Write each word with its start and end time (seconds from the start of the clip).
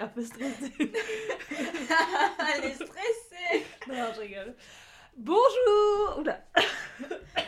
un 0.00 0.08
peu 0.08 0.24
stressée. 0.24 0.72
Elle 0.78 2.64
est 2.64 2.74
stressée. 2.74 3.66
Non, 3.88 4.12
je 4.14 4.20
rigole. 4.20 4.54
Bonjour 5.16 6.18
Oula. 6.18 6.40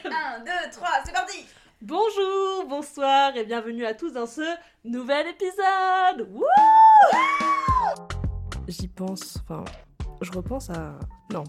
1, 0.04 0.40
2, 0.40 0.50
3, 0.72 0.88
c'est 1.04 1.12
parti. 1.12 1.46
Bonjour, 1.82 2.66
bonsoir 2.68 3.36
et 3.36 3.44
bienvenue 3.44 3.84
à 3.84 3.94
tous 3.94 4.12
dans 4.12 4.26
ce 4.26 4.42
nouvel 4.84 5.26
épisode 5.28 6.28
Wouh 6.32 6.44
J'y 8.66 8.88
pense, 8.88 9.38
enfin, 9.42 9.64
je 10.22 10.32
repense 10.32 10.70
à... 10.70 10.98
Non, 11.32 11.44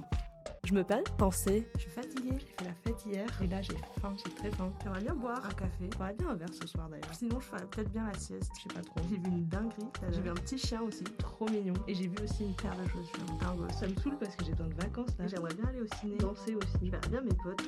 je 0.66 0.74
me 0.74 0.84
permets 0.84 1.04
de 1.04 1.12
penser, 1.12 1.68
je 1.76 1.82
suis 1.82 1.92
fatiguée, 1.92 2.38
j'ai 2.40 2.46
fait 2.58 2.66
la 2.66 2.74
fête 2.84 2.87
hier 3.06 3.28
et 3.42 3.48
là 3.48 3.62
j'ai 3.62 3.76
faim, 4.02 4.16
j'ai 4.24 4.32
très 4.34 4.52
faim. 4.52 4.72
J'aimerais 4.84 5.02
bien 5.02 5.14
boire 5.14 5.46
un 5.46 5.54
café, 5.54 5.90
j'aimerais 5.92 6.14
bien 6.14 6.30
un 6.30 6.36
verre 6.36 6.54
ce 6.54 6.68
soir 6.68 6.90
d'ailleurs. 6.90 7.14
Sinon 7.14 7.40
je 7.40 7.46
ferais 7.46 7.66
peut-être 7.66 7.92
bien 7.92 8.06
la 8.06 8.18
sieste, 8.18 8.52
je 8.58 8.64
sais 8.64 8.76
pas 8.76 8.82
trop. 8.82 9.00
J'ai 9.10 9.18
vu 9.18 9.28
une 9.28 9.46
dinguerie, 9.48 9.88
j'ai 10.12 10.22
vu 10.22 10.30
un 10.30 10.36
petit 10.36 10.58
chien 10.58 10.82
aussi, 10.82 11.04
trop 11.18 11.48
mignon. 11.50 11.74
Et 11.88 11.96
j'ai 11.96 12.08
vu 12.08 12.16
aussi 12.24 12.44
une 12.44 12.56
paire 12.56 12.76
de 12.76 12.88
chaussures, 12.90 13.38
dingue. 13.40 13.72
Ça 13.72 13.88
me 13.88 13.96
saoule 13.96 14.18
parce 14.20 14.36
que 14.36 14.46
j'ai 14.46 14.52
besoin 14.52 14.68
de 14.68 14.82
vacances 14.82 15.18
là. 15.20 15.28
J'aimerais 15.28 15.54
bien 15.54 15.66
aller 15.70 15.82
au 15.82 15.96
ciné, 16.00 16.18
danser 16.18 16.56
aussi, 16.56 16.86
je 16.86 16.92
verrais 16.92 17.10
bien 17.10 17.22
mes 17.22 17.34
potes. 17.34 17.62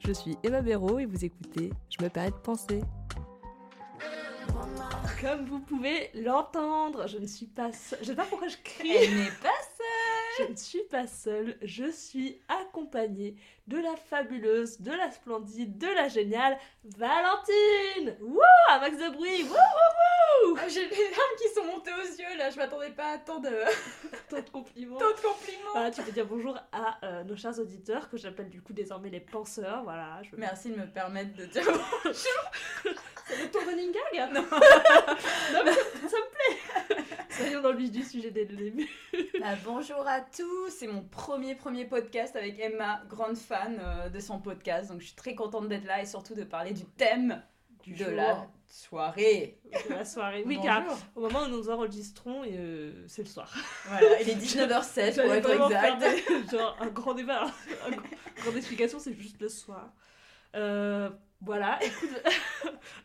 Je 0.00 0.12
suis 0.12 0.36
Emma 0.42 0.60
Béraud 0.60 0.98
et 0.98 1.06
vous 1.06 1.24
écoutez 1.24 1.72
Je 1.90 2.02
me 2.04 2.08
permets 2.08 2.30
de 2.30 2.36
penser. 2.36 2.80
Comme 5.20 5.44
vous 5.44 5.60
pouvez 5.60 6.10
l'entendre, 6.14 7.06
je 7.06 7.18
ne 7.18 7.26
suis 7.26 7.46
pas. 7.46 7.70
Je 8.00 8.06
sais 8.06 8.14
pas 8.14 8.24
pourquoi 8.24 8.48
je 8.48 8.56
crie. 8.64 8.90
Elle 8.90 9.14
n'est 9.14 9.30
pas 9.42 9.48
Je 10.40 10.52
ne 10.52 10.56
suis 10.56 10.82
pas 10.90 11.06
seule, 11.06 11.56
je 11.62 11.90
suis 11.90 12.40
accompagnée 12.48 13.36
de 13.66 13.76
la 13.76 13.94
fabuleuse, 13.94 14.80
de 14.80 14.90
la 14.90 15.10
splendide, 15.10 15.76
de 15.76 15.86
la 15.86 16.08
géniale 16.08 16.58
Valentine. 16.84 18.16
Wouh 18.20 18.40
Un 18.70 18.78
max 18.78 18.96
de 18.96 19.10
bruit. 19.10 19.42
Wouh 19.42 19.50
wouh 19.50 20.48
wouh. 20.48 20.56
Seule. 20.56 20.70
J'ai 20.70 20.88
les 20.88 21.10
larmes 21.10 21.36
qui 21.38 21.48
sont 21.54 21.64
montées 21.64 21.92
aux 21.92 22.20
yeux 22.20 22.38
là, 22.38 22.50
je 22.50 22.56
m'attendais 22.56 22.90
pas 22.90 23.12
à 23.12 23.18
tant 23.18 23.38
de, 23.38 23.50
Tant 24.30 24.40
de 24.40 24.50
compliments. 24.50 24.98
Tant 24.98 25.10
de 25.10 25.20
compliments. 25.20 25.72
Voilà, 25.72 25.90
tu 25.90 26.02
peux 26.02 26.12
dire 26.12 26.26
bonjour 26.26 26.56
à 26.72 26.98
euh, 27.04 27.24
nos 27.24 27.36
chers 27.36 27.58
auditeurs, 27.58 28.08
que 28.08 28.16
j'appelle 28.16 28.48
du 28.48 28.62
coup 28.62 28.72
désormais 28.72 29.10
les 29.10 29.20
penseurs, 29.20 29.82
voilà. 29.84 30.22
Je... 30.22 30.36
Merci 30.36 30.70
de 30.70 30.76
me 30.76 30.86
permettre 30.86 31.34
de 31.36 31.44
dire 31.44 31.62
C'est 33.26 33.50
ton 33.52 33.60
running 33.60 33.92
gag 33.92 34.32
Non, 34.32 34.40
Non, 34.50 35.60
mais 35.64 35.72
ça, 35.72 36.08
ça 36.08 36.16
me 36.16 36.94
plaît 36.94 37.04
Soyons 37.40 37.62
dans 37.62 37.72
le 37.72 37.78
vif 37.78 37.90
du 37.90 38.02
sujet 38.02 38.30
dès 38.30 38.44
le 38.44 38.56
début. 38.56 38.88
Bah, 39.40 39.54
bonjour 39.64 40.06
à 40.06 40.20
tous, 40.20 40.68
c'est 40.68 40.86
mon 40.86 41.02
premier 41.02 41.54
premier 41.54 41.86
podcast 41.86 42.36
avec 42.36 42.58
Emma, 42.60 43.02
grande 43.08 43.36
fan 43.38 43.80
euh, 43.82 44.10
de 44.10 44.20
son 44.20 44.38
podcast, 44.38 44.90
donc 44.90 45.00
je 45.00 45.06
suis 45.06 45.14
très 45.16 45.34
contente 45.34 45.66
d'être 45.68 45.86
là 45.86 46.02
et 46.02 46.06
surtout 46.06 46.34
de 46.34 46.44
parler 46.44 46.72
du 46.74 46.84
thème 46.84 47.42
Du 47.82 47.92
de 47.92 48.04
jour, 48.04 48.10
la 48.12 48.46
soirée. 48.66 49.58
de 49.88 49.94
la 49.94 50.04
soirée. 50.04 50.42
Oui, 50.44 50.58
car 50.62 50.84
au 51.16 51.20
moment 51.22 51.44
où 51.44 51.48
nous 51.48 51.70
enregistrons, 51.70 52.42
euh, 52.46 53.04
c'est 53.06 53.22
le 53.22 53.28
soir. 53.28 53.50
Voilà, 53.86 54.20
il 54.20 54.28
est 54.28 54.34
19h07 54.36 55.22
pour 55.22 55.32
être 55.32 55.50
exact. 55.50 55.98
des- 56.00 56.50
genre 56.58 56.76
un 56.80 56.88
grand 56.88 57.14
débat, 57.14 57.46
un 57.86 57.90
grand- 57.90 58.02
grande 58.36 58.56
explication, 58.56 58.98
c'est 58.98 59.14
juste 59.14 59.40
le 59.40 59.48
soir. 59.48 59.90
Euh, 60.54 61.08
voilà, 61.40 61.78
écoute, 61.82 62.10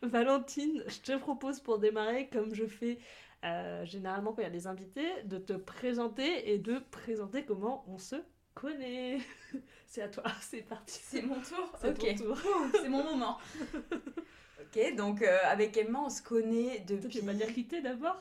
Valentine, 0.01 0.83
je 0.87 0.99
te 0.99 1.17
propose 1.17 1.61
pour 1.61 1.79
démarrer, 1.79 2.27
comme 2.27 2.53
je 2.53 2.65
fais 2.65 2.97
euh, 3.45 3.85
généralement 3.85 4.33
quand 4.33 4.41
il 4.41 4.45
y 4.45 4.47
a 4.47 4.51
des 4.51 4.67
invités, 4.67 5.23
de 5.23 5.37
te 5.37 5.53
présenter 5.53 6.51
et 6.53 6.57
de 6.57 6.79
présenter 6.91 7.45
comment 7.45 7.85
on 7.87 7.97
se 7.97 8.15
connaît. 8.53 9.19
c'est 9.87 10.01
à 10.01 10.07
toi, 10.09 10.23
c'est 10.41 10.61
parti. 10.63 10.99
C'est 11.03 11.21
mon 11.21 11.35
tour 11.41 11.71
C'est 11.79 11.89
Ok, 11.89 12.15
ton 12.17 12.25
tour. 12.25 12.37
c'est 12.81 12.89
mon 12.89 13.03
moment. 13.03 13.37
ok, 14.61 14.95
donc 14.95 15.21
euh, 15.21 15.37
avec 15.45 15.77
Emma, 15.77 15.99
on 16.05 16.09
se 16.09 16.21
connaît 16.21 16.79
depuis... 16.87 17.09
tu 17.09 17.19
veux 17.19 17.25
pas 17.27 17.33
dire 17.33 17.53
qui 17.53 17.65
t'es 17.67 17.81
d'abord? 17.81 18.17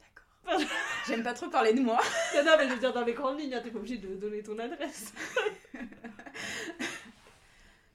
D'accord. 0.00 0.60
J'aime 1.08 1.22
pas 1.22 1.34
trop 1.34 1.48
parler 1.48 1.72
de 1.74 1.80
moi. 1.80 1.98
non, 2.34 2.44
non, 2.44 2.52
mais 2.58 2.68
je 2.68 2.74
veux 2.74 2.80
dire 2.80 2.92
dans 2.92 3.04
les 3.04 3.14
grandes 3.14 3.38
lignes, 3.40 3.54
hein, 3.54 3.60
t'es 3.62 3.70
pas 3.70 3.78
obligé 3.78 3.98
de 3.98 4.14
donner 4.14 4.42
ton 4.42 4.58
adresse. 4.58 5.12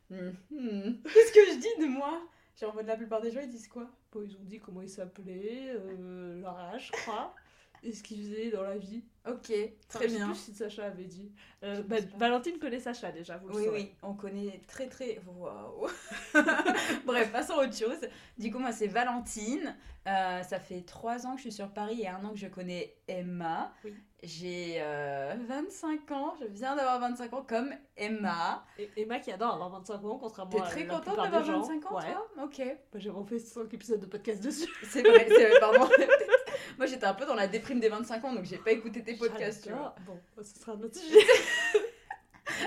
Mhm. 0.09 1.01
Qu'est-ce 1.03 1.31
que 1.31 1.45
je 1.53 1.57
dis 1.59 1.81
de 1.81 1.88
moi? 1.88 2.22
Genre, 2.59 2.72
en 2.72 2.75
mode, 2.75 2.88
la 2.88 2.97
plupart 2.97 3.22
des 3.22 3.31
gens, 3.31 3.41
ils 3.41 3.50
disent 3.50 3.67
quoi? 3.67 3.89
Bon, 4.12 4.23
ils 4.23 4.35
ont 4.38 4.44
dit 4.44 4.59
comment 4.59 4.81
ils 4.81 4.89
s'appelaient, 4.89 5.69
euh, 5.75 6.41
leur 6.41 6.57
âge, 6.57 6.88
je 6.88 6.91
crois, 6.91 7.34
et 7.84 7.94
ce 7.94 8.03
qu'ils 8.03 8.24
faisaient 8.24 8.52
dans 8.52 8.64
la 8.64 8.78
vie. 8.78 9.03
Ok, 9.28 9.52
très 9.88 10.06
je 10.06 10.09
sais 10.09 10.16
bien. 10.18 10.28
plus 10.30 10.36
si 10.36 10.53
Sacha 10.56 10.86
avait 10.86 11.03
dit. 11.06 11.31
Euh, 11.64 11.84
bah. 11.84 11.97
Valentine 12.18 12.58
connaît 12.58 12.80
Sacha 12.80 13.12
déjà, 13.12 13.38
vous 13.38 13.50
le 13.50 13.56
Oui, 13.56 13.68
oui, 13.72 13.92
on 14.02 14.16
connaît 14.16 14.62
très 14.68 14.88
très. 14.88 15.22
Waouh! 15.28 15.88
Bref, 17.06 17.31
passons 17.31 17.53
à 17.59 17.64
autre 17.66 17.75
chose. 17.78 18.00
Du 18.40 18.52
coup, 18.52 18.58
moi, 18.58 18.72
c'est 18.72 18.88
Valentine. 18.88 19.75
Euh, 20.08 20.41
ça 20.41 20.59
fait 20.59 20.81
trois 20.81 21.28
ans 21.28 21.31
que 21.34 21.38
je 21.38 21.41
suis 21.44 21.52
sur 21.52 21.70
Paris 21.70 22.02
et 22.02 22.08
un 22.08 22.24
an 22.25 22.31
que 22.31 22.40
je 22.40 22.47
connais 22.47 22.96
Emma. 23.08 23.72
Oui. 23.86 23.94
J'ai 24.24 24.78
euh, 24.80 25.36
25 25.47 26.12
ans, 26.12 26.34
je 26.40 26.46
viens 26.46 26.75
d'avoir 26.75 27.00
25 27.00 27.34
ans 27.34 27.46
comme 27.47 27.72
Emma. 27.97 28.66
Et 28.80 28.90
Emma 28.97 29.20
qui 29.20 29.31
adore 29.31 29.53
avoir 29.53 29.70
25 29.70 30.03
ans, 30.06 30.18
contrairement 30.20 30.52
T'es 30.52 30.62
à 30.62 30.66
très 30.66 30.84
la 30.86 30.94
contente 30.96 31.18
d'avoir 31.18 31.41
des 31.41 31.47
gens. 31.47 31.62
25 31.62 31.91
ans, 31.91 31.96
Ouais. 31.97 32.12
toi 32.12 32.28
Ok. 32.44 32.62
Bah, 32.91 33.00
J'ai 33.00 33.09
refait 33.12 33.38
5 33.40 33.72
épisodes 33.74 34.00
de 34.00 34.06
podcast 34.08 34.44
dessus. 34.44 34.72
C'est 34.84 35.02
vrai, 35.03 35.25
c'est 35.28 35.50
vrai, 35.50 35.59
pardon. 35.59 35.88
moi, 36.78 36.86
j'étais 36.88 37.06
un 37.06 37.14
peu 37.14 37.26
dans 37.26 37.36
la 37.36 37.48
déprime 37.48 37.80
des 37.80 37.90
25 37.90 38.24
ans, 38.26 38.34
donc 38.34 38.46
j'ai 38.46 38.58
pas 38.58 38.72
écouté 38.72 39.04
tes 39.04 39.16
podcasts. 39.16 39.64
tu 39.66 39.72
vois. 39.72 39.96
Bon, 40.06 40.20
ce 40.44 40.59
sera 40.59 40.74
un 40.74 40.82
autre 40.82 40.96
sujet. 41.00 41.18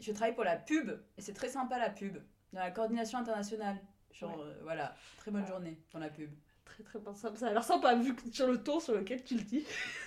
Je 0.00 0.12
travaille 0.12 0.34
pour 0.34 0.44
la 0.44 0.56
pub, 0.56 0.90
et 1.18 1.20
c'est 1.22 1.34
très 1.34 1.48
sympa 1.48 1.78
la 1.78 1.90
pub, 1.90 2.16
dans 2.52 2.60
la 2.60 2.70
coordination 2.70 3.18
internationale. 3.18 3.76
Genre, 4.12 4.34
Ouais. 4.36 4.44
euh, 4.44 4.54
voilà, 4.62 4.94
très 5.18 5.30
bonne 5.30 5.44
Ah. 5.46 5.48
journée 5.50 5.78
dans 5.92 5.98
la 6.00 6.08
pub. 6.08 6.30
très 6.64 6.82
très 6.82 6.98
bien. 6.98 7.14
Ça, 7.14 7.34
ça 7.36 7.46
a 7.48 7.52
l'air 7.52 7.64
sympa 7.64 7.94
vu 7.96 8.14
que 8.14 8.22
sur 8.32 8.46
le 8.46 8.62
ton 8.62 8.80
sur 8.80 8.94
lequel 8.94 9.22
tu 9.24 9.34
le 9.36 9.42
dis. 9.42 9.64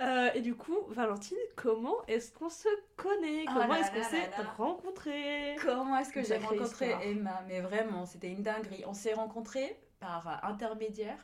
Euh, 0.00 0.30
et 0.34 0.40
du 0.40 0.54
coup, 0.56 0.76
Valentine, 0.88 1.36
comment 1.54 2.04
est-ce 2.08 2.32
qu'on 2.32 2.48
se 2.48 2.68
connaît? 2.96 3.44
Oh 3.48 3.52
Comment 3.54 3.74
est-ce 3.76 3.92
qu'on 3.92 4.02
s'est 4.02 4.30
rencontrés? 4.56 5.56
Comment 5.62 5.96
est-ce 5.98 6.10
que 6.12 6.22
j'ai 6.22 6.36
rencontré 6.38 6.86
histoire. 6.86 7.02
Emma? 7.02 7.42
Mais 7.46 7.60
vraiment, 7.60 8.04
c'était 8.04 8.30
une 8.30 8.42
dinguerie. 8.42 8.82
On 8.86 8.94
s'est 8.94 9.14
rencontrés 9.14 9.78
par 10.00 10.26
euh, 10.26 10.48
intermédiaire. 10.48 11.18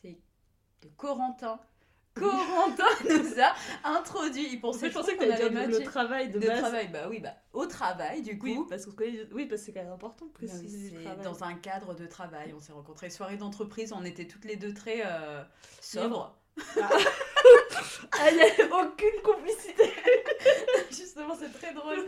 C'est 0.00 0.16
de 0.82 0.88
Corentin. 0.96 1.58
Corentin 2.14 2.84
nous 3.08 3.40
a 3.40 3.54
introduit. 3.96 4.48
Il 4.52 4.58
En 4.58 4.60
pensait, 4.60 4.78
fait, 4.78 4.90
je 4.90 4.94
pensais 4.94 5.16
que 5.16 5.24
t'allais 5.24 5.50
dire 5.50 5.68
le 5.80 5.82
travail 5.84 6.28
de, 6.30 6.38
De 6.38 6.46
base. 6.46 6.58
travail, 6.60 6.88
bah 6.88 7.06
oui, 7.08 7.20
bah 7.20 7.34
au 7.52 7.66
travail 7.66 8.22
du 8.22 8.38
coup. 8.38 8.46
Oui, 8.46 8.58
parce 8.68 8.86
qu'on 8.86 8.92
connaît- 8.92 9.26
oui, 9.32 9.46
parce 9.46 9.60
que 9.60 9.66
c'est 9.66 9.72
quand 9.72 9.82
même 9.84 9.92
important 9.92 10.26
de 10.26 10.32
préciser 10.32 10.90
C'est 11.04 11.22
dans 11.22 11.42
un 11.44 11.54
cadre 11.54 11.94
de 11.94 12.06
travail, 12.06 12.52
on 12.56 12.60
s'est 12.60 12.72
rencontrés. 12.72 13.10
Soirée 13.10 13.36
d'entreprise, 13.36 13.92
on 13.92 14.04
était 14.04 14.26
toutes 14.26 14.44
les 14.44 14.56
deux 14.56 14.72
très 14.74 15.02
euh, 15.04 15.42
sobres. 15.80 16.36
Ah, 16.80 16.88
il 18.30 18.36
n'y 18.36 18.42
a 18.42 18.76
aucune 18.76 19.20
complicité. 19.22 19.84
Justement, 20.90 21.34
c'est 21.38 21.52
très 21.58 21.72
drôle. 21.74 22.06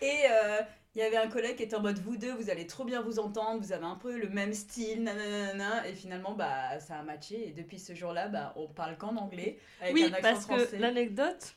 Et 0.00 0.20
euh, 0.30 0.60
il 0.94 1.00
y 1.00 1.02
avait 1.02 1.16
un 1.16 1.28
collègue 1.28 1.56
qui 1.56 1.62
était 1.64 1.76
en 1.76 1.80
mode 1.80 1.98
vous 1.98 2.16
deux, 2.16 2.32
vous 2.32 2.50
allez 2.50 2.66
trop 2.66 2.84
bien 2.84 3.00
vous 3.02 3.18
entendre, 3.18 3.60
vous 3.62 3.72
avez 3.72 3.84
un 3.84 3.96
peu 3.96 4.16
le 4.16 4.28
même 4.28 4.52
style, 4.52 5.02
nanana. 5.02 5.86
Et 5.88 5.94
finalement, 5.94 6.32
bah, 6.32 6.78
ça 6.80 6.96
a 6.96 7.02
matché. 7.02 7.48
Et 7.48 7.52
depuis 7.52 7.78
ce 7.78 7.94
jour-là, 7.94 8.28
bah, 8.28 8.52
on 8.56 8.68
parle 8.68 8.96
qu'en 8.96 9.16
anglais. 9.16 9.58
Avec 9.80 9.94
Oui, 9.94 10.04
un 10.04 10.12
accent 10.12 10.22
parce 10.22 10.44
français. 10.44 10.76
que 10.76 10.82
l'anecdote, 10.82 11.54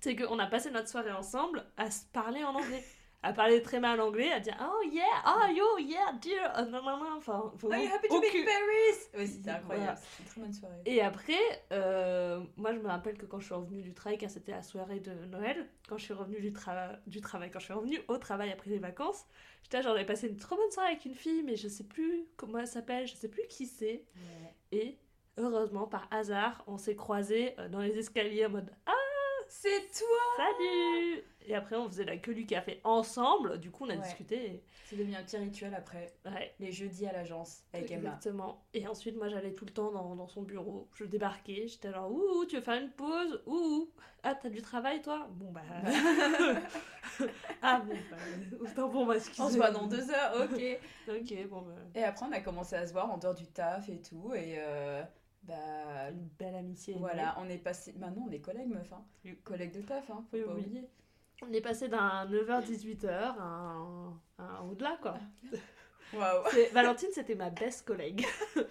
c'est 0.00 0.16
qu'on 0.16 0.38
a 0.38 0.46
passé 0.46 0.70
notre 0.70 0.88
soirée 0.88 1.12
ensemble 1.12 1.64
à 1.76 1.90
se 1.90 2.04
parler 2.12 2.44
en 2.44 2.54
anglais. 2.54 2.84
À 3.20 3.32
parler 3.32 3.60
très 3.62 3.80
mal 3.80 4.00
anglais, 4.00 4.30
à 4.30 4.38
dire 4.38 4.56
Oh 4.60 4.80
yeah, 4.88 5.02
oh 5.26 5.50
yo, 5.52 5.78
yeah, 5.78 6.12
dear, 6.22 6.52
oh, 6.56 6.62
non, 6.70 6.80
non, 6.84 6.98
non, 6.98 7.16
enfin, 7.16 7.52
Are 7.68 7.78
you 7.78 7.90
happy 7.92 8.06
to 8.06 8.20
be 8.20 8.24
in 8.26 8.44
Paris? 8.44 9.08
Oui, 9.16 9.26
c'était 9.26 9.50
incroyable. 9.50 9.86
Voilà. 9.86 9.96
C'était 9.96 10.22
une 10.22 10.28
très 10.28 10.40
bonne 10.40 10.52
soirée. 10.52 10.76
Et 10.86 11.00
après, 11.02 11.62
euh, 11.72 12.40
moi 12.56 12.72
je 12.72 12.78
me 12.78 12.86
rappelle 12.86 13.18
que 13.18 13.26
quand 13.26 13.40
je 13.40 13.46
suis 13.46 13.54
revenue 13.54 13.82
du 13.82 13.92
travail, 13.92 14.18
car 14.18 14.30
c'était 14.30 14.52
la 14.52 14.62
soirée 14.62 15.00
de 15.00 15.10
Noël, 15.26 15.68
quand 15.88 15.98
je 15.98 16.04
suis 16.04 16.14
revenue 16.14 16.40
du, 16.40 16.52
tra- 16.52 16.96
du 17.08 17.20
travail, 17.20 17.50
quand 17.50 17.58
je 17.58 17.64
suis 17.64 17.74
revenue 17.74 18.00
au 18.06 18.18
travail 18.18 18.52
après 18.52 18.70
les 18.70 18.78
vacances, 18.78 19.26
j'étais 19.64 19.82
genre, 19.82 19.94
j'avais 19.94 20.06
passé 20.06 20.28
une 20.28 20.36
trop 20.36 20.54
bonne 20.54 20.70
soirée 20.70 20.90
avec 20.92 21.04
une 21.04 21.14
fille, 21.16 21.42
mais 21.42 21.56
je 21.56 21.66
sais 21.66 21.84
plus 21.84 22.24
comment 22.36 22.58
elle 22.58 22.68
s'appelle, 22.68 23.08
je 23.08 23.14
sais 23.16 23.28
plus 23.28 23.42
qui 23.48 23.66
c'est. 23.66 24.04
Et 24.70 24.96
heureusement, 25.38 25.88
par 25.88 26.06
hasard, 26.12 26.62
on 26.68 26.78
s'est 26.78 26.94
croisés 26.94 27.54
euh, 27.58 27.68
dans 27.68 27.80
les 27.80 27.98
escaliers 27.98 28.46
en 28.46 28.50
mode 28.50 28.70
Ah, 28.86 28.92
C'est 29.48 29.90
toi 29.98 30.18
salut 30.36 31.22
Et 31.46 31.54
après, 31.54 31.76
on 31.76 31.88
faisait 31.88 32.04
la 32.04 32.16
queue 32.18 32.34
du 32.34 32.44
café 32.46 32.80
ensemble, 32.84 33.58
du 33.58 33.70
coup, 33.70 33.84
on 33.86 33.90
a 33.90 33.94
Ouais. 33.94 34.02
discuté. 34.02 34.62
C'est 34.84 34.96
devenu 34.96 35.14
un 35.16 35.22
petit 35.22 35.36
rituel 35.38 35.74
après. 35.74 36.14
Ouais, 36.24 36.54
Les 36.60 36.72
jeudis 36.72 37.06
à 37.06 37.12
l'agence 37.12 37.62
avec 37.72 37.90
Emma. 37.90 38.00
Exactement. 38.10 38.64
Et 38.74 38.86
ensuite, 38.86 39.16
moi, 39.16 39.28
j'allais 39.28 39.52
tout 39.54 39.64
le 39.64 39.72
temps 39.72 39.90
dans, 39.90 40.14
dans 40.16 40.28
son 40.28 40.42
bureau. 40.42 40.88
Je 40.94 41.04
débarquais, 41.04 41.66
j'étais 41.68 41.92
genre, 41.92 42.10
ouh, 42.10 42.44
tu 42.46 42.56
veux 42.56 42.62
faire 42.62 42.80
une 42.80 42.90
pause? 42.90 43.42
Ouh, 43.46 43.90
ah, 44.22 44.34
t'as 44.34 44.48
du 44.50 44.60
travail, 44.62 45.00
toi? 45.02 45.26
Bon, 45.30 45.50
bah. 45.52 45.60
ah, 47.62 47.80
bon, 47.80 47.94
bah. 48.10 48.16
Autant 48.60 48.88
pour 48.88 49.06
m'excuser. 49.06 49.42
On 49.42 49.48
se 49.50 49.56
voit 49.56 49.70
dans 49.70 49.86
deux 49.86 50.10
heures, 50.10 50.34
ok. 50.42 50.62
Ok, 51.08 51.48
bon, 51.48 51.62
bah. 51.62 51.74
Et 51.94 52.02
après, 52.04 52.26
on 52.26 52.32
a 52.32 52.40
commencé 52.40 52.76
à 52.76 52.86
se 52.86 52.92
voir 52.92 53.10
en 53.10 53.18
dehors 53.18 53.34
du 53.34 53.46
taf 53.46 53.88
et 53.88 54.00
tout. 54.00 54.32
Et 54.34 54.56
euh, 54.58 55.02
bah, 55.48 56.10
Une 56.10 56.28
belle 56.38 56.54
amitié. 56.54 56.94
voilà, 56.98 57.36
on 57.40 57.48
est 57.48 57.58
passé. 57.58 57.92
Maintenant, 57.98 58.26
on 58.28 58.32
est 58.32 58.38
collègues, 58.40 58.68
meuf. 58.68 58.92
Hein. 58.92 59.04
Collègues 59.44 59.72
de 59.72 59.80
taf, 59.82 60.08
hein. 60.10 60.24
Faut 60.30 60.36
Oui, 60.36 60.42
pas 60.44 60.52
oui. 60.52 60.60
oublier. 60.60 60.88
On 61.42 61.52
est 61.52 61.60
passé 61.60 61.88
d'un 61.88 62.26
9h-18h 62.26 63.08
à 63.08 63.42
un, 63.42 64.08
à 64.38 64.42
un 64.42 64.60
au-delà, 64.68 64.98
quoi. 65.00 65.16
Waouh. 66.12 66.44
Valentine, 66.72 67.08
c'était 67.12 67.34
ma 67.34 67.50
best 67.50 67.86
collègue. 67.86 68.24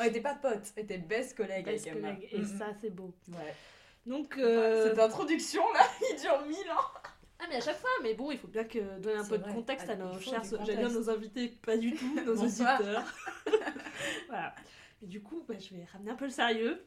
On 0.00 0.02
était 0.04 0.20
pas 0.20 0.34
potes, 0.34 0.72
on 0.76 0.80
était 0.80 0.96
best 0.98 1.36
collègues 1.36 1.66
Best 1.66 1.86
avec 1.86 1.98
Emma. 1.98 2.14
collègue. 2.14 2.28
Et 2.32 2.38
Mhm. 2.38 2.58
ça, 2.58 2.66
c'est 2.80 2.90
beau. 2.90 3.12
Ouais. 3.28 3.54
Donc, 4.06 4.36
euh, 4.38 4.88
Cette 4.88 4.98
introduction 4.98 5.62
là, 5.74 5.80
il 6.10 6.20
dure 6.20 6.40
mille 6.46 6.70
ans. 6.70 7.00
Ah 7.38 7.44
mais 7.48 7.56
à 7.56 7.60
chaque 7.60 7.76
fois, 7.78 7.90
mais 8.02 8.14
bon, 8.14 8.30
il 8.30 8.38
faut 8.38 8.48
bien 8.48 8.64
que 8.64 8.98
donner 9.00 9.16
un 9.18 9.24
peu 9.24 9.36
de 9.38 9.44
contexte 9.52 9.86
Ah, 9.90 9.92
à 9.92 9.96
nos 9.96 10.18
chers, 10.18 10.40
dire 10.40 10.58
contexte. 10.58 10.94
nos 10.94 11.10
invités, 11.10 11.48
pas 11.66 11.76
du 11.76 11.92
tout, 11.94 12.14
nos 12.24 12.36
auditeurs. 12.42 13.04
voilà. 14.28 14.54
Et 15.04 15.06
du 15.06 15.20
coup, 15.20 15.44
bah, 15.46 15.58
je 15.58 15.74
vais 15.74 15.84
ramener 15.84 16.12
un 16.12 16.14
peu 16.14 16.24
le 16.24 16.30
sérieux. 16.30 16.82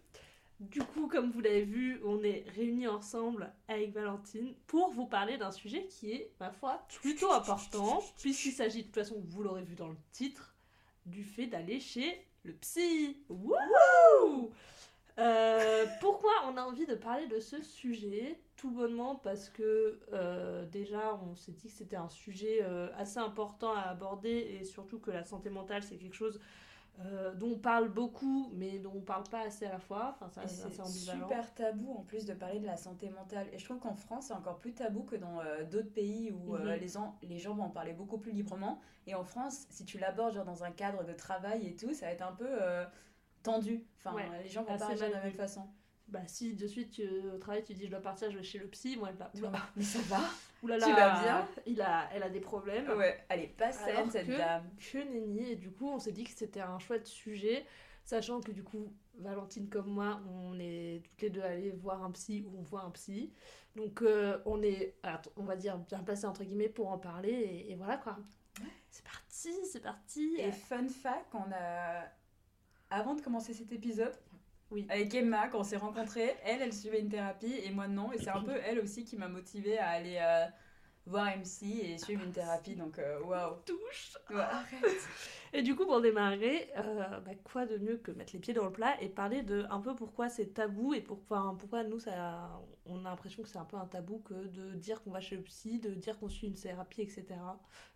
Du 0.59 0.79
coup, 0.79 1.07
comme 1.07 1.29
vous 1.29 1.39
l'avez 1.39 1.61
vu, 1.61 2.01
on 2.03 2.23
est 2.23 2.45
réunis 2.55 2.87
ensemble 2.87 3.53
avec 3.67 3.93
Valentine 3.93 4.55
pour 4.65 4.89
vous 4.89 5.05
parler 5.05 5.37
d'un 5.37 5.51
sujet 5.51 5.85
qui 5.85 6.13
est, 6.13 6.31
ma 6.39 6.49
foi, 6.49 6.83
plutôt 6.99 7.31
important, 7.31 8.03
puisqu'il 8.17 8.53
s'agit, 8.53 8.79
de 8.79 8.85
toute 8.85 8.95
façon, 8.95 9.21
vous 9.23 9.43
l'aurez 9.43 9.61
vu 9.61 9.75
dans 9.75 9.89
le 9.89 9.97
titre, 10.11 10.55
du 11.05 11.23
fait 11.23 11.45
d'aller 11.45 11.79
chez 11.79 12.25
le 12.43 12.53
psy. 12.53 13.17
Wouhou 13.29 14.51
Euh, 15.19 15.85
pourquoi 15.99 16.31
on 16.47 16.57
a 16.57 16.63
envie 16.63 16.87
de 16.87 16.95
parler 16.95 17.27
de 17.27 17.39
ce 17.39 17.61
sujet 17.61 18.39
Tout 18.55 18.71
bonnement 18.71 19.15
parce 19.15 19.49
que 19.49 19.99
euh, 20.13 20.63
déjà 20.67 21.19
on 21.27 21.35
s'est 21.35 21.53
dit 21.53 21.69
que 21.69 21.73
c'était 21.73 21.95
un 21.95 22.09
sujet 22.09 22.59
euh, 22.61 22.89
assez 22.95 23.17
important 23.17 23.73
à 23.73 23.81
aborder 23.81 24.29
et 24.29 24.63
surtout 24.63 24.99
que 24.99 25.09
la 25.09 25.23
santé 25.23 25.49
mentale 25.49 25.81
c'est 25.81 25.97
quelque 25.97 26.15
chose 26.15 26.39
euh, 26.99 27.33
dont 27.35 27.51
on 27.51 27.59
parle 27.59 27.89
beaucoup 27.89 28.49
mais 28.55 28.79
dont 28.79 28.93
on 28.95 29.01
parle 29.01 29.23
pas 29.29 29.41
assez 29.41 29.65
à 29.65 29.71
la 29.71 29.79
fois. 29.79 30.15
Enfin, 30.15 30.29
ça, 30.29 30.47
c'est 30.47 30.71
super 30.85 31.53
tabou 31.53 31.93
en 31.93 32.03
plus 32.03 32.25
de 32.25 32.33
parler 32.33 32.59
de 32.59 32.65
la 32.65 32.77
santé 32.77 33.09
mentale. 33.09 33.47
Et 33.53 33.59
je 33.59 33.65
trouve 33.65 33.79
qu'en 33.79 33.95
France, 33.95 34.27
c'est 34.27 34.33
encore 34.33 34.57
plus 34.59 34.73
tabou 34.73 35.03
que 35.03 35.15
dans 35.15 35.39
euh, 35.41 35.63
d'autres 35.63 35.91
pays 35.93 36.31
où 36.31 36.55
euh, 36.55 36.73
Mhm. 36.75 36.79
les, 36.79 36.87
gens, 36.87 37.17
les 37.23 37.37
gens 37.37 37.53
vont 37.55 37.63
en 37.63 37.69
parler 37.69 37.93
beaucoup 37.93 38.17
plus 38.17 38.31
librement. 38.31 38.79
Et 39.05 39.15
en 39.15 39.23
France, 39.23 39.67
si 39.69 39.85
tu 39.85 39.97
l'abordes 39.99 40.43
dans 40.43 40.63
un 40.63 40.71
cadre 40.71 41.03
de 41.05 41.13
travail 41.13 41.67
et 41.67 41.75
tout, 41.75 41.93
ça 41.93 42.07
va 42.07 42.11
être 42.13 42.23
un 42.23 42.33
peu 42.33 42.47
tendu. 43.43 43.85
Enfin, 43.97 44.15
Ouais, 44.15 44.43
les 44.43 44.49
gens 44.49 44.63
vont 44.63 44.77
pas 44.77 44.87
réagir 44.87 45.07
de 45.07 45.13
la 45.13 45.21
même 45.23 45.33
façon. 45.33 45.67
Bah 46.09 46.21
si 46.27 46.53
de 46.55 46.67
suite 46.67 46.91
tu, 46.91 47.03
au 47.33 47.37
travail 47.37 47.63
tu 47.65 47.73
dis 47.73 47.85
je 47.85 47.91
dois 47.91 47.99
partir, 48.01 48.31
je 48.31 48.37
vais 48.37 48.43
chez 48.43 48.59
le 48.59 48.67
psy, 48.67 48.95
moi 48.97 49.09
elle 49.09 49.15
va 49.17 49.29
oula, 49.35 49.51
Mais 49.75 49.83
ça 49.83 49.99
va. 50.07 50.19
Oulala, 50.63 50.85
Tu 50.85 50.91
vas 50.93 51.21
bien 51.21 51.47
il 51.67 51.81
a, 51.81 52.09
elle 52.13 52.23
a 52.23 52.29
des 52.29 52.39
problèmes. 52.39 52.89
Ouais, 52.97 53.23
elle 53.29 53.41
est 53.41 53.47
pas 53.47 53.71
saine 53.71 54.09
cette 54.09 54.25
que- 54.27 54.37
dame. 54.37 54.67
que 54.91 54.97
nenni 54.97 55.51
et 55.51 55.55
du 55.55 55.69
coup 55.71 55.87
on 55.89 55.99
s'est 55.99 56.11
dit 56.13 56.23
que 56.23 56.31
c'était 56.31 56.61
un 56.61 56.79
chouette 56.79 57.05
sujet 57.07 57.65
sachant 58.05 58.39
que 58.41 58.51
du 58.51 58.63
coup 58.63 58.91
Valentine 59.19 59.67
comme 59.69 59.89
moi 59.89 60.21
on 60.29 60.57
est 60.59 61.03
toutes 61.03 61.21
les 61.21 61.29
deux 61.29 61.41
allées 61.41 61.71
voir 61.71 62.01
un 62.03 62.11
psy 62.11 62.43
ou 62.47 62.57
on 62.57 62.61
voit 62.63 62.81
un 62.83 62.91
psy. 62.91 63.33
Donc 63.75 64.01
euh, 64.01 64.39
on 64.45 64.63
est 64.63 64.95
on 65.35 65.43
va 65.43 65.55
dire 65.57 65.77
bien 65.77 65.99
placé 66.03 66.25
entre 66.25 66.43
guillemets 66.43 66.69
pour 66.69 66.87
en 66.89 66.97
parler 66.97 67.29
et, 67.31 67.71
et 67.71 67.75
voilà 67.75 67.97
quoi. 67.97 68.17
C'est 68.89 69.03
parti 69.03 69.53
c'est 69.71 69.81
parti. 69.83 70.35
Et 70.39 70.51
fun 70.51 70.87
fact, 70.87 71.35
on 71.35 71.51
a... 71.53 72.05
Avant 72.89 73.13
de 73.15 73.21
commencer 73.21 73.53
cet 73.53 73.71
épisode, 73.73 74.13
Oui. 74.69 74.85
avec 74.89 75.13
Emma, 75.13 75.47
quand 75.47 75.59
on 75.59 75.63
s'est 75.63 75.77
rencontrés, 75.77 76.35
elle, 76.43 76.61
elle 76.61 76.73
suivait 76.73 76.99
une 76.99 77.09
thérapie 77.09 77.55
et 77.63 77.71
moi 77.71 77.87
non. 77.87 78.11
Et 78.11 78.17
c'est 78.17 78.29
un 78.29 78.41
peu 78.41 78.55
elle 78.65 78.79
aussi 78.79 79.05
qui 79.05 79.15
m'a 79.15 79.27
motivée 79.27 79.77
à 79.77 79.89
aller 79.89 80.17
euh, 80.21 80.45
voir 81.05 81.27
MC 81.37 81.63
et 81.63 81.97
suivre 81.97 82.23
une 82.23 82.31
thérapie. 82.33 82.75
Donc, 82.75 82.99
euh, 82.99 83.21
waouh. 83.21 83.55
touche 83.65 84.17
Ouais, 84.29 84.41
arrête. 84.41 84.83
et 85.53 85.61
du 85.61 85.75
coup 85.75 85.85
pour 85.85 86.01
démarrer 86.01 86.69
euh, 86.77 87.19
bah, 87.21 87.31
quoi 87.45 87.65
de 87.65 87.77
mieux 87.77 87.97
que 87.97 88.11
mettre 88.11 88.33
les 88.33 88.39
pieds 88.39 88.53
dans 88.53 88.65
le 88.65 88.71
plat 88.71 89.01
et 89.01 89.07
parler 89.07 89.43
de 89.43 89.65
un 89.69 89.79
peu 89.79 89.95
pourquoi 89.95 90.27
c'est 90.27 90.47
tabou 90.47 90.93
et 90.93 91.01
pourquoi 91.01 91.55
pourquoi 91.57 91.83
nous 91.85 91.99
ça 91.99 92.61
on 92.85 93.05
a 93.05 93.09
l'impression 93.09 93.43
que 93.43 93.49
c'est 93.49 93.57
un 93.57 93.65
peu 93.65 93.77
un 93.77 93.85
tabou 93.85 94.19
que 94.19 94.33
de 94.33 94.73
dire 94.73 95.01
qu'on 95.01 95.11
va 95.11 95.21
chez 95.21 95.37
le 95.37 95.43
psy 95.43 95.79
de 95.79 95.91
dire 95.93 96.19
qu'on 96.19 96.27
suit 96.27 96.47
une 96.47 96.53
thérapie 96.53 97.01
etc 97.01 97.25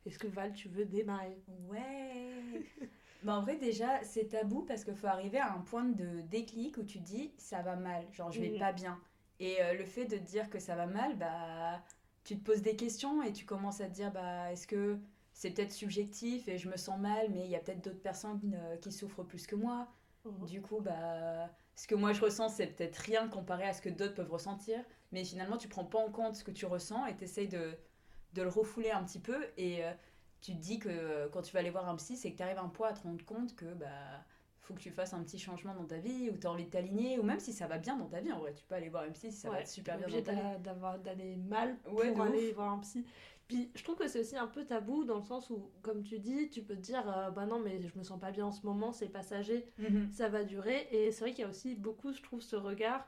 est-ce 0.06 0.18
que 0.18 0.28
Val 0.28 0.54
tu 0.54 0.70
veux 0.70 0.86
démarrer? 0.86 1.38
Ouais. 1.68 2.64
Bah, 3.24 3.36
en 3.38 3.42
vrai, 3.42 3.58
déjà, 3.58 4.04
c'est 4.04 4.30
tabou 4.30 4.64
parce 4.64 4.84
qu'il 4.84 4.96
faut 4.96 5.08
arriver 5.08 5.38
à 5.40 5.54
un 5.54 5.60
point 5.62 5.84
de 5.86 6.22
déclic 6.22 6.78
où 6.78 6.84
tu 6.84 7.00
dis 7.00 7.34
ça 7.38 7.62
va 7.62 7.76
mal, 7.76 8.08
genre 8.12 8.32
je 8.32 8.40
vais 8.42 8.50
Mhm. 8.50 8.58
pas 8.58 8.72
bien. 8.74 9.00
Et 9.40 9.62
euh, 9.62 9.74
le 9.74 9.86
fait 9.86 10.06
de 10.06 10.18
te 10.18 10.24
dire 10.24 10.50
que 10.50 10.60
ça 10.60 10.76
va 10.76 10.86
mal, 10.88 11.18
bah 11.18 11.84
tu 12.24 12.38
te 12.38 12.44
poses 12.44 12.62
des 12.62 12.76
questions 12.76 13.24
et 13.24 13.34
tu 13.34 13.46
commences 13.46 13.82
à 13.82 13.88
te 13.88 13.94
dire 13.94 14.12
bah 14.12 14.52
est-ce 14.52 14.68
que 14.68 15.00
c'est 15.34 15.52
peut-être 15.52 15.72
subjectif 15.72 16.48
et 16.48 16.58
je 16.58 16.70
me 16.70 16.78
sens 16.78 17.00
mal, 17.00 17.30
mais 17.32 17.46
il 17.46 17.50
y 17.52 17.56
a 17.56 17.60
peut-être 17.60 17.84
d'autres 17.84 18.02
personnes 18.02 18.40
euh, 18.56 18.78
qui 18.78 18.92
souffrent 18.92 19.24
plus 19.24 19.48
que 19.48 19.56
moi. 19.56 19.88
Du 20.40 20.62
coup, 20.62 20.82
bah, 20.82 21.50
ce 21.76 21.88
que 21.88 21.96
moi 21.96 22.14
je 22.14 22.22
ressens, 22.22 22.50
c'est 22.50 22.68
peut-être 22.68 22.98
rien 22.98 23.28
comparé 23.28 23.64
à 23.66 23.74
ce 23.74 23.82
que 23.82 23.90
d'autres 23.90 24.16
peuvent 24.16 24.32
ressentir. 24.32 24.84
Mais 25.12 25.24
finalement, 25.24 25.58
tu 25.58 25.68
prends 25.68 25.86
pas 25.86 26.00
en 26.00 26.12
compte 26.12 26.36
ce 26.36 26.44
que 26.44 26.52
tu 26.52 26.66
ressens 26.66 27.06
et 27.08 27.16
tu 27.18 27.24
essayes 27.26 27.48
de, 27.48 27.76
de 28.34 28.42
le 28.44 28.50
refouler 28.50 28.92
un 28.92 29.04
petit 29.04 29.20
peu. 29.20 29.46
Et 29.58 29.84
euh, 29.86 29.92
tu 30.42 30.54
te 30.54 30.58
dis 30.60 30.80
que 30.80 30.90
euh, 30.90 31.30
quand 31.30 31.42
tu 31.42 31.54
vas 31.54 31.60
aller 31.60 31.70
voir 31.70 31.88
un 31.90 31.96
psy, 31.98 32.18
c'est 32.18 32.32
que 32.32 32.38
tu 32.38 32.44
arrives 32.44 32.58
un 32.60 32.70
point 32.70 32.90
à 32.90 32.94
te 32.94 33.04
rendre 33.04 33.24
compte 33.26 33.56
que 33.56 33.74
bah 33.74 34.26
faut 34.62 34.74
que 34.76 34.80
tu 34.80 34.92
fasses 34.92 35.14
un 35.14 35.24
petit 35.24 35.40
changement 35.40 35.74
dans 35.76 35.86
ta 35.86 35.98
vie 36.00 36.30
ou 36.30 36.38
tu 36.38 36.46
as 36.48 36.52
envie 36.52 36.66
de 36.66 36.70
t'aligner. 36.70 37.20
Ou 37.20 37.24
même 37.24 37.40
si 37.40 37.54
ça 37.54 37.68
va 37.68 37.78
bien 37.80 37.98
dans 37.98 38.08
ta 38.08 38.22
vie, 38.22 38.32
en 38.32 38.40
vrai, 38.40 38.54
tu 38.54 38.64
peux 38.66 38.76
aller 38.76 38.90
voir 38.90 39.04
un 39.04 39.12
psy 39.12 39.32
si 39.32 39.38
ça 39.40 39.50
va 39.50 39.58
Ouais, 39.58 39.62
être 39.62 39.68
super 39.68 39.98
bien 39.98 40.10
dans 40.10 40.22
ta 40.22 40.34
vie. 40.36 40.50
d'a- 40.54 40.58
d'avoir 40.60 41.00
d'aller 41.00 41.36
mal 41.36 41.78
Ouais, 41.92 42.12
pour 42.12 42.22
aller 42.22 42.52
ouf. 42.52 42.54
voir 42.54 42.72
un 42.72 42.80
psy. 42.80 43.06
Puis 43.48 43.72
je 43.76 43.84
trouve 43.84 43.96
que 43.98 44.08
c'est 44.08 44.20
aussi 44.22 44.38
un 44.38 44.48
peu 44.48 44.66
tabou 44.66 45.04
dans 45.04 45.18
le 45.18 45.24
sens 45.24 45.50
où, 45.50 45.72
comme 45.82 46.04
tu 46.04 46.20
dis, 46.20 46.50
tu 46.50 46.62
peux 46.64 46.76
te 46.76 46.80
dire 46.82 47.04
euh, 47.10 47.32
bah 47.32 47.46
non 47.46 47.60
mais 47.60 47.82
je 47.82 47.98
me 47.98 48.04
sens 48.04 48.20
pas 48.20 48.32
bien 48.32 48.46
en 48.46 48.52
ce 48.52 48.66
moment, 48.66 48.94
c'est 48.94 49.10
passager, 49.10 49.66
Mhm. 49.78 50.12
ça 50.12 50.30
va 50.30 50.44
durer. 50.44 50.88
Et 50.92 51.12
c'est 51.12 51.22
vrai 51.22 51.32
qu'il 51.32 51.42
y 51.42 51.46
a 51.46 51.50
aussi 51.50 51.76
beaucoup, 51.76 52.14
je 52.14 52.22
trouve, 52.22 52.42
ce 52.42 52.56
regard. 52.56 53.08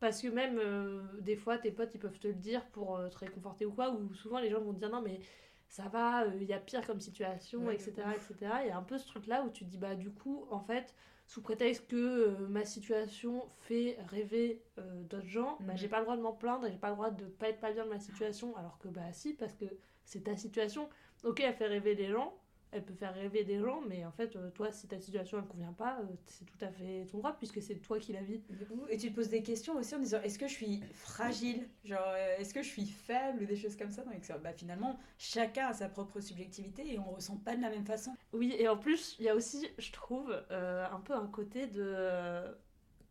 Parce 0.00 0.20
que 0.22 0.28
même 0.28 0.58
euh, 0.58 1.02
des 1.20 1.36
fois, 1.36 1.58
tes 1.58 1.70
potes, 1.72 1.94
ils 1.94 1.98
peuvent 2.00 2.18
te 2.18 2.28
le 2.28 2.34
dire 2.34 2.66
pour 2.70 2.96
euh, 2.96 3.08
te 3.08 3.18
réconforter 3.18 3.66
ou 3.66 3.72
quoi, 3.72 3.90
ou 3.92 4.12
souvent 4.14 4.40
les 4.40 4.50
gens 4.50 4.60
vont 4.60 4.74
te 4.74 4.78
dire 4.78 4.90
non 4.90 5.02
mais 5.02 5.20
ça 5.68 5.88
va, 5.88 6.24
euh, 6.24 6.30
il 6.40 6.44
y 6.46 6.52
a 6.52 6.58
pire 6.60 6.86
comme 6.86 7.00
situation, 7.00 7.66
Ouais, 7.66 7.74
etc., 7.74 7.92
etc. 8.14 8.52
Il 8.62 8.68
y 8.68 8.70
a 8.70 8.76
un 8.78 8.82
peu 8.82 8.98
ce 8.98 9.06
truc-là 9.06 9.42
où 9.44 9.50
tu 9.50 9.64
te 9.64 9.70
dis 9.70 9.78
bah 9.78 9.94
du 9.94 10.10
coup, 10.10 10.46
en 10.50 10.60
fait, 10.60 10.94
sous 11.26 11.42
prétexte 11.42 11.86
que 11.88 11.96
euh, 11.96 12.48
ma 12.48 12.64
situation 12.64 13.44
fait 13.60 13.98
rêver 14.08 14.62
euh, 14.78 15.02
d'autres 15.04 15.26
gens, 15.26 15.56
bah, 15.60 15.72
Mhm. 15.72 15.76
j'ai 15.78 15.88
pas 15.88 15.98
le 15.98 16.04
droit 16.04 16.16
de 16.16 16.22
m'en 16.22 16.32
plaindre, 16.32 16.68
j'ai 16.70 16.78
pas 16.78 16.90
le 16.90 16.94
droit 16.94 17.10
de 17.10 17.24
pas 17.26 17.48
être 17.48 17.60
pas 17.60 17.72
bien 17.72 17.84
de 17.84 17.90
ma 17.90 17.98
situation, 17.98 18.56
alors 18.56 18.78
que 18.78 18.88
bah 18.88 19.12
si, 19.12 19.34
parce 19.34 19.54
que 19.54 19.64
c'est 20.04 20.24
ta 20.24 20.36
situation. 20.36 20.88
Ok, 21.24 21.40
elle 21.40 21.54
fait 21.54 21.66
rêver 21.66 21.94
les 21.96 22.08
gens, 22.08 22.32
elle 22.76 22.84
peut 22.84 22.94
faire 22.94 23.14
rêver 23.14 23.44
des 23.44 23.58
gens, 23.58 23.80
mais 23.88 24.04
en 24.04 24.12
fait, 24.12 24.36
euh, 24.36 24.50
toi, 24.50 24.70
si 24.70 24.86
ta 24.86 24.98
situation 24.98 25.38
ne 25.38 25.42
convient 25.42 25.72
pas, 25.72 25.98
euh, 26.00 26.04
c'est 26.26 26.44
tout 26.44 26.58
à 26.60 26.68
fait 26.68 27.06
ton 27.10 27.18
droit, 27.18 27.36
puisque 27.36 27.60
c'est 27.62 27.76
toi 27.76 27.98
qui 27.98 28.12
la 28.12 28.22
vis. 28.22 28.40
Et 28.88 28.96
tu 28.96 29.10
te 29.10 29.14
poses 29.14 29.28
des 29.28 29.42
questions 29.42 29.76
aussi 29.76 29.94
en 29.94 29.98
disant 29.98 30.20
est-ce 30.22 30.38
que 30.38 30.46
je 30.46 30.52
suis 30.52 30.82
fragile? 30.92 31.68
Genre, 31.84 31.98
euh, 32.06 32.36
est-ce 32.38 32.54
que 32.54 32.62
je 32.62 32.68
suis 32.68 32.86
faible? 32.86 33.42
Ou 33.42 33.46
des 33.46 33.56
choses 33.56 33.76
comme 33.76 33.90
ça 33.90 34.04
Donc, 34.04 34.22
bah, 34.42 34.52
finalement, 34.52 34.98
chacun 35.18 35.68
a 35.68 35.72
sa 35.72 35.88
propre 35.88 36.20
subjectivité 36.20 36.92
et 36.92 36.98
on 36.98 37.10
ressent 37.10 37.36
pas 37.36 37.56
de 37.56 37.62
la 37.62 37.70
même 37.70 37.86
façon. 37.86 38.14
Oui, 38.32 38.54
et 38.58 38.68
en 38.68 38.76
plus, 38.76 39.16
il 39.18 39.24
y 39.24 39.28
a 39.28 39.34
aussi, 39.34 39.66
je 39.78 39.92
trouve, 39.92 40.30
euh, 40.50 40.86
un 40.90 41.00
peu 41.00 41.14
un 41.14 41.26
côté 41.26 41.66
de... 41.66 42.44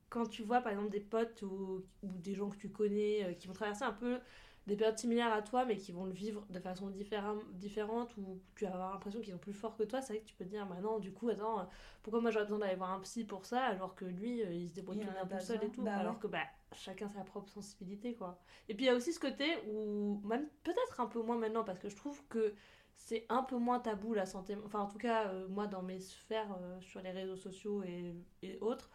quand 0.10 0.28
tu 0.28 0.44
vois, 0.44 0.62
par 0.62 0.72
exemple, 0.72 0.92
des 0.92 1.00
potes 1.00 1.42
ou, 1.42 1.84
ou 2.04 2.12
des 2.20 2.36
gens 2.36 2.50
que 2.50 2.58
tu 2.58 2.70
connais 2.70 3.24
euh, 3.24 3.34
qui 3.34 3.48
vont 3.48 3.54
traverser 3.54 3.84
un 3.84 3.94
peu 3.94 4.20
des 4.68 4.76
périodes 4.76 4.98
similaires 4.98 5.34
à 5.34 5.42
toi, 5.42 5.66
mais 5.66 5.78
qui 5.78 5.92
vont 5.92 6.06
le 6.06 6.12
vivre 6.12 6.46
de 6.50 6.60
façon 6.60 6.90
différente, 6.90 8.18
ou 8.18 8.42
tu 8.56 8.66
vas 8.66 8.74
avoir 8.74 8.94
l'impression 8.94 9.22
qu'ils 9.22 9.34
sont 9.34 9.40
plus 9.40 9.54
forts 9.54 9.76
que 9.78 9.84
toi, 9.84 10.02
c'est 10.02 10.14
vrai 10.14 10.22
que 10.22 10.28
tu 10.28 10.36
peux 10.36 10.46
te 10.46 10.50
dire, 10.50 10.66
bah 10.66 10.78
non, 10.82 11.00
du 11.00 11.12
coup, 11.12 11.30
attends, 11.30 11.70
pourquoi 12.02 12.22
moi 12.22 12.32
j'aurais 12.32 12.46
besoin 12.46 12.60
d'aller 12.60 12.76
voir 12.76 12.92
un 12.92 13.00
psy 13.02 13.26
pour 13.26 13.46
ça, 13.46 13.62
alors 13.64 13.94
que 13.96 14.06
lui, 14.06 14.42
euh, 14.42 14.52
il 14.52 14.70
se 14.70 14.74
débrouille 14.74 15.02
a 15.04 15.24
bien 15.26 15.38
tout 15.38 15.44
seul 15.44 15.64
et 15.64 15.70
tout, 15.70 15.84
Bah 15.84 15.98
alors 15.98 16.14
ouais. 16.14 16.20
que 16.20 16.28
bah, 16.28 16.40
chacun 16.74 17.08
sa 17.10 17.24
propre 17.24 17.50
sensibilité, 17.50 18.16
quoi. 18.16 18.40
Et 18.68 18.74
puis 18.74 18.86
il 18.86 18.88
y 18.88 18.92
a 18.92 18.96
aussi 18.96 19.14
ce 19.14 19.20
côté 19.20 19.46
où, 19.68 20.20
même 20.24 20.48
peut-être 20.64 21.00
un 21.00 21.08
peu 21.08 21.22
moins 21.22 21.38
maintenant, 21.38 21.64
parce 21.64 21.80
que 21.80 21.90
je 21.90 21.96
trouve 21.96 22.26
que 22.28 22.54
c'est 22.98 23.26
un 23.30 23.44
peu 23.44 23.58
moins 23.58 23.80
tabou 23.80 24.14
la 24.14 24.26
santé. 24.26 24.58
Enfin, 24.66 24.80
en 24.80 24.88
tout 24.88 24.98
cas, 24.98 25.28
euh, 25.28 25.48
moi, 25.50 25.68
dans 25.68 25.84
mes 25.84 26.00
sphères 26.00 26.56
euh, 26.62 26.80
sur 26.82 27.02
les 27.02 27.12
réseaux 27.12 27.36
sociaux 27.36 27.84
et, 27.84 28.16
et 28.42 28.58
autres, 28.62 28.90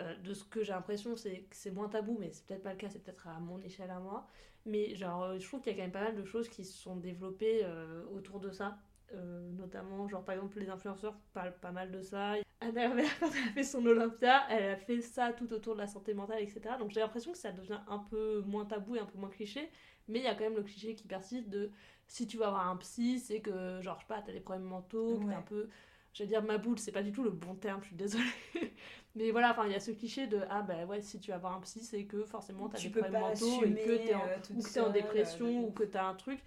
euh, 0.00 0.16
de 0.16 0.32
ce 0.34 0.44
que 0.44 0.62
j'ai 0.62 0.72
l'impression, 0.72 1.16
c'est 1.16 1.42
que 1.42 1.54
c'est 1.56 1.70
moins 1.70 1.88
tabou, 1.88 2.16
mais 2.18 2.32
c'est 2.32 2.46
peut-être 2.46 2.62
pas 2.62 2.72
le 2.72 2.78
cas, 2.78 2.88
c'est 2.88 3.02
peut-être 3.02 3.28
à 3.28 3.38
mon 3.40 3.60
échelle 3.60 3.90
à 3.90 4.00
moi. 4.00 4.26
Mais 4.64 4.94
genre, 4.94 5.24
euh, 5.24 5.38
je 5.38 5.46
trouve 5.46 5.60
qu'il 5.60 5.72
y 5.72 5.74
a 5.74 5.78
quand 5.78 5.82
même 5.82 5.92
pas 5.92 6.02
mal 6.04 6.14
de 6.16 6.24
choses 6.24 6.48
qui 6.48 6.64
se 6.64 6.72
sont 6.76 6.96
développées 6.96 7.60
euh, 7.64 8.04
autour 8.14 8.40
de 8.40 8.50
ça. 8.50 8.78
Euh, 9.14 9.50
notamment, 9.52 10.08
genre 10.08 10.24
par 10.24 10.34
exemple, 10.36 10.58
les 10.58 10.70
influenceurs 10.70 11.18
parlent 11.34 11.56
pas 11.60 11.72
mal 11.72 11.90
de 11.90 12.00
ça. 12.00 12.34
Anna 12.60 12.82
Herbert, 12.84 13.04
quand 13.20 13.30
elle 13.30 13.48
a 13.48 13.52
fait 13.52 13.64
son 13.64 13.84
Olympia, 13.84 14.42
elle 14.48 14.70
a 14.70 14.76
fait 14.76 15.00
ça 15.00 15.32
tout 15.32 15.52
autour 15.52 15.74
de 15.74 15.80
la 15.80 15.86
santé 15.88 16.14
mentale, 16.14 16.40
etc. 16.40 16.76
Donc 16.78 16.90
j'ai 16.90 17.00
l'impression 17.00 17.32
que 17.32 17.38
ça 17.38 17.52
devient 17.52 17.80
un 17.88 17.98
peu 17.98 18.40
moins 18.46 18.64
tabou 18.64 18.96
et 18.96 19.00
un 19.00 19.04
peu 19.06 19.18
moins 19.18 19.28
cliché. 19.30 19.68
Mais 20.08 20.20
il 20.20 20.24
y 20.24 20.28
a 20.28 20.34
quand 20.34 20.44
même 20.44 20.56
le 20.56 20.62
cliché 20.62 20.94
qui 20.94 21.06
persiste 21.06 21.48
de 21.48 21.70
si 22.06 22.26
tu 22.26 22.36
vas 22.38 22.50
voir 22.50 22.68
un 22.68 22.76
psy, 22.76 23.18
c'est 23.18 23.40
que, 23.40 23.80
genre, 23.82 23.96
je 23.96 24.02
sais 24.02 24.08
pas, 24.08 24.22
t'as 24.22 24.32
des 24.32 24.40
problèmes 24.40 24.64
mentaux, 24.66 25.18
que 25.18 25.26
t'es 25.26 25.28
Ouais. 25.28 25.34
un 25.34 25.42
peu. 25.42 25.68
J'allais 26.12 26.28
dire 26.28 26.42
ma 26.42 26.58
boule, 26.58 26.78
c'est 26.78 26.92
pas 26.92 27.02
du 27.02 27.12
tout 27.12 27.22
le 27.22 27.30
bon 27.30 27.54
terme, 27.54 27.80
je 27.82 27.88
suis 27.88 27.96
désolée. 27.96 28.24
Mais 29.14 29.30
voilà, 29.30 29.50
enfin, 29.52 29.66
il 29.66 29.72
y 29.72 29.74
a 29.74 29.80
ce 29.80 29.90
cliché 29.90 30.26
de 30.26 30.40
ah 30.48 30.62
bah 30.62 30.84
ouais, 30.86 31.02
si 31.02 31.20
tu 31.20 31.30
vas 31.30 31.38
voir 31.38 31.54
un 31.54 31.60
psy, 31.60 31.80
c'est 31.80 32.04
que 32.04 32.24
forcément 32.24 32.68
t'as 32.68 32.80
des 32.80 32.88
problèmes 32.88 33.20
mentaux 33.20 33.64
et 33.64 33.74
que 33.74 33.96
t'es 34.06 34.14
en, 34.14 34.20
euh, 34.20 34.36
ou 34.54 34.62
que 34.62 34.72
t'es 34.72 34.80
en 34.80 34.90
dépression 34.90 35.46
euh, 35.46 35.60
de 35.62 35.66
ou 35.66 35.70
que 35.70 35.84
t'as 35.84 36.04
un 36.04 36.14
truc. 36.14 36.40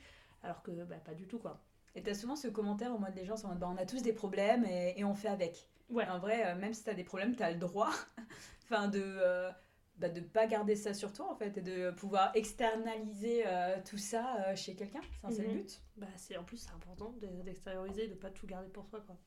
Alors 0.44 0.62
que 0.64 0.72
bah 0.72 0.96
pas 1.04 1.14
du 1.14 1.28
tout 1.28 1.40
quoi. 1.40 1.62
Et 1.96 2.02
t'as 2.02 2.14
souvent 2.14 2.36
ce 2.36 2.48
commentaire 2.48 2.92
en 2.94 3.00
mode 3.00 3.16
les 3.16 3.26
gens 3.26 3.38
sont 3.38 3.48
en 3.48 3.50
mode 3.52 3.60
bah, 3.60 3.70
on 3.72 3.78
a 3.78 3.86
tous 3.86 4.02
des 4.02 4.14
problèmes 4.14 4.66
et, 4.66 4.94
et 4.98 5.04
on 5.04 5.14
fait 5.14 5.28
avec. 5.30 5.70
Ouais. 5.90 6.08
En 6.08 6.20
vrai, 6.20 6.46
euh, 6.46 6.56
même 6.56 6.74
si 6.74 6.84
t'as 6.84 6.94
des 6.94 7.04
problèmes, 7.04 7.36
t'as 7.36 7.52
le 7.52 7.58
droit 7.58 7.92
enfin, 8.64 8.88
de, 8.88 9.02
euh, 9.02 9.52
bah, 9.98 10.10
de 10.10 10.20
pas 10.22 10.46
garder 10.48 10.76
ça 10.76 10.94
sur 10.94 11.14
toi 11.14 11.32
en 11.32 11.36
fait 11.36 11.58
et 11.58 11.62
de 11.62 11.92
pouvoir 11.92 12.32
externaliser 12.36 13.44
euh, 13.46 13.78
tout 13.90 13.98
ça 13.98 14.38
euh, 14.48 14.56
chez 14.56 14.76
quelqu'un. 14.76 15.02
Enfin, 15.24 15.34
C'est 15.34 15.44
le 15.44 15.50
Mhm. 15.50 15.54
but. 15.62 15.82
Bah, 15.98 16.08
c'est 16.18 16.38
en 16.38 16.44
plus 16.44 16.58
c'est 16.58 16.72
important 16.72 17.14
de- 17.22 17.44
d'extérioriser, 17.44 18.08
de 18.08 18.16
pas 18.16 18.30
tout 18.30 18.46
garder 18.48 18.70
pour 18.70 18.86
soi 18.86 19.02
quoi. 19.06 19.18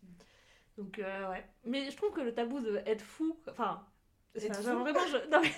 Donc 0.77 0.99
euh, 0.99 1.31
ouais. 1.31 1.45
Mais 1.65 1.91
je 1.91 1.97
trouve 1.97 2.13
que 2.13 2.21
le 2.21 2.35
tabou 2.35 2.61
de 2.61 2.77
être 2.87 3.03
fou, 3.03 3.37
enfin, 3.51 3.87
vraiment, 4.35 5.01
je- 5.07 5.29
non, 5.31 5.41
mais, 5.41 5.49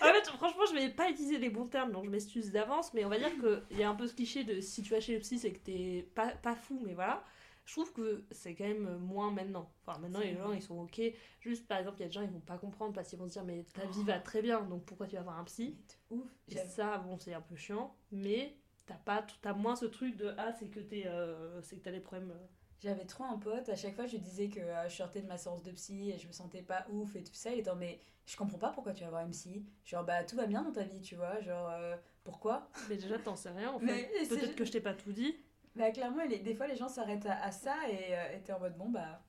en 0.00 0.12
fait, 0.14 0.26
franchement, 0.28 0.64
je 0.70 0.74
vais 0.74 0.88
pas 0.90 1.10
utiliser 1.10 1.36
les 1.38 1.50
bons 1.50 1.66
termes, 1.66 1.92
donc 1.92 2.04
je 2.06 2.10
m'excuse 2.10 2.50
d'avance, 2.52 2.94
mais 2.94 3.04
on 3.04 3.08
va 3.10 3.18
dire 3.18 3.32
qu'il 3.68 3.78
y 3.78 3.82
a 3.82 3.90
un 3.90 3.94
peu 3.94 4.06
ce 4.06 4.14
cliché 4.14 4.44
de 4.44 4.60
si 4.60 4.82
tu 4.82 4.90
vas 4.94 5.00
chez 5.00 5.12
le 5.14 5.20
psy, 5.20 5.38
c'est 5.38 5.52
que 5.52 5.58
t'es 5.58 6.08
pas, 6.14 6.28
pas 6.36 6.54
fou, 6.54 6.80
mais 6.86 6.94
voilà. 6.94 7.22
Je 7.64 7.72
trouve 7.72 7.92
que 7.92 8.24
c'est 8.32 8.54
quand 8.54 8.64
même 8.66 8.96
moins 8.98 9.30
maintenant. 9.30 9.72
Enfin, 9.86 9.98
maintenant, 10.00 10.18
les 10.20 10.34
gens, 10.36 10.52
ils 10.52 10.62
sont 10.62 10.80
ok. 10.80 11.00
Juste, 11.40 11.66
par 11.68 11.78
exemple, 11.78 11.98
il 11.98 12.02
y 12.02 12.04
a 12.04 12.08
des 12.08 12.12
gens, 12.12 12.22
ils 12.22 12.30
vont 12.30 12.40
pas 12.40 12.58
comprendre 12.58 12.92
parce 12.92 13.08
qu'ils 13.08 13.18
vont 13.18 13.28
se 13.28 13.32
dire, 13.34 13.44
mais 13.44 13.64
ta 13.72 13.86
vie 13.86 14.02
va 14.02 14.18
très 14.18 14.42
bien, 14.42 14.62
donc 14.62 14.84
pourquoi 14.84 15.06
tu 15.06 15.14
vas 15.16 15.22
voir 15.22 15.38
un 15.38 15.44
psy? 15.44 15.76
Ouf. 16.10 16.26
Et 16.48 16.56
ça, 16.56 16.98
bon, 16.98 17.18
c'est 17.18 17.34
un 17.34 17.40
peu 17.40 17.54
chiant, 17.56 17.94
mais 18.10 18.56
t'as 18.86 18.94
pas, 18.96 19.24
t'as 19.42 19.52
moins 19.54 19.76
ce 19.76 19.86
truc 19.86 20.16
de 20.16 20.34
ah, 20.38 20.52
c'est 20.58 20.68
que 20.68 20.80
t'es, 20.80 21.06
euh, 21.06 21.62
c'est 21.62 21.76
que 21.76 21.82
t'as 21.82 21.92
des 21.92 22.00
problèmes. 22.00 22.32
euh. 22.32 22.46
J'avais 22.80 23.04
trop 23.04 23.22
un 23.22 23.38
pote, 23.38 23.68
à 23.68 23.76
chaque 23.76 23.94
fois 23.94 24.08
je 24.08 24.16
disais 24.16 24.48
que 24.48 24.58
euh, 24.58 24.88
je 24.88 24.96
sortais 24.96 25.22
de 25.22 25.28
ma 25.28 25.38
séance 25.38 25.62
de 25.62 25.70
psy 25.70 26.10
et 26.10 26.18
je 26.18 26.26
me 26.26 26.32
sentais 26.32 26.62
pas 26.62 26.84
ouf 26.90 27.14
et 27.14 27.22
tout 27.22 27.32
ça. 27.32 27.52
Il 27.52 27.60
était 27.60 27.70
en 27.70 27.76
mais 27.76 28.00
je 28.26 28.36
comprends 28.36 28.58
pas 28.58 28.70
pourquoi 28.70 28.92
tu 28.92 29.04
vas 29.04 29.10
voir 29.10 29.22
une 29.24 29.30
psy. 29.30 29.64
Genre 29.84 30.02
bah 30.04 30.24
tout 30.24 30.34
va 30.34 30.46
bien 30.46 30.62
dans 30.62 30.72
ta 30.72 30.82
vie, 30.82 31.00
tu 31.00 31.14
vois. 31.14 31.40
Genre 31.42 31.70
euh, 31.70 31.94
pourquoi? 32.24 32.68
Mais 32.88 32.96
déjà, 32.96 33.20
t'en 33.20 33.36
sais 33.36 33.50
rien 33.50 33.70
en 33.70 33.78
fait. 33.86 34.10
Peut-être 34.28 34.56
que 34.56 34.64
je 34.64 34.72
t'ai 34.72 34.80
pas 34.80 34.94
tout 34.94 35.12
dit. 35.12 35.36
Bah 35.74 35.90
clairement, 35.90 36.22
les- 36.24 36.38
des 36.40 36.54
fois 36.54 36.66
les 36.66 36.76
gens 36.76 36.88
s'arrêtent 36.88 37.26
à, 37.26 37.42
à 37.42 37.50
ça 37.50 37.74
et 37.88 38.14
euh, 38.14 38.36
étaient 38.36 38.52
en 38.52 38.60
mode 38.60 38.76
bon 38.76 38.90
bah 38.90 39.22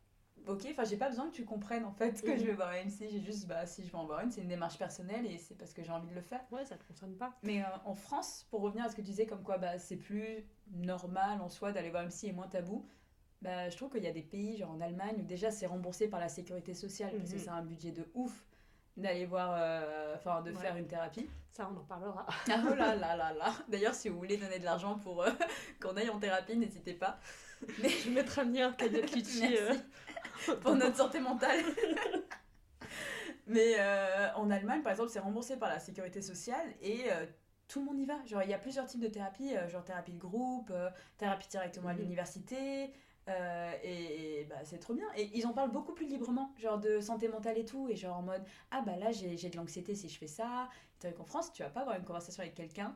ok, 0.46 0.68
enfin 0.72 0.84
j'ai 0.84 0.98
pas 0.98 1.08
besoin 1.10 1.30
que 1.30 1.36
tu 1.36 1.46
comprennes 1.46 1.86
en 1.86 1.94
fait 1.94 2.22
que 2.22 2.32
Mhm. 2.32 2.38
je 2.40 2.46
vais 2.46 2.54
voir 2.54 2.74
une 2.74 2.90
psy. 2.90 3.08
J'ai 3.10 3.22
juste 3.22 3.48
bah 3.48 3.66
si 3.66 3.84
je 3.86 3.90
vais 3.92 3.98
en 3.98 4.06
voir 4.06 4.20
une, 4.22 4.32
c'est 4.32 4.42
une 4.42 4.50
démarche 4.50 4.78
personnelle 4.78 5.26
et 5.26 5.38
c'est 5.38 5.56
parce 5.56 5.74
que 5.74 5.84
j'ai 5.84 5.92
envie 5.92 6.10
de 6.10 6.16
le 6.16 6.22
faire. 6.22 6.42
Ouais, 6.52 6.66
ça 6.66 6.78
te 6.78 6.84
concerne 6.86 7.16
pas. 7.16 7.34
Mais 7.44 7.62
euh, 7.64 7.68
en 7.86 7.96
France, 7.96 8.46
pour 8.50 8.62
revenir 8.62 8.84
à 8.86 8.90
ce 8.90 8.96
que 8.96 9.02
tu 9.02 9.08
disais, 9.08 9.26
comme 9.26 9.44
quoi 9.44 9.58
bah, 9.58 9.80
c'est 9.80 9.96
plus 9.98 10.46
normal 10.72 11.40
en 11.42 11.48
soi 11.50 11.72
d'aller 11.72 11.90
voir 11.92 12.06
psy 12.10 12.28
et 12.28 12.34
moins 12.34 12.48
tabou, 12.50 12.86
bah, 13.42 13.70
je 13.70 13.78
trouve 13.78 13.90
qu'il 13.90 14.04
y 14.04 14.08
a 14.08 14.12
des 14.12 14.22
pays, 14.22 14.58
genre 14.58 14.72
en 14.72 14.82
Allemagne, 14.82 15.16
où 15.20 15.24
déjà 15.24 15.50
c'est 15.52 15.66
remboursé 15.66 16.10
par 16.10 16.20
la 16.20 16.30
sécurité 16.30 16.74
sociale 16.74 17.12
parce 17.18 17.30
que 17.32 17.38
Mhm. 17.38 17.42
c'est 17.44 17.50
un 17.50 17.62
budget 17.64 17.92
de 17.92 18.06
ouf 18.14 18.46
d'aller 18.96 19.26
voir, 19.26 19.52
euh, 19.58 20.16
enfin 20.16 20.42
de 20.42 20.52
Ouais. 20.52 20.58
faire 20.62 20.76
une 20.78 20.88
thérapie. 20.88 21.30
Ça, 21.50 21.70
on 21.72 21.78
en 21.78 21.84
parlera. 21.84 22.26
Ah 22.50 22.62
oh 22.70 22.74
là 22.76 22.96
là 22.96 23.16
là 23.16 23.34
là 23.34 23.54
D'ailleurs, 23.68 23.94
si 23.94 24.10
vous 24.10 24.18
voulez 24.18 24.38
donner 24.38 24.60
de 24.60 24.66
l'argent 24.66 24.98
pour 25.00 25.24
euh, 25.24 25.30
qu'on 25.82 25.96
aille 25.98 26.10
en 26.10 26.20
thérapie, 26.20 26.56
n'hésitez 26.56 26.94
pas. 26.94 27.20
Mais 27.82 27.90
Je 27.90 28.10
vais 28.10 28.16
mettre 28.16 28.40
un 28.40 28.44
lien. 28.46 28.76
Merci. 28.92 29.56
euh. 29.58 30.56
pour 30.62 30.76
notre 30.76 30.98
santé 30.98 31.20
mentale. 31.20 31.60
Mais 33.48 33.76
euh, 33.78 34.30
en 34.36 34.50
Allemagne, 34.50 34.82
par 34.82 34.92
exemple, 34.92 35.10
c'est 35.10 35.20
remboursé 35.20 35.58
par 35.58 35.70
la 35.70 35.80
sécurité 35.80 36.22
sociale 36.22 36.74
et 36.82 37.06
tout 37.68 37.80
le 37.80 37.86
monde 37.86 38.00
y 38.00 38.06
va. 38.06 38.16
Genre, 38.26 38.42
il 38.44 38.50
y 38.50 38.54
a 38.54 38.58
plusieurs 38.58 38.86
types 38.86 39.02
de 39.02 39.08
thérapies, 39.08 39.54
genre 39.70 39.84
thérapie 39.84 40.14
de 40.14 40.20
groupe, 40.20 40.72
thérapie 41.18 41.48
directement 41.50 41.90
à 41.90 41.94
Mhm. 41.94 42.00
l'université. 42.00 42.94
Euh, 43.30 43.72
et 43.84 44.42
et, 44.42 44.44
bah, 44.46 44.56
c'est 44.64 44.80
trop 44.80 44.94
bien. 44.94 45.08
Et 45.16 45.30
ils 45.34 45.46
en 45.48 45.54
parlent 45.54 45.72
beaucoup 45.72 45.94
plus 45.94 46.08
librement, 46.08 46.54
genre 46.60 46.80
de 46.80 47.00
santé 47.00 47.28
mentale 47.28 47.58
et 47.58 47.66
tout. 47.66 47.88
Et 47.90 47.96
genre 47.96 48.18
en 48.18 48.22
mode, 48.22 48.44
ah 48.72 48.82
bah 48.86 48.98
là, 48.98 49.12
j'ai 49.12 49.36
de 49.36 49.56
l'anxiété 49.56 49.96
si 49.96 50.10
je 50.10 50.18
fais 50.18 50.28
ça. 50.28 50.70
Tandis 51.00 51.14
qu'en 51.16 51.26
France, 51.26 51.52
tu 51.54 51.64
vas 51.64 51.70
pas 51.70 51.82
avoir 51.82 51.98
une 51.98 52.06
conversation 52.06 52.42
avec 52.42 52.56
quelqu'un. 52.56 52.96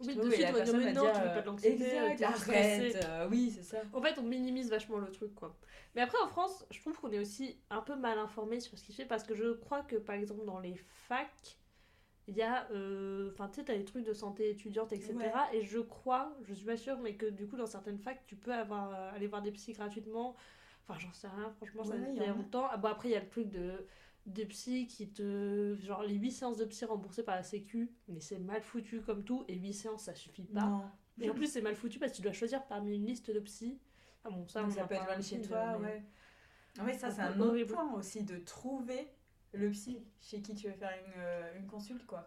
Oui, 0.00 0.14
de 0.14 0.30
suite, 0.30 0.46
on 0.48 0.52
va 0.52 0.60
dire, 0.60 0.76
mais 0.76 0.92
non, 0.92 1.02
dire, 1.02 1.12
tu 1.12 1.20
veux 1.20 1.24
pas 1.24 1.34
de 1.34 1.38
euh, 1.38 1.44
l'anxiété, 1.44 1.84
t'es 2.16 2.24
arrête, 2.24 3.04
euh, 3.06 3.28
oui, 3.30 3.50
c'est 3.54 3.62
ça. 3.62 3.78
En 3.94 4.02
fait, 4.02 4.18
on 4.18 4.22
minimise 4.24 4.68
vachement 4.68 4.98
le 4.98 5.10
truc, 5.10 5.34
quoi. 5.34 5.56
Mais 5.94 6.02
après, 6.02 6.18
en 6.22 6.28
France, 6.28 6.66
je 6.70 6.78
trouve 6.80 6.98
qu'on 7.00 7.10
est 7.12 7.18
aussi 7.18 7.56
un 7.70 7.80
peu 7.80 7.96
mal 7.96 8.18
informé 8.18 8.60
sur 8.60 8.76
ce 8.76 8.84
qui 8.84 8.92
se 8.92 8.98
fait 8.98 9.08
parce 9.08 9.22
que 9.22 9.34
je 9.34 9.54
crois 9.54 9.82
que, 9.82 9.96
par 9.96 10.16
exemple, 10.16 10.44
dans 10.44 10.58
les 10.58 10.74
facs, 11.08 11.56
il 12.28 12.36
y 12.36 12.42
a. 12.42 12.68
euh, 12.72 13.30
Enfin, 13.32 13.48
tu 13.48 13.56
sais, 13.56 13.64
t'as 13.64 13.76
des 13.76 13.84
trucs 13.84 14.04
de 14.04 14.12
santé 14.12 14.50
étudiante, 14.50 14.92
etc. 14.92 15.14
Ouais. 15.14 15.32
Et 15.52 15.62
je 15.62 15.78
crois, 15.78 16.34
je 16.44 16.54
suis 16.54 16.66
pas 16.66 16.76
sûre, 16.76 16.98
mais 17.00 17.14
que 17.14 17.26
du 17.26 17.46
coup, 17.46 17.56
dans 17.56 17.66
certaines 17.66 17.98
facs, 17.98 18.22
tu 18.26 18.36
peux 18.36 18.52
avoir, 18.54 18.90
euh, 18.94 19.12
aller 19.14 19.26
voir 19.26 19.42
des 19.42 19.52
psys 19.52 19.72
gratuitement. 19.74 20.34
Enfin, 20.88 20.98
j'en 20.98 21.12
sais 21.12 21.28
rien, 21.28 21.50
franchement, 21.50 21.84
ça 21.84 21.94
Ouais, 21.96 22.14
y 22.14 22.20
a 22.20 22.26
longtemps. 22.28 22.66
Ah, 22.70 22.76
bon, 22.76 22.88
après, 22.88 23.08
il 23.08 23.12
y 23.12 23.16
a 23.16 23.20
le 23.20 23.28
truc 23.28 23.48
de. 23.50 23.86
Des 24.26 24.44
psys 24.46 24.88
qui 24.88 25.08
te. 25.08 25.76
Genre, 25.80 26.02
les 26.02 26.14
8 26.14 26.32
séances 26.32 26.56
de 26.58 26.64
psy 26.64 26.84
remboursées 26.84 27.22
par 27.22 27.36
la 27.36 27.42
Sécu, 27.44 27.92
mais 28.08 28.18
c'est 28.20 28.40
mal 28.40 28.60
foutu 28.62 29.00
comme 29.00 29.22
tout, 29.22 29.44
et 29.46 29.54
8 29.54 29.72
séances, 29.72 30.02
ça 30.04 30.14
suffit 30.14 30.46
pas. 30.46 30.62
Non. 30.62 30.82
Et 31.20 31.30
en 31.30 31.34
plus, 31.34 31.46
c'est 31.46 31.60
mal 31.62 31.76
foutu 31.76 31.98
parce 32.00 32.10
que 32.12 32.16
tu 32.16 32.22
dois 32.22 32.32
choisir 32.32 32.64
parmi 32.66 32.96
une 32.96 33.06
liste 33.06 33.30
de 33.30 33.38
psy. 33.40 33.78
Ah 34.24 34.30
bon, 34.30 34.46
ça, 34.48 34.64
on 34.66 34.70
ça 34.70 34.84
peut 34.84 34.94
être 34.96 35.16
de 35.16 35.22
chez 35.22 35.40
toi, 35.42 35.78
mais- 35.78 35.86
ouais. 35.86 36.02
Ah 36.78 36.82
oui, 36.84 36.94
ça 36.94 37.10
C'est 37.10 37.20
un 37.22 37.38
autre 37.40 37.62
point 37.72 37.92
aussi 37.94 38.24
de 38.24 38.36
trouver 38.38 39.08
le 39.56 39.70
psy 39.70 39.98
chez 40.20 40.40
qui 40.42 40.54
tu 40.54 40.68
veux 40.68 40.74
faire 40.74 40.92
une, 41.06 41.12
euh, 41.18 41.58
une 41.58 41.66
consulte, 41.66 42.06
quoi. 42.06 42.24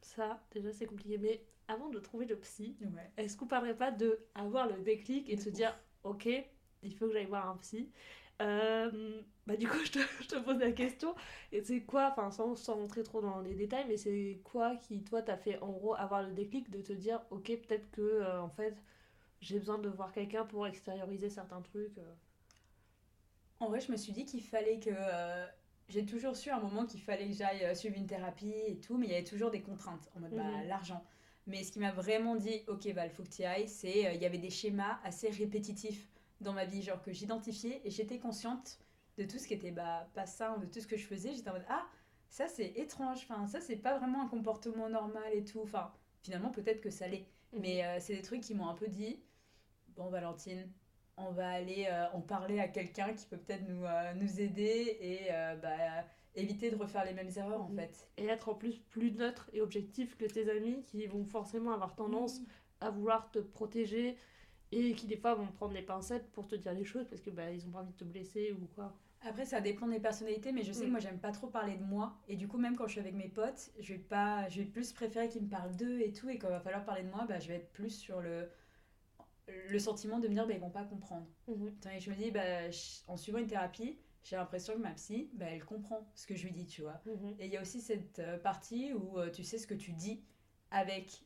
Ça, 0.00 0.40
déjà, 0.52 0.72
c'est 0.72 0.86
compliqué. 0.86 1.18
Mais 1.18 1.44
avant 1.68 1.88
de 1.88 1.98
trouver 1.98 2.26
le 2.26 2.36
psy, 2.38 2.76
Ouais. 2.80 3.10
est-ce 3.16 3.36
qu'on 3.36 3.46
parlerait 3.46 3.76
pas 3.76 3.90
de 3.90 4.18
avoir 4.34 4.66
le 4.68 4.80
déclic 4.82 5.28
et 5.28 5.36
de 5.36 5.40
se 5.40 5.50
dire, 5.50 5.76
ok, 6.04 6.28
il 6.82 6.94
faut 6.96 7.06
que 7.06 7.12
j'aille 7.12 7.26
voir 7.26 7.48
un 7.48 7.56
psy 7.58 7.90
Euh, 8.42 9.22
Bah 9.46 9.56
du 9.56 9.66
coup, 9.68 9.78
je 9.84 9.92
te, 9.92 9.98
je 10.20 10.28
te 10.28 10.36
pose 10.38 10.58
la 10.58 10.72
question. 10.72 11.14
Et 11.52 11.62
c'est 11.62 11.82
quoi, 11.82 12.10
enfin, 12.12 12.30
sans, 12.30 12.54
sans 12.56 12.74
rentrer 12.76 13.02
trop 13.02 13.20
dans 13.22 13.40
les 13.40 13.54
détails, 13.54 13.86
mais 13.88 13.96
c'est 13.96 14.40
quoi 14.44 14.76
qui, 14.76 15.02
toi, 15.04 15.22
t'a 15.22 15.36
fait 15.36 15.58
en 15.60 15.72
gros 15.72 15.94
avoir 15.94 16.22
le 16.22 16.32
déclic 16.32 16.70
de 16.70 16.80
te 16.82 16.92
dire, 16.92 17.20
ok, 17.30 17.46
peut-être 17.66 17.90
que, 17.92 18.00
euh, 18.02 18.40
en 18.42 18.50
fait, 18.50 18.76
j'ai 19.40 19.58
besoin 19.58 19.78
de 19.78 19.88
voir 19.90 20.12
quelqu'un 20.12 20.44
pour 20.46 20.66
extérioriser 20.66 21.30
certains 21.30 21.62
trucs. 21.62 21.98
euh. 21.98 22.14
En 23.60 23.68
vrai, 23.68 23.80
je 23.80 23.90
me 23.92 23.96
suis 23.96 24.12
dit 24.12 24.24
qu'il 24.24 24.42
fallait 24.42 24.78
que. 24.80 24.90
Euh, 25.88 25.92
J'ai 25.92 26.04
toujours 26.06 26.36
su 26.36 26.50
à 26.50 26.56
un 26.56 26.60
moment 26.60 26.86
qu'il 26.86 27.00
fallait 27.00 27.26
que 27.28 27.34
j'aille 27.34 27.64
euh, 27.64 27.74
suivre 27.74 27.96
une 27.96 28.06
thérapie 28.06 28.52
et 28.66 28.78
tout, 28.80 28.96
mais 28.98 29.06
il 29.06 29.12
y 29.12 29.14
avait 29.14 29.24
toujours 29.24 29.50
des 29.50 29.62
contraintes 29.62 30.08
en 30.16 30.20
mode 30.20 30.34
bah, 30.34 30.42
Mhm. 30.42 30.68
l'argent. 30.68 31.04
Mais 31.46 31.62
ce 31.62 31.72
qui 31.72 31.78
m'a 31.78 31.92
vraiment 31.92 32.34
dit, 32.36 32.62
ok, 32.66 32.86
Val, 32.88 33.10
faut 33.10 33.22
que 33.22 33.28
tu 33.28 33.42
ailles, 33.44 33.68
c'est 33.68 34.06
euh, 34.06 34.12
il 34.12 34.20
y 34.22 34.26
avait 34.26 34.38
des 34.38 34.50
schémas 34.50 34.98
assez 35.04 35.30
répétitifs 35.30 36.08
dans 36.40 36.52
ma 36.52 36.64
vie, 36.64 36.82
genre 36.82 37.02
que 37.02 37.12
j'identifiais 37.12 37.80
et 37.84 37.90
j'étais 37.90 38.18
consciente 38.18 38.78
de 39.16 39.24
tout 39.24 39.38
ce 39.38 39.46
qui 39.46 39.54
était 39.54 39.70
bah, 39.70 40.08
pas 40.14 40.26
sain, 40.26 40.58
de 40.58 40.66
tout 40.66 40.80
ce 40.80 40.86
que 40.86 40.96
je 40.96 41.06
faisais. 41.06 41.34
J'étais 41.34 41.48
en 41.50 41.54
mode 41.54 41.64
ah, 41.68 41.86
ça 42.28 42.48
c'est 42.48 42.72
étrange, 42.76 43.18
enfin, 43.28 43.46
ça 43.46 43.60
c'est 43.60 43.76
pas 43.76 43.96
vraiment 43.98 44.22
un 44.22 44.28
comportement 44.28 44.88
normal 44.88 45.32
et 45.32 45.44
tout. 45.44 45.60
Enfin, 45.62 45.92
finalement, 46.22 46.50
peut-être 46.50 46.80
que 46.80 46.90
ça 46.90 47.06
l'est. 47.08 47.26
Mais 47.52 47.84
euh, 47.84 47.98
c'est 48.00 48.14
des 48.16 48.22
trucs 48.22 48.42
qui 48.42 48.54
m'ont 48.54 48.68
un 48.68 48.74
peu 48.74 48.88
dit 48.88 49.20
bon, 49.96 50.10
Valentine, 50.10 50.68
on 51.16 51.30
va 51.32 51.48
aller 51.50 51.86
euh, 51.90 52.06
en 52.12 52.20
parler 52.20 52.60
à 52.60 52.68
quelqu'un 52.68 53.12
qui 53.14 53.26
peut 53.26 53.38
peut-être 53.38 53.66
nous, 53.68 53.84
euh, 53.84 54.14
nous 54.14 54.40
aider 54.40 54.98
et 55.00 55.32
euh, 55.32 55.56
bah, 55.56 56.04
éviter 56.34 56.70
de 56.70 56.76
refaire 56.76 57.04
les 57.04 57.14
mêmes 57.14 57.30
erreurs 57.36 57.62
en 57.62 57.68
Mhm. 57.70 57.76
fait. 57.76 58.08
Et 58.18 58.26
être 58.26 58.48
en 58.50 58.54
plus 58.54 58.78
plus 58.78 59.12
neutre 59.12 59.48
et 59.52 59.60
objectif 59.62 60.16
que 60.16 60.26
tes 60.26 60.50
amis 60.50 60.82
qui 60.84 61.06
vont 61.06 61.24
forcément 61.24 61.72
avoir 61.72 61.94
tendance 61.94 62.40
à 62.80 62.90
vouloir 62.90 63.30
te 63.30 63.38
protéger 63.38 64.16
et 64.72 64.94
qui 64.94 65.06
des 65.06 65.16
fois 65.16 65.34
vont 65.34 65.46
prendre 65.46 65.72
les 65.74 65.82
pincettes 65.82 66.30
pour 66.32 66.46
te 66.48 66.54
dire 66.56 66.74
les 66.74 66.84
choses 66.84 67.06
parce 67.08 67.22
que 67.22 67.30
bah 67.30 67.50
ils 67.50 67.66
ont 67.66 67.70
pas 67.70 67.80
envie 67.80 67.92
de 67.92 67.96
te 67.96 68.04
blesser 68.04 68.52
ou 68.52 68.66
quoi. 68.74 68.92
Après, 69.22 69.44
ça 69.46 69.60
dépend 69.60 69.88
des 69.88 69.98
personnalités, 69.98 70.52
mais 70.52 70.62
je 70.62 70.72
sais 70.72 70.82
Mm. 70.82 70.86
que 70.86 70.90
moi 70.90 71.00
j'aime 71.00 71.18
pas 71.18 71.32
trop 71.32 71.46
parler 71.48 71.76
de 71.76 71.82
moi. 71.82 72.16
Et 72.28 72.36
du 72.36 72.46
coup, 72.48 72.58
même 72.58 72.76
quand 72.76 72.86
je 72.86 72.92
suis 72.92 73.00
avec 73.00 73.14
mes 73.14 73.28
potes, 73.28 73.70
je 73.80 73.94
vais, 73.94 73.98
pas, 73.98 74.48
je 74.48 74.60
vais 74.60 74.66
plus 74.66 74.92
préférer 74.92 75.28
qu'ils 75.28 75.42
me 75.42 75.48
parlent 75.48 75.74
d'eux 75.76 76.00
et 76.00 76.12
tout. 76.12 76.28
Et 76.28 76.38
quand 76.38 76.48
il 76.48 76.52
va 76.52 76.60
falloir 76.60 76.84
parler 76.84 77.02
de 77.02 77.08
moi, 77.10 77.24
bah, 77.26 77.38
je 77.40 77.48
vais 77.48 77.54
être 77.56 77.72
plus 77.72 77.90
sur 77.90 78.20
le, 78.20 78.48
le 79.48 79.78
sentiment 79.78 80.18
de 80.18 80.28
me 80.28 80.34
dire 80.34 80.46
bah, 80.46 80.54
ils 80.54 80.60
vont 80.60 80.70
pas 80.70 80.84
comprendre. 80.84 81.26
Et 81.94 82.00
je 82.00 82.10
me 82.10 82.16
dis, 82.16 82.30
bah, 82.30 82.70
je- 82.70 83.00
en 83.08 83.16
suivant 83.16 83.38
une 83.38 83.46
thérapie, 83.46 83.98
j'ai 84.24 84.36
l'impression 84.36 84.74
que 84.74 84.78
ma 84.80 84.90
psy, 84.92 85.30
bah, 85.34 85.46
elle 85.48 85.64
comprend 85.64 86.10
ce 86.14 86.26
que 86.26 86.34
je 86.34 86.44
lui 86.44 86.52
dis, 86.52 86.66
tu 86.66 86.82
vois. 86.82 87.00
Et 87.38 87.46
il 87.46 87.52
y 87.52 87.56
a 87.56 87.60
aussi 87.62 87.80
cette 87.80 88.18
euh, 88.18 88.38
partie 88.38 88.92
où 88.92 89.18
euh, 89.18 89.30
tu 89.30 89.44
sais 89.44 89.58
ce 89.58 89.66
que 89.66 89.74
tu 89.74 89.92
dis 89.92 90.20
avec 90.70 91.24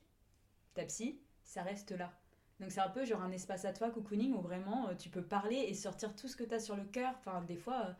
ta 0.74 0.84
psy, 0.84 1.20
ça 1.42 1.62
reste 1.62 1.92
là. 1.92 2.12
Donc 2.60 2.70
c'est 2.72 2.80
un 2.80 2.90
peu 2.90 3.04
genre 3.04 3.22
un 3.22 3.32
espace 3.32 3.64
à 3.64 3.72
toi, 3.72 3.90
cocooning, 3.90 4.34
où 4.34 4.40
vraiment 4.40 4.88
euh, 4.88 4.94
tu 4.94 5.08
peux 5.08 5.22
parler 5.22 5.56
et 5.56 5.74
sortir 5.74 6.14
tout 6.14 6.28
ce 6.28 6.36
que 6.36 6.44
tu 6.44 6.54
as 6.54 6.60
sur 6.60 6.76
le 6.76 6.84
cœur. 6.84 7.14
Enfin, 7.18 7.42
des 7.42 7.56
fois, 7.56 7.86
euh, 7.88 7.92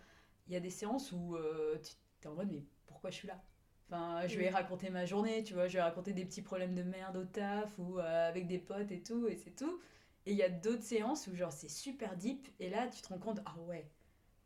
il 0.49 0.53
y 0.53 0.57
a 0.57 0.61
des 0.61 0.71
séances 0.71 1.13
où 1.13 1.37
tu 1.83 1.93
es 2.25 2.27
en 2.29 2.35
mode, 2.35 2.51
mais 2.53 2.65
pourquoi 2.87 3.11
je 3.11 3.17
suis 3.17 3.29
là? 3.29 3.43
Enfin, 3.89 4.27
je 4.29 4.37
vais 4.39 4.51
Mm. 4.51 4.55
raconter 4.55 4.91
ma 4.91 5.05
journée, 5.05 5.43
tu 5.43 5.55
vois, 5.55 5.67
je 5.69 5.75
vais 5.75 5.83
raconter 5.83 6.13
des 6.13 6.25
petits 6.25 6.43
problèmes 6.43 6.75
de 6.75 6.83
merde 6.83 7.17
au 7.17 7.25
taf 7.25 7.79
ou 7.79 7.99
euh, 7.99 8.29
avec 8.29 8.47
des 8.47 8.59
potes 8.59 8.93
et 8.93 9.03
tout, 9.03 9.27
et 9.29 9.37
c'est 9.37 9.55
tout. 9.57 9.81
Et 10.31 10.35
il 10.35 10.39
y 10.39 10.45
a 10.45 10.49
d'autres 10.49 10.85
séances 10.85 11.27
où 11.27 11.35
genre 11.35 11.53
c'est 11.53 11.69
super 11.69 12.17
deep, 12.17 12.49
et 12.61 12.71
là 12.71 12.89
tu 12.89 13.03
te 13.03 13.09
rends 13.09 13.19
compte, 13.19 13.41
ah 13.47 13.57
ouais, 13.69 13.91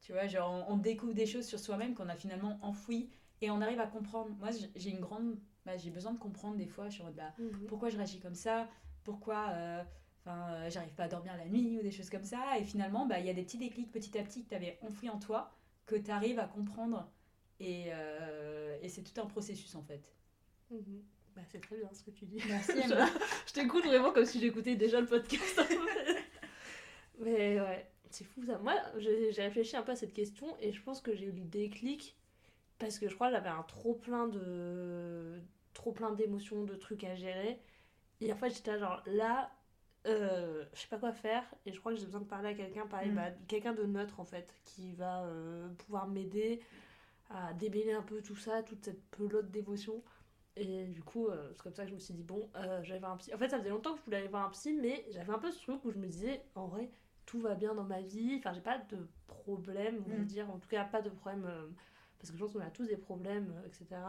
tu 0.01 0.13
vois, 0.13 0.27
genre 0.27 0.51
on, 0.69 0.75
on 0.75 0.79
découvre 0.79 1.15
des 1.15 1.27
choses 1.27 1.47
sur 1.47 1.61
soi-même 1.61 1.95
qu'on 1.95 2.09
a 2.09 2.17
finalement 2.17 2.59
enfouies, 2.63 3.11
et 3.43 3.51
on 3.51 3.61
arrive 3.61 3.81
à 3.81 3.87
comprendre. 3.87 4.31
Moi 4.39 4.51
j'ai- 4.77 4.91
une 4.91 5.01
grande, 5.01 5.39
bah, 5.67 5.77
j'ai 5.77 5.91
besoin 5.91 6.13
de 6.15 6.19
comprendre 6.19 6.57
des 6.57 6.67
fois, 6.67 6.89
je 6.89 6.95
suis 6.95 7.03
en 7.03 7.07
mode, 7.07 7.17
bah, 7.17 7.35
pourquoi 7.67 7.91
je 7.91 7.99
réagis 7.99 8.21
comme 8.21 8.35
ça, 8.35 8.69
pourquoi 9.05 9.51
euh, 9.53 9.85
enfin, 10.21 10.55
euh, 10.55 10.71
j'arrive 10.71 10.95
pas 10.95 11.05
à 11.05 11.09
dormir 11.09 11.37
la 11.37 11.47
nuit 11.49 11.79
ou 11.79 11.83
des 11.83 11.93
choses 11.93 12.11
comme 12.11 12.25
ça? 12.25 12.59
Et 12.59 12.65
finalement, 12.65 13.07
bah, 13.07 13.21
il 13.21 13.27
y 13.27 13.31
a 13.31 13.35
des 13.35 13.45
petits 13.45 13.59
déclics 13.59 13.93
petit 13.93 14.19
à 14.19 14.25
petit 14.25 14.45
que 14.45 14.51
tu 14.51 14.57
avais 14.57 14.79
enfouis 14.83 15.11
en 15.11 15.19
toi, 15.21 15.53
que 15.87 15.97
tu 15.97 16.11
arrives 16.13 16.41
à 16.41 16.47
comprendre. 16.49 17.13
Et, 17.61 17.87
euh, 17.95 18.79
et 18.83 18.89
c'est 18.91 19.05
tout 19.05 19.21
un 19.23 19.27
processus 19.27 19.75
en 19.77 19.83
fait. 19.83 20.17
Mhm. 20.71 21.05
Bah, 21.37 21.43
c'est 21.51 21.61
très 21.61 21.77
bien 21.77 21.89
ce 21.93 22.03
que 22.05 22.11
tu 22.11 22.25
dis. 22.27 22.41
Merci 22.49 22.73
je 22.89 22.93
Emma. 22.93 23.07
je 23.47 23.53
t'écoute 23.53 23.85
vraiment 23.85 24.13
comme 24.13 24.25
si 24.25 24.41
j'écoutais 24.41 24.77
déjà 24.77 25.01
le 25.01 25.07
podcast. 25.07 25.61
Mais 27.19 27.61
ouais, 27.61 27.87
c'est 28.11 28.25
fou 28.25 28.45
ça. 28.45 28.59
Moi, 28.59 28.75
j'ai 28.99 29.31
réfléchi 29.43 29.77
un 29.77 29.83
peu 29.83 29.93
à 29.93 29.97
cette 29.97 30.13
question 30.13 30.57
et 30.61 30.73
je 30.73 30.83
pense 30.83 31.01
que 31.01 31.15
j'ai 31.15 31.27
eu 31.27 31.33
le 31.33 31.41
déclic 31.41 32.17
parce 32.79 32.99
que 32.99 33.09
je 33.09 33.15
crois 33.15 33.29
que 33.29 33.35
j'avais 33.35 33.49
un 33.49 33.63
trop 33.63 33.95
plein 33.95 34.27
de 34.29 35.41
trop 35.75 35.93
plein 35.93 36.13
d'émotions, 36.13 36.65
de 36.65 36.75
trucs 36.75 37.05
à 37.05 37.15
gérer. 37.15 37.61
Et 38.21 38.33
en 38.33 38.37
fait, 38.37 38.51
j'étais 38.51 38.79
genre 38.79 39.03
là, 39.07 39.51
euh, 40.07 40.65
je 40.75 40.81
sais 40.81 40.89
pas 40.89 40.99
quoi 40.99 41.13
faire 41.13 41.45
et 41.67 41.73
je 41.73 41.81
crois 41.81 41.93
que 41.93 41.99
j'ai 41.99 42.05
besoin 42.07 42.21
de 42.21 42.27
parler 42.27 42.51
à 42.51 42.55
quelqu'un, 42.55 42.87
pareil, 42.87 43.11
Mm. 43.11 43.15
bah, 43.17 43.31
quelqu'un 43.49 43.73
de 43.73 43.85
neutre 43.85 44.21
en 44.21 44.25
fait, 44.25 44.55
qui 44.65 44.93
va 44.95 45.25
euh, 45.25 45.69
pouvoir 45.79 46.07
m'aider 46.07 46.61
à 47.31 47.53
démêler 47.55 47.93
un 47.93 48.03
peu 48.03 48.21
tout 48.23 48.37
ça, 48.37 48.63
toute 48.63 48.85
cette 48.85 49.03
pelote 49.11 49.51
d'émotions. 49.51 50.03
Et 50.57 50.87
du 50.87 51.03
coup, 51.03 51.27
euh, 51.27 51.51
c'est 51.55 51.63
comme 51.63 51.75
ça 51.75 51.83
que 51.83 51.91
je 51.91 51.95
me 51.95 51.99
suis 51.99 52.15
dit, 52.15 52.23
bon, 52.23 52.49
euh, 52.55 52.81
j'allais 52.83 53.01
voir 53.01 53.13
un 53.13 53.17
psy. 53.17 53.35
En 53.35 53.39
fait, 53.39 53.49
ça 53.49 53.59
faisait 53.59 53.71
longtemps 53.71 53.93
que 53.93 53.99
je 53.99 54.05
voulais 54.05 54.19
aller 54.19 54.29
voir 54.29 54.47
un 54.47 54.51
psy, 54.51 54.73
mais 54.73 55.05
j'avais 55.11 55.33
un 55.33 55.39
peu 55.39 55.51
ce 55.51 55.61
truc 55.61 55.85
où 55.85 55.91
je 55.91 55.99
me 55.99 56.07
disais, 56.07 56.45
en 56.55 56.69
vrai, 56.69 56.91
tout 57.27 57.41
va 57.41 57.55
bien 57.55 57.75
dans 57.75 57.83
ma 57.83 58.01
vie. 58.01 58.37
Enfin, 58.39 58.53
j'ai 58.53 58.61
pas 58.61 58.79
de 58.79 59.09
problème, 59.27 60.05
on 60.07 60.11
va 60.11 60.19
Mm. 60.19 60.25
dire, 60.25 60.51
en 60.51 60.59
tout 60.59 60.69
cas, 60.69 60.85
pas 60.85 61.03
de 61.03 61.11
problème, 61.11 61.45
euh, 61.47 61.67
parce 62.19 62.31
que 62.31 62.37
je 62.37 62.43
pense 62.43 62.53
qu'on 62.53 62.61
a 62.61 62.71
tous 62.71 62.87
des 62.87 62.97
problèmes, 62.97 63.53
euh, 63.57 63.67
etc. 63.67 64.01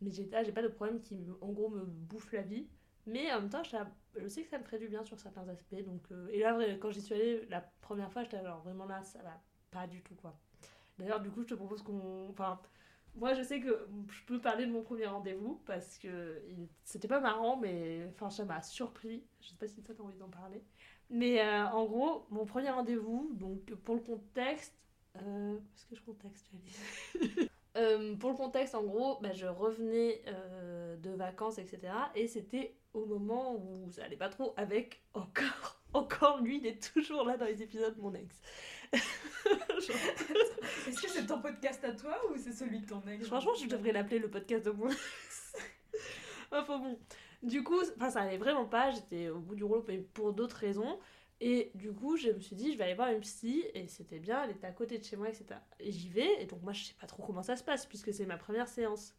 Mais 0.00 0.12
j'ai 0.12 0.28
ah, 0.32 0.44
j'ai 0.44 0.52
pas 0.52 0.62
de 0.62 0.68
problème 0.68 1.00
qui, 1.00 1.26
en 1.40 1.50
gros, 1.50 1.68
me 1.68 1.84
bouffe 1.84 2.32
la 2.32 2.42
vie. 2.42 2.68
Mais 3.06 3.32
en 3.32 3.40
même 3.40 3.50
temps, 3.50 3.62
je, 3.64 4.28
sais 4.28 4.42
que 4.42 4.48
ça 4.48 4.58
me 4.58 4.64
ferait 4.64 4.78
du 4.78 4.86
bien 4.86 5.02
sur 5.02 5.18
certains 5.18 5.48
aspects. 5.48 5.82
Donc, 5.84 6.08
et 6.30 6.40
là, 6.40 6.56
quand 6.76 6.90
j'y 6.90 7.00
suis 7.00 7.14
allée 7.14 7.46
la 7.46 7.62
première 7.80 8.12
fois, 8.12 8.22
j'étais 8.22 8.42
genre 8.44 8.60
vraiment 8.60 8.84
là, 8.84 9.02
ça 9.02 9.20
va 9.22 9.42
pas 9.70 9.86
du 9.86 10.02
tout, 10.02 10.14
quoi. 10.14 10.38
D'ailleurs, 10.98 11.20
du 11.20 11.30
coup, 11.30 11.42
je 11.42 11.48
te 11.48 11.54
propose 11.54 11.82
qu'on. 11.82 12.28
Enfin, 12.28 12.60
moi, 13.16 13.34
je 13.34 13.42
sais 13.42 13.60
que 13.60 13.86
je 14.08 14.22
peux 14.26 14.40
parler 14.40 14.66
de 14.66 14.72
mon 14.72 14.82
premier 14.82 15.06
rendez-vous 15.06 15.60
parce 15.66 15.98
que 15.98 16.40
c'était 16.84 17.08
pas 17.08 17.20
marrant, 17.20 17.56
mais 17.56 18.06
enfin, 18.10 18.30
ça 18.30 18.44
m'a 18.44 18.62
surpris. 18.62 19.24
Je 19.40 19.48
sais 19.48 19.56
pas 19.56 19.68
si 19.68 19.82
toi 19.82 19.94
t'as 19.96 20.04
envie 20.04 20.18
d'en 20.18 20.28
parler. 20.28 20.62
Mais 21.10 21.40
euh, 21.40 21.66
en 21.68 21.86
gros, 21.86 22.26
mon 22.30 22.44
premier 22.44 22.70
rendez-vous, 22.70 23.30
donc 23.34 23.74
pour 23.74 23.94
le 23.94 24.02
contexte. 24.02 24.74
Euh, 25.16 25.56
Est-ce 25.56 25.86
que 25.86 25.96
je 25.96 26.02
contextualise 26.02 26.78
Euh, 27.76 28.16
Pour 28.16 28.30
le 28.30 28.36
contexte, 28.36 28.74
en 28.74 28.82
gros, 28.82 29.18
bah, 29.20 29.32
je 29.32 29.46
revenais 29.46 30.22
euh, 30.26 30.96
de 30.96 31.10
vacances, 31.10 31.58
etc. 31.58 31.92
Et 32.14 32.26
c'était 32.26 32.74
au 32.92 33.06
moment 33.06 33.54
où 33.54 33.90
ça 33.92 34.04
allait 34.04 34.16
pas 34.16 34.28
trop 34.28 34.54
avec 34.56 35.02
encore. 35.14 35.76
Encore 35.94 36.42
lui, 36.42 36.58
il 36.58 36.66
est 36.66 36.92
toujours 36.92 37.24
là 37.24 37.38
dans 37.38 37.46
les 37.46 37.62
épisodes, 37.62 37.96
mon 37.96 38.12
ex. 38.12 38.42
Est-ce 39.88 41.02
que 41.02 41.08
c'est 41.08 41.26
ton 41.26 41.40
podcast 41.40 41.84
à 41.84 41.92
toi 41.92 42.18
ou 42.30 42.36
c'est 42.36 42.52
celui 42.52 42.80
de 42.80 42.86
ton 42.86 43.02
ex? 43.06 43.26
Franchement, 43.26 43.54
je 43.54 43.66
devrais 43.66 43.92
l'appeler 43.92 44.18
le 44.18 44.30
podcast 44.30 44.64
de 44.66 44.70
mon 44.70 44.88
ex. 44.88 45.56
enfin 46.52 46.78
bon. 46.78 46.98
Du 47.42 47.62
coup, 47.62 47.80
ça 47.84 48.22
allait 48.22 48.38
vraiment 48.38 48.66
pas. 48.66 48.90
J'étais 48.90 49.28
au 49.28 49.38
bout 49.38 49.54
du 49.54 49.64
rouleau, 49.64 49.84
mais 49.86 49.98
pour 49.98 50.32
d'autres 50.32 50.56
raisons. 50.56 50.98
Et 51.40 51.70
du 51.74 51.92
coup, 51.92 52.16
je 52.16 52.30
me 52.30 52.40
suis 52.40 52.56
dit, 52.56 52.72
je 52.72 52.78
vais 52.78 52.84
aller 52.84 52.94
voir 52.94 53.10
une 53.10 53.20
psy. 53.20 53.64
Et 53.74 53.86
c'était 53.86 54.18
bien, 54.18 54.44
elle 54.44 54.50
était 54.50 54.66
à 54.66 54.72
côté 54.72 54.98
de 54.98 55.04
chez 55.04 55.16
moi, 55.16 55.28
etc. 55.28 55.60
Et 55.78 55.92
j'y 55.92 56.08
vais. 56.08 56.42
Et 56.42 56.46
donc, 56.46 56.62
moi, 56.62 56.72
je 56.72 56.84
sais 56.84 56.94
pas 57.00 57.06
trop 57.06 57.22
comment 57.22 57.42
ça 57.42 57.56
se 57.56 57.62
passe, 57.62 57.86
puisque 57.86 58.12
c'est 58.12 58.26
ma 58.26 58.36
première 58.36 58.68
séance. 58.68 59.14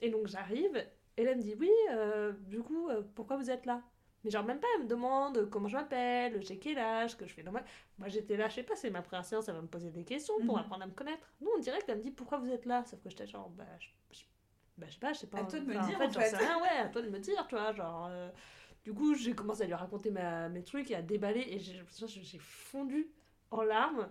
Et 0.00 0.10
donc, 0.10 0.26
j'arrive. 0.26 0.76
Et 1.16 1.22
elle 1.22 1.36
me 1.36 1.42
dit, 1.42 1.54
oui, 1.58 1.70
euh, 1.90 2.32
du 2.46 2.60
coup, 2.60 2.88
euh, 2.88 3.02
pourquoi 3.14 3.36
vous 3.36 3.50
êtes 3.50 3.66
là? 3.66 3.82
Mais 4.24 4.30
genre, 4.30 4.44
même 4.44 4.60
pas, 4.60 4.66
elle 4.76 4.84
me 4.84 4.88
demande 4.88 5.48
comment 5.50 5.68
je 5.68 5.76
m'appelle, 5.76 6.42
j'ai 6.44 6.58
quel 6.58 6.78
âge, 6.78 7.16
que 7.16 7.26
je 7.26 7.34
fais 7.34 7.42
normal. 7.42 7.64
Moi, 7.98 8.08
j'étais 8.08 8.36
là, 8.36 8.48
je 8.48 8.54
sais 8.56 8.62
pas, 8.62 8.76
c'est 8.76 8.90
ma 8.90 9.02
première 9.02 9.24
séance, 9.24 9.48
elle 9.48 9.54
va 9.56 9.62
me 9.62 9.66
poser 9.66 9.90
des 9.90 10.04
questions 10.04 10.34
pour 10.44 10.54
Mhm. 10.56 10.60
apprendre 10.60 10.82
à 10.84 10.86
me 10.86 10.92
connaître. 10.92 11.28
Non, 11.40 11.50
on 11.56 11.60
dirait 11.60 11.80
qu'elle 11.82 11.98
me 11.98 12.02
dit, 12.02 12.10
pourquoi 12.12 12.38
vous 12.38 12.50
êtes 12.50 12.64
là? 12.66 12.84
Sauf 12.84 13.00
que 13.02 13.10
j'étais 13.10 13.26
genre, 13.26 13.50
bah, 13.50 13.64
je, 13.80 13.88
je- 14.12 14.24
bah, 14.78 14.86
je 14.88 14.94
sais 14.94 15.00
pas, 15.00 15.12
je 15.12 15.18
sais 15.20 15.26
pas. 15.26 15.38
À 15.38 15.44
toi 15.44 15.58
de 15.58 15.64
me 15.64 15.74
Enfin, 15.76 15.86
dire, 15.88 15.96
En 15.96 16.10
fait, 16.10 16.16
en 16.18 16.20
fait. 16.20 16.36
rien, 16.36 16.60
ouais, 16.62 16.68
à 16.84 16.88
toi 16.88 17.02
de 17.02 17.08
me 17.10 17.18
dire, 17.18 17.46
tu 17.48 17.54
vois, 17.56 17.72
genre. 17.72 18.06
euh, 18.10 18.30
Du 18.84 18.92
coup, 18.94 19.14
j'ai 19.14 19.34
commencé 19.34 19.62
à 19.62 19.66
lui 19.66 19.74
raconter 19.74 20.10
ma, 20.10 20.48
mes 20.48 20.64
trucs 20.64 20.90
et 20.90 20.96
à 20.96 21.02
déballer, 21.02 21.40
et 21.48 21.58
j'ai 21.60 22.38
fondu 22.38 23.10
en 23.50 23.62
larmes. 23.62 24.08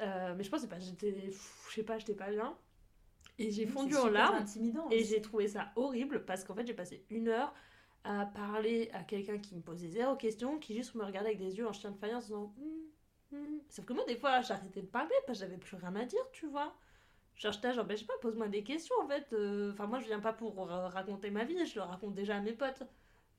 Euh, 0.00 0.34
mais 0.36 0.44
je 0.44 0.50
pense 0.50 0.64
que 0.66 0.74
j'étais, 0.80 1.30
je 1.30 1.74
sais 1.74 1.82
pas, 1.82 1.98
j'étais 1.98 2.14
pas 2.14 2.30
bien. 2.30 2.56
Et 3.38 3.50
j'ai 3.50 3.66
fondu 3.66 3.96
en 3.96 4.08
larmes. 4.08 4.36
intimidant. 4.36 4.88
Et 4.90 5.04
j'ai 5.04 5.20
trouvé 5.20 5.48
ça 5.48 5.72
horrible 5.76 6.24
parce 6.24 6.44
qu'en 6.44 6.54
fait, 6.54 6.66
j'ai 6.66 6.74
passé 6.74 7.04
une 7.10 7.28
heure 7.28 7.52
à 8.04 8.26
parler 8.26 8.90
à 8.92 9.02
quelqu'un 9.02 9.38
qui 9.38 9.56
me 9.56 9.62
posait 9.62 9.88
zéro 9.88 10.16
question, 10.16 10.58
qui 10.58 10.74
juste 10.76 10.94
me 10.94 11.04
regardait 11.04 11.30
avec 11.30 11.40
des 11.40 11.56
yeux 11.56 11.66
en 11.66 11.72
chien 11.72 11.90
de 11.90 11.96
faïence 11.98 12.24
en 12.24 12.26
disant 12.26 12.54
Hum, 12.58 13.38
hum. 13.38 13.60
Sauf 13.70 13.84
que 13.84 13.92
moi, 13.92 14.04
des 14.06 14.16
fois, 14.16 14.40
j'arrêtais 14.42 14.82
de 14.82 14.86
parler 14.86 15.14
parce 15.26 15.38
que 15.40 15.44
j'avais 15.44 15.58
plus 15.58 15.76
rien 15.76 15.94
à 15.96 16.04
dire, 16.04 16.24
tu 16.32 16.46
vois. 16.46 16.74
Genre, 17.36 17.52
ben, 17.62 17.90
je 17.90 17.96
sais 17.96 18.06
pas, 18.06 18.14
pose-moi 18.22 18.48
des 18.48 18.62
questions 18.62 18.94
en 19.02 19.08
fait. 19.08 19.32
Euh, 19.32 19.72
Enfin, 19.72 19.86
moi, 19.86 19.98
je 20.00 20.06
viens 20.06 20.20
pas 20.20 20.32
pour 20.32 20.56
raconter 20.68 21.30
ma 21.30 21.44
vie, 21.44 21.66
je 21.66 21.74
le 21.76 21.82
raconte 21.82 22.14
déjà 22.14 22.36
à 22.36 22.40
mes 22.40 22.52
potes. 22.52 22.84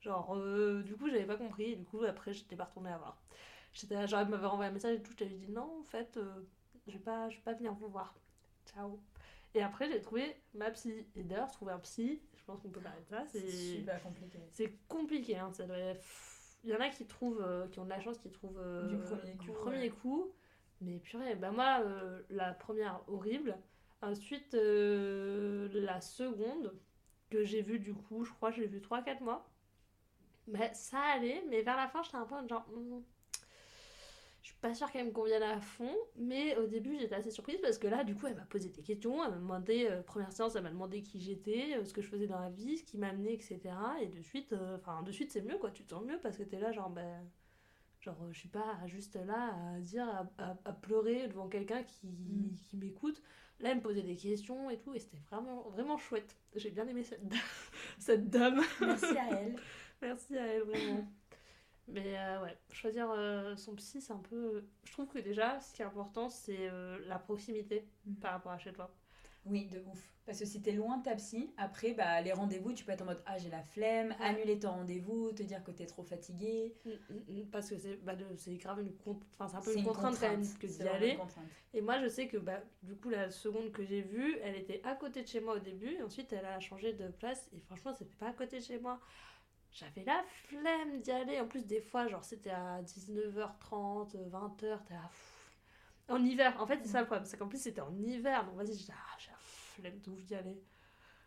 Genre, 0.00 0.36
euh, 0.36 0.82
du 0.82 0.96
coup, 0.96 1.08
j'avais 1.08 1.26
pas 1.26 1.36
compris, 1.36 1.76
du 1.76 1.84
coup, 1.84 2.02
après, 2.04 2.32
j'étais 2.34 2.56
pas 2.56 2.64
retournée 2.64 2.90
à 2.90 2.98
voir. 2.98 3.18
J'étais 3.72 4.06
genre, 4.06 4.20
elle 4.20 4.28
m'avait 4.28 4.46
renvoyé 4.46 4.70
un 4.70 4.74
message 4.74 4.96
et 4.98 5.02
tout, 5.02 5.12
je 5.12 5.16
t'avais 5.16 5.34
dit 5.36 5.50
non, 5.50 5.80
en 5.80 5.84
fait, 5.84 6.16
euh, 6.16 6.24
je 6.86 6.92
vais 6.94 6.98
pas, 6.98 7.28
vais 7.28 7.36
pas 7.44 7.54
venir 7.54 7.72
vous 7.74 7.88
voir. 7.88 8.14
Ciao. 8.66 9.00
Et 9.54 9.62
après, 9.62 9.90
j'ai 9.90 10.00
trouvé 10.00 10.36
ma 10.54 10.70
psy. 10.70 11.06
Et 11.16 11.22
d'ailleurs, 11.24 11.50
trouver 11.50 11.72
un 11.72 11.78
psy, 11.80 12.20
pense 12.46 12.62
qu'on 12.62 12.68
peut 12.70 12.80
parler 12.80 13.00
de 13.02 13.08
ça. 13.08 13.24
C'est 13.26 13.48
super 13.48 14.02
compliqué. 14.02 14.38
c'est 14.52 14.72
compliqué. 14.88 15.36
Hein, 15.36 15.50
ça 15.52 15.66
doit 15.66 15.76
Il 16.64 16.70
y 16.70 16.74
en 16.74 16.80
a 16.80 16.88
qui 16.88 17.06
trouvent, 17.06 17.42
euh, 17.42 17.66
qui 17.68 17.78
ont 17.80 17.84
de 17.84 17.90
la 17.90 18.00
chance, 18.00 18.18
qui 18.18 18.30
trouvent 18.30 18.58
euh, 18.58 18.88
Du 18.88 18.98
premier 18.98 19.36
coup, 19.36 19.52
premier 19.52 19.78
ouais. 19.78 19.88
coup. 19.90 20.32
Mais 20.80 20.98
purée, 20.98 21.34
bah 21.36 21.50
moi, 21.50 21.80
euh, 21.84 22.22
la 22.30 22.52
première 22.52 23.00
horrible. 23.08 23.56
Ensuite, 24.02 24.52
la 24.54 26.00
seconde, 26.00 26.74
que 27.30 27.44
j'ai 27.44 27.62
vue 27.62 27.78
du 27.78 27.94
coup, 27.94 28.24
je 28.24 28.32
crois 28.32 28.50
que 28.50 28.56
j'ai 28.56 28.66
vu 28.66 28.80
3-4 28.80 29.22
mois. 29.22 29.48
Mais 30.46 30.72
ça 30.74 31.00
allait, 31.00 31.42
mais 31.48 31.62
vers 31.62 31.76
la 31.76 31.88
fin, 31.88 32.02
j'étais 32.02 32.16
un 32.16 32.26
peu 32.26 32.36
genre. 32.46 32.66
hmm, 32.70 33.00
je 33.00 33.15
pas 34.68 34.74
sûre 34.74 34.90
qu'elle 34.90 35.06
me 35.06 35.12
convienne 35.12 35.42
à 35.42 35.60
fond, 35.60 35.94
mais 36.16 36.56
au 36.56 36.66
début 36.66 36.96
j'étais 36.98 37.14
assez 37.14 37.30
surprise 37.30 37.58
parce 37.62 37.78
que 37.78 37.86
là, 37.86 38.04
du 38.04 38.14
coup, 38.14 38.26
elle 38.26 38.34
m'a 38.36 38.42
posé 38.46 38.68
des 38.70 38.82
questions. 38.82 39.22
Elle 39.24 39.30
m'a 39.30 39.36
demandé, 39.36 39.86
euh, 39.90 40.02
première 40.02 40.32
séance, 40.32 40.54
elle 40.56 40.62
m'a 40.62 40.70
demandé 40.70 41.02
qui 41.02 41.20
j'étais, 41.20 41.76
euh, 41.76 41.84
ce 41.84 41.92
que 41.92 42.02
je 42.02 42.08
faisais 42.08 42.26
dans 42.26 42.40
la 42.40 42.50
vie, 42.50 42.78
ce 42.78 42.84
qui 42.84 42.98
m'a 42.98 43.08
amené, 43.08 43.32
etc. 43.32 43.60
Et 44.00 44.06
de 44.06 44.20
suite, 44.22 44.52
euh, 44.52 44.76
enfin, 44.76 45.02
de 45.02 45.12
suite, 45.12 45.32
c'est 45.32 45.42
mieux 45.42 45.58
quoi, 45.58 45.70
tu 45.70 45.84
te 45.84 45.90
sens 45.90 46.04
mieux 46.04 46.18
parce 46.20 46.36
que 46.38 46.42
t'es 46.42 46.58
là, 46.58 46.72
genre, 46.72 46.90
ben. 46.90 47.24
Genre, 48.00 48.16
je 48.30 48.38
suis 48.38 48.48
pas 48.48 48.76
juste 48.86 49.16
là 49.26 49.54
à 49.74 49.80
dire, 49.80 50.06
à, 50.08 50.28
à- 50.38 50.56
à 50.64 50.72
pleurer 50.72 51.26
devant 51.28 51.48
quelqu'un 51.48 51.82
qui, 51.82 52.06
Mm. 52.06 52.54
qui 52.54 52.76
m'écoute. 52.76 53.20
Là, 53.58 53.70
elle 53.70 53.78
me 53.78 53.82
posait 53.82 54.02
des 54.02 54.14
questions 54.16 54.68
et 54.70 54.78
tout, 54.78 54.94
et 54.94 54.98
c'était 55.00 55.18
vraiment, 55.30 55.62
vraiment 55.70 55.96
chouette. 55.96 56.36
J'ai 56.54 56.70
bien 56.70 56.86
aimé 56.86 57.02
cette, 57.02 57.26
dame- 57.26 57.40
cette 57.98 58.28
dame. 58.28 58.60
Merci 58.80 59.16
à 59.18 59.40
elle. 59.40 59.56
Merci 60.02 60.36
à 60.38 60.46
elle, 60.46 60.62
vraiment. 60.62 61.08
Mais 61.88 62.18
euh, 62.18 62.42
ouais, 62.42 62.56
choisir 62.72 63.08
euh, 63.10 63.54
son 63.56 63.74
psy, 63.76 64.00
c'est 64.00 64.12
un 64.12 64.18
peu. 64.18 64.64
Je 64.84 64.92
trouve 64.92 65.06
que 65.06 65.18
déjà, 65.18 65.60
ce 65.60 65.72
qui 65.72 65.82
est 65.82 65.84
important, 65.84 66.28
c'est 66.28 66.68
euh, 66.68 66.98
la 67.06 67.18
proximité 67.18 67.86
Mm. 68.06 68.14
par 68.16 68.32
rapport 68.32 68.52
à 68.52 68.58
chez 68.58 68.72
toi. 68.72 68.90
Oui, 69.44 69.66
de 69.66 69.78
ouf. 69.78 70.12
Parce 70.24 70.40
que 70.40 70.44
si 70.44 70.60
t'es 70.60 70.72
loin 70.72 70.96
de 70.98 71.04
ta 71.04 71.14
psy, 71.14 71.52
après, 71.56 71.92
bah, 71.94 72.20
les 72.20 72.32
rendez-vous, 72.32 72.72
tu 72.72 72.84
peux 72.84 72.90
être 72.90 73.02
en 73.02 73.04
mode 73.04 73.22
Ah, 73.26 73.38
j'ai 73.38 73.48
la 73.48 73.62
flemme, 73.62 74.12
annuler 74.18 74.58
ton 74.58 74.70
rendez-vous, 74.72 75.30
te 75.30 75.44
dire 75.44 75.62
que 75.62 75.70
t'es 75.70 75.86
trop 75.86 76.02
fatigué. 76.02 76.74
Mm, 76.84 76.90
mm, 76.90 77.38
mm, 77.42 77.50
Parce 77.52 77.70
que 77.70 77.78
c'est 77.78 77.94
bah, 78.02 78.14
c'est 78.36 78.56
grave 78.56 78.80
une, 78.80 78.92
con- 78.96 79.20
enfin, 79.38 79.46
c'est 79.46 79.56
un 79.56 79.60
peu 79.60 79.76
une 79.78 79.84
contrainte 79.84 80.16
quand 80.18 80.28
même 80.28 80.40
contrainte. 80.40 80.58
que 80.58 80.66
d'y 80.66 80.88
aller. 80.88 81.18
Et 81.74 81.80
moi, 81.80 82.00
je 82.02 82.08
sais 82.08 82.26
que 82.26 82.38
bah, 82.38 82.60
du 82.82 82.96
coup, 82.96 83.08
la 83.10 83.30
seconde 83.30 83.70
que 83.70 83.84
j'ai 83.84 84.02
vue, 84.02 84.36
elle 84.42 84.56
était 84.56 84.80
à 84.82 84.96
côté 84.96 85.22
de 85.22 85.28
chez 85.28 85.38
moi 85.40 85.54
au 85.54 85.60
début. 85.60 85.92
Et 85.92 86.02
ensuite, 86.02 86.32
elle 86.32 86.44
a 86.46 86.58
changé 86.58 86.92
de 86.92 87.06
place. 87.06 87.48
Et 87.52 87.60
franchement, 87.60 87.92
c'était 87.94 88.16
pas 88.16 88.30
à 88.30 88.32
côté 88.32 88.58
de 88.58 88.64
chez 88.64 88.80
moi. 88.80 88.98
J'avais 89.78 90.04
la 90.04 90.22
flemme 90.24 91.00
d'y 91.00 91.10
aller. 91.10 91.40
En 91.40 91.46
plus, 91.48 91.66
des 91.66 91.80
fois, 91.80 92.08
genre, 92.08 92.24
c'était 92.24 92.50
à 92.50 92.82
19h30, 92.82 94.16
20h. 94.16 94.84
T'es 94.84 94.94
pff. 94.94 95.52
En 96.08 96.24
hiver. 96.24 96.56
En 96.60 96.66
fait, 96.66 96.80
c'est 96.82 96.88
ça 96.92 97.00
le 97.00 97.06
problème. 97.06 97.26
C'est 97.26 97.36
qu'en 97.36 97.48
plus, 97.48 97.60
c'était 97.62 97.80
en 97.82 97.94
hiver. 97.98 98.44
Donc, 98.46 98.56
vas-y, 98.56 98.74
j'ai 98.76 98.92
ah, 98.92 99.16
la 99.28 99.36
flemme 99.38 100.00
ouf 100.08 100.24
d'y 100.24 100.34
aller. 100.34 100.56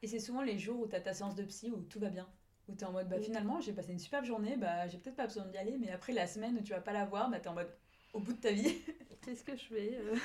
Et 0.01 0.07
c'est 0.07 0.19
souvent 0.19 0.41
les 0.41 0.57
jours 0.59 0.79
où 0.81 0.88
t'as 0.88 1.01
ta 1.01 1.13
séance 1.13 1.35
de 1.35 1.43
psy 1.43 1.71
où 1.71 1.81
tout 1.83 1.99
va 1.99 2.09
bien. 2.09 2.27
Où 2.67 2.75
t'es 2.75 2.85
en 2.85 2.91
mode, 2.91 3.09
bah 3.09 3.19
Mm. 3.19 3.23
finalement, 3.23 3.62
j'ai 3.62 3.73
passé 3.73 3.91
une 3.91 3.99
superbe 3.99 4.25
journée, 4.25 4.57
bah 4.57 4.88
j'ai 4.88 4.97
peut-être 4.97 5.15
pas 5.15 5.27
besoin 5.27 5.45
d'y 5.45 5.57
aller, 5.57 5.77
mais 5.77 5.91
après 5.91 6.13
la 6.13 6.27
semaine 6.27 6.57
où 6.57 6.62
tu 6.62 6.71
vas 6.73 6.81
pas 6.81 6.93
la 6.93 7.05
voir, 7.05 7.29
bah 7.29 7.39
t'es 7.39 7.49
en 7.49 7.53
mode 7.55 7.73
au 8.13 8.19
bout 8.19 8.33
de 8.33 8.39
ta 8.41 8.51
vie. 8.51 8.75
Qu'est-ce 9.21 9.43
que 9.43 9.55
je 9.55 9.65
fais 9.65 9.97
euh? 9.97 10.15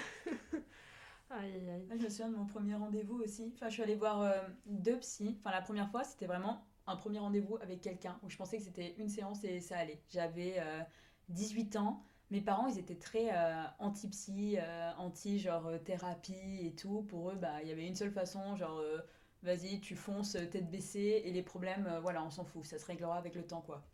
Aïe, 1.30 1.68
aïe, 1.70 1.87
je 1.98 2.04
me 2.04 2.08
souviens 2.08 2.28
de 2.30 2.37
mon 2.37 2.46
premier 2.46 2.74
rendez-vous 2.74 3.20
aussi. 3.20 3.50
Enfin, 3.54 3.68
je 3.68 3.74
suis 3.74 3.82
allée 3.82 3.94
voir 3.96 4.20
euh, 4.22 4.40
deux 4.66 4.98
psys. 5.00 5.37
Enfin, 5.40 5.50
la 5.50 5.62
première 5.62 5.90
fois, 5.90 6.04
c'était 6.04 6.26
vraiment 6.26 6.64
un 6.87 6.97
premier 6.97 7.18
rendez-vous 7.18 7.57
avec 7.62 7.81
quelqu'un 7.81 8.18
où 8.23 8.31
je 8.31 8.37
pensais 8.37 8.59
que 8.59 8.64
c'était 8.64 8.94
une 8.99 9.09
séance 9.09 9.44
et 9.44 9.61
ça 9.61 9.79
allait. 9.79 10.03
J'avais 10.11 10.57
euh, 10.59 10.81
18 11.29 11.77
ans. 11.77 12.05
Mes 12.31 12.40
parents, 12.40 12.66
ils 12.66 12.79
étaient 12.79 12.99
très 12.99 13.31
euh, 13.35 13.64
anti-psy, 13.79 14.57
euh, 14.59 14.90
anti 14.99 15.38
genre 15.38 15.66
euh, 15.66 15.79
thérapie 15.79 16.59
et 16.66 16.75
tout. 16.75 17.03
Pour 17.03 17.31
eux, 17.31 17.37
bah 17.37 17.62
il 17.62 17.68
y 17.68 17.73
avait 17.73 17.87
une 17.87 17.94
seule 17.94 18.11
façon, 18.12 18.57
genre 18.57 18.79
euh, 18.79 18.99
vas-y, 19.42 19.81
tu 19.81 19.94
fonces 19.97 20.35
euh, 20.37 20.47
tête 20.47 20.70
baissée 20.70 21.23
et 21.25 21.33
les 21.33 21.42
problèmes, 21.42 21.87
euh, 21.87 22.01
voilà, 22.01 22.25
on 22.25 22.31
s'en 22.31 22.44
fout, 22.44 22.64
ça 22.64 22.79
se 22.79 22.87
réglera 22.87 23.16
avec 23.18 23.35
le 23.35 23.47
temps 23.47 23.61
quoi. 23.62 23.87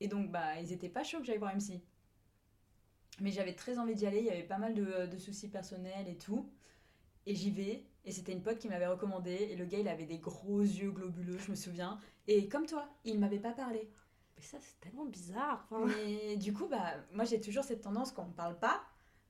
Et 0.00 0.08
donc 0.08 0.30
bah 0.30 0.60
ils 0.60 0.72
étaient 0.72 0.88
pas 0.90 1.04
chauds 1.04 1.20
que 1.20 1.26
j'aille 1.26 1.38
voir 1.38 1.56
psy. 1.58 1.82
Mais 3.20 3.30
j'avais 3.30 3.54
très 3.54 3.78
envie 3.78 3.94
d'y 3.94 4.06
aller, 4.06 4.18
il 4.18 4.26
y 4.26 4.30
avait 4.30 4.42
pas 4.42 4.58
mal 4.58 4.74
de 4.74 5.18
soucis 5.18 5.48
personnels 5.48 6.08
et 6.08 6.16
tout. 6.18 6.50
Et 7.26 7.34
j'y 7.34 7.50
vais, 7.50 7.86
et 8.04 8.12
c'était 8.12 8.32
une 8.32 8.42
pote 8.42 8.58
qui 8.58 8.68
m'avait 8.68 8.86
recommandé, 8.86 9.32
et 9.50 9.56
le 9.56 9.64
gars 9.64 9.78
il 9.78 9.88
avait 9.88 10.06
des 10.06 10.18
gros 10.18 10.60
yeux 10.60 10.90
globuleux, 10.90 11.38
je 11.38 11.50
me 11.50 11.56
souviens. 11.56 11.98
Et 12.26 12.48
comme 12.48 12.66
toi, 12.66 12.88
il 13.04 13.18
m'avait 13.18 13.38
pas 13.40 13.52
parlé. 13.52 13.88
Mais 14.36 14.42
ça, 14.42 14.58
c'est 14.60 14.80
tellement 14.80 15.04
bizarre. 15.06 15.68
Mais 15.86 16.36
du 16.36 16.52
coup, 16.52 16.66
bah, 16.68 16.94
moi 17.12 17.24
j'ai 17.24 17.40
toujours 17.40 17.64
cette 17.64 17.82
tendance 17.82 18.12
quand 18.12 18.24
on 18.24 18.28
me 18.28 18.32
parle 18.34 18.58
pas, 18.58 18.80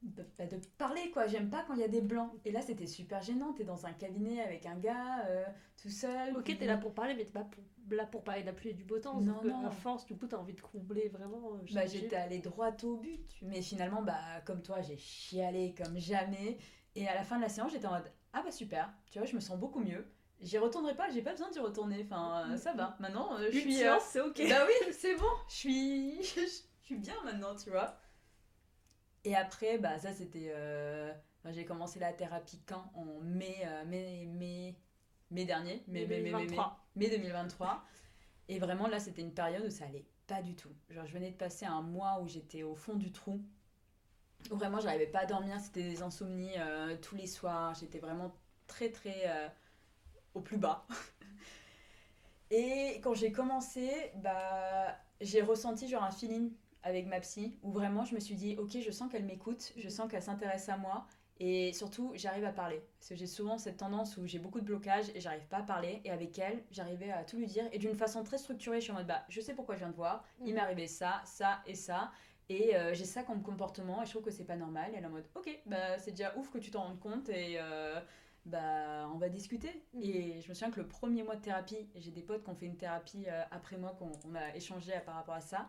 de, 0.02 0.24
bah, 0.38 0.46
de 0.46 0.56
parler 0.78 1.11
quoi. 1.12 1.26
J'aime 1.26 1.50
pas 1.50 1.64
quand 1.66 1.74
il 1.74 1.80
y 1.80 1.85
a 1.85 1.88
des 1.88 2.00
blancs. 2.00 2.30
Et 2.44 2.50
là, 2.52 2.61
c'était 2.62 2.87
super 2.87 3.20
gênant. 3.22 3.52
T'es 3.52 3.64
dans 3.64 3.85
un 3.87 3.92
cabinet 3.92 4.40
avec 4.42 4.64
un 4.66 4.76
gars 4.76 5.24
euh, 5.26 5.44
tout 5.80 5.90
seul. 5.90 6.37
Ok, 6.37 6.56
t'es 6.58 6.66
là 6.66 6.76
pour 6.76 6.94
parler, 6.94 7.14
mais 7.14 7.24
t'es 7.24 7.32
pas 7.32 7.44
pour- 7.44 7.62
là 7.90 8.06
pour 8.06 8.22
parler 8.24 8.42
de 8.42 8.46
la 8.46 8.52
pluie 8.52 8.70
et 8.70 8.74
du 8.74 8.85
beau 8.85 8.98
temps. 8.98 9.20
Non, 9.20 9.42
non. 9.44 9.66
À 9.66 9.70
force, 9.70 10.06
du 10.06 10.16
coup, 10.16 10.26
t'as 10.26 10.38
envie 10.38 10.54
de 10.54 10.61
combler 10.61 11.08
vraiment. 11.08 11.54
euh, 11.54 11.58
Bah, 11.74 11.87
j'étais 11.87 12.16
allée 12.16 12.38
droit 12.38 12.70
au 12.85 12.96
but. 12.96 13.28
Mais 13.42 13.61
finalement, 13.61 14.02
bah, 14.02 14.40
comme 14.46 14.62
toi, 14.62 14.80
j'ai 14.80 14.96
chialé 14.96 15.74
comme 15.76 15.98
jamais. 15.98 16.58
Et 16.94 17.06
à 17.08 17.14
la 17.14 17.22
fin 17.24 17.37
de 17.37 17.42
la 17.42 17.48
séance, 17.48 17.72
j'étais 17.72 17.87
en 17.87 17.92
mode 17.92 18.11
Ah 18.33 18.42
bah 18.42 18.51
super, 18.51 18.92
tu 19.11 19.18
vois, 19.18 19.27
je 19.27 19.35
me 19.35 19.40
sens 19.40 19.59
beaucoup 19.59 19.81
mieux. 19.81 20.07
J'y 20.40 20.59
retournerai 20.59 20.97
pas, 20.97 21.09
j'ai 21.11 21.23
pas 21.23 21.33
besoin 21.33 21.51
d'y 21.51 21.61
retourner. 21.61 22.03
Enfin, 22.05 22.51
euh, 22.51 22.57
ça 22.57 22.73
va. 22.73 22.97
Maintenant, 22.99 23.35
euh, 23.38 23.49
je 23.53 23.59
suis. 23.59 23.85
euh, 23.85 23.99
c'est 24.01 24.21
ok. 24.21 24.42
Bah 24.49 24.66
oui, 24.66 24.92
c'est 24.92 25.14
bon, 25.16 25.27
je 25.49 25.55
suis... 25.55 26.23
je 26.23 26.47
suis 26.83 26.97
bien 26.97 27.14
maintenant, 27.25 27.55
tu 27.55 27.71
vois. 27.71 27.97
Et 29.25 29.37
après, 29.37 29.79
bah 29.79 29.99
ça 29.99 30.12
c'était... 30.12 30.51
euh, 30.55 31.12
enfin, 31.40 31.53
j'ai 31.53 31.64
commencé 31.64 32.01
la 32.01 32.12
thérapie 32.12 32.61
quand? 32.66 32.90
En 32.95 33.21
mai, 33.21 33.66
mai, 33.87 34.27
mai, 34.27 34.77
mai 35.31 35.45
dernier, 35.45 35.85
mai, 35.87 36.07
mai, 36.07 36.21
mai, 36.21 36.33
mai, 36.35 36.47
mai, 36.47 36.57
2023. 36.57 36.87
mai 36.97 37.09
2023. 37.11 37.85
Et 38.49 38.59
vraiment 38.59 38.88
là, 38.88 38.99
c'était 38.99 39.23
une 39.23 39.35
période 39.35 39.64
où 39.64 39.71
ça 39.71 39.85
allait 39.87 40.07
pas 40.27 40.42
du 40.42 40.57
tout. 40.57 40.75
Genre, 40.90 41.07
je 41.07 41.12
venais 41.12 41.31
de 41.31 41.37
passer 41.37 41.66
un 41.66 41.83
mois 41.83 42.21
où 42.21 42.27
j'étais 42.29 42.62
au 42.64 42.75
fond 42.75 42.95
du 42.97 43.12
trou. 43.12 43.40
Où 44.50 44.57
vraiment, 44.57 44.81
j'arrivais 44.81 45.07
pas 45.07 45.20
à 45.20 45.26
dormir. 45.26 45.59
C'était 45.61 45.83
des 45.83 46.02
insomnies 46.02 46.52
euh, 46.59 46.96
tous 47.00 47.16
les 47.16 47.26
soirs. 47.26 47.74
J'étais 47.74 47.98
vraiment 47.98 48.35
très, 48.66 48.90
très 48.90 49.22
euh, 49.26 49.48
au 50.35 50.40
plus 50.40 50.59
bas. 50.59 50.87
Et 52.50 53.00
quand 53.02 53.14
j'ai 53.14 53.33
commencé, 53.33 53.90
bah, 54.16 54.98
j'ai 55.20 55.40
ressenti 55.40 55.88
genre 55.88 56.02
un 56.02 56.11
feeling 56.11 56.52
avec 56.83 57.07
ma 57.07 57.20
psy 57.20 57.57
où 57.62 57.70
vraiment 57.70 58.05
je 58.05 58.14
me 58.14 58.20
suis 58.20 58.35
dit, 58.35 58.57
ok, 58.59 58.78
je 58.85 58.90
sens 58.90 59.11
qu'elle 59.11 59.24
m'écoute, 59.24 59.72
je 59.76 59.88
sens 59.88 60.11
qu'elle 60.11 60.22
s'intéresse 60.22 60.68
à 60.68 60.76
moi. 60.76 61.07
Et 61.40 61.72
surtout, 61.72 62.12
j'arrive 62.14 62.44
à 62.44 62.52
parler. 62.52 62.81
Parce 62.98 63.09
que 63.09 63.14
j'ai 63.16 63.26
souvent 63.26 63.59
cette 63.59 63.78
tendance 63.78 64.16
où 64.16 64.26
j'ai 64.26 64.38
beaucoup 64.38 64.61
de 64.61 64.64
blocages 64.64 65.11
et 65.14 65.20
j'arrive 65.20 65.46
pas 65.46 65.59
à 65.59 65.62
parler. 65.62 66.00
Et 66.05 66.11
avec 66.11 66.38
elle, 66.38 66.62
j'arrivais 66.70 67.11
à 67.11 67.24
tout 67.24 67.37
lui 67.37 67.46
dire. 67.46 67.64
Et 67.72 67.78
d'une 67.78 67.96
façon 67.96 68.22
très 68.22 68.38
structurée, 68.38 68.78
je 68.78 68.85
suis 68.85 68.92
en 68.92 68.96
mode, 68.96 69.07
bah, 69.07 69.24
je 69.28 69.40
sais 69.40 69.55
pourquoi 69.55 69.74
je 69.74 69.81
viens 69.81 69.90
de 69.90 69.96
voir. 69.96 70.24
Il 70.44 70.55
m'est 70.55 70.61
arrivé 70.61 70.87
ça, 70.87 71.20
ça 71.24 71.61
et 71.66 71.74
ça. 71.74 72.12
Et 72.48 72.76
euh, 72.76 72.92
j'ai 72.94 73.05
ça 73.05 73.22
comme 73.22 73.42
comportement 73.42 74.02
et 74.02 74.07
je 74.07 74.11
trouve 74.11 74.22
que 74.24 74.31
c'est 74.31 74.44
pas 74.44 74.57
normal. 74.57 74.90
Et 74.92 74.96
elle 74.98 75.05
est 75.05 75.07
en 75.07 75.11
mode, 75.11 75.26
ok, 75.35 75.48
bah, 75.66 75.98
c'est 75.98 76.11
déjà 76.12 76.37
ouf 76.37 76.50
que 76.50 76.59
tu 76.59 76.70
t'en 76.70 76.83
rendes 76.83 77.00
compte 77.00 77.28
et 77.31 77.57
euh, 77.59 78.00
bah, 78.46 79.09
on 79.14 79.18
va 79.18 79.28
discuter. 79.28 79.83
Mhm. 79.94 80.02
Et 80.02 80.40
je 80.42 80.48
me 80.48 80.55
souviens 80.55 80.70
que 80.70 80.81
le 80.81 80.88
premier 80.88 81.22
mois 81.22 81.37
de 81.37 81.42
thérapie, 81.42 81.88
j'ai 81.96 82.11
des 82.11 82.22
potes 82.22 82.44
qui 82.44 82.50
ont 82.50 82.55
fait 82.55 82.66
une 82.66 82.76
thérapie 82.76 83.24
euh, 83.28 83.42
après 83.50 83.76
moi, 83.78 83.94
qu'on 83.98 84.11
on 84.31 84.35
a 84.35 84.55
échangé 84.55 84.92
par 85.07 85.14
rapport 85.14 85.35
à 85.35 85.40
ça. 85.40 85.68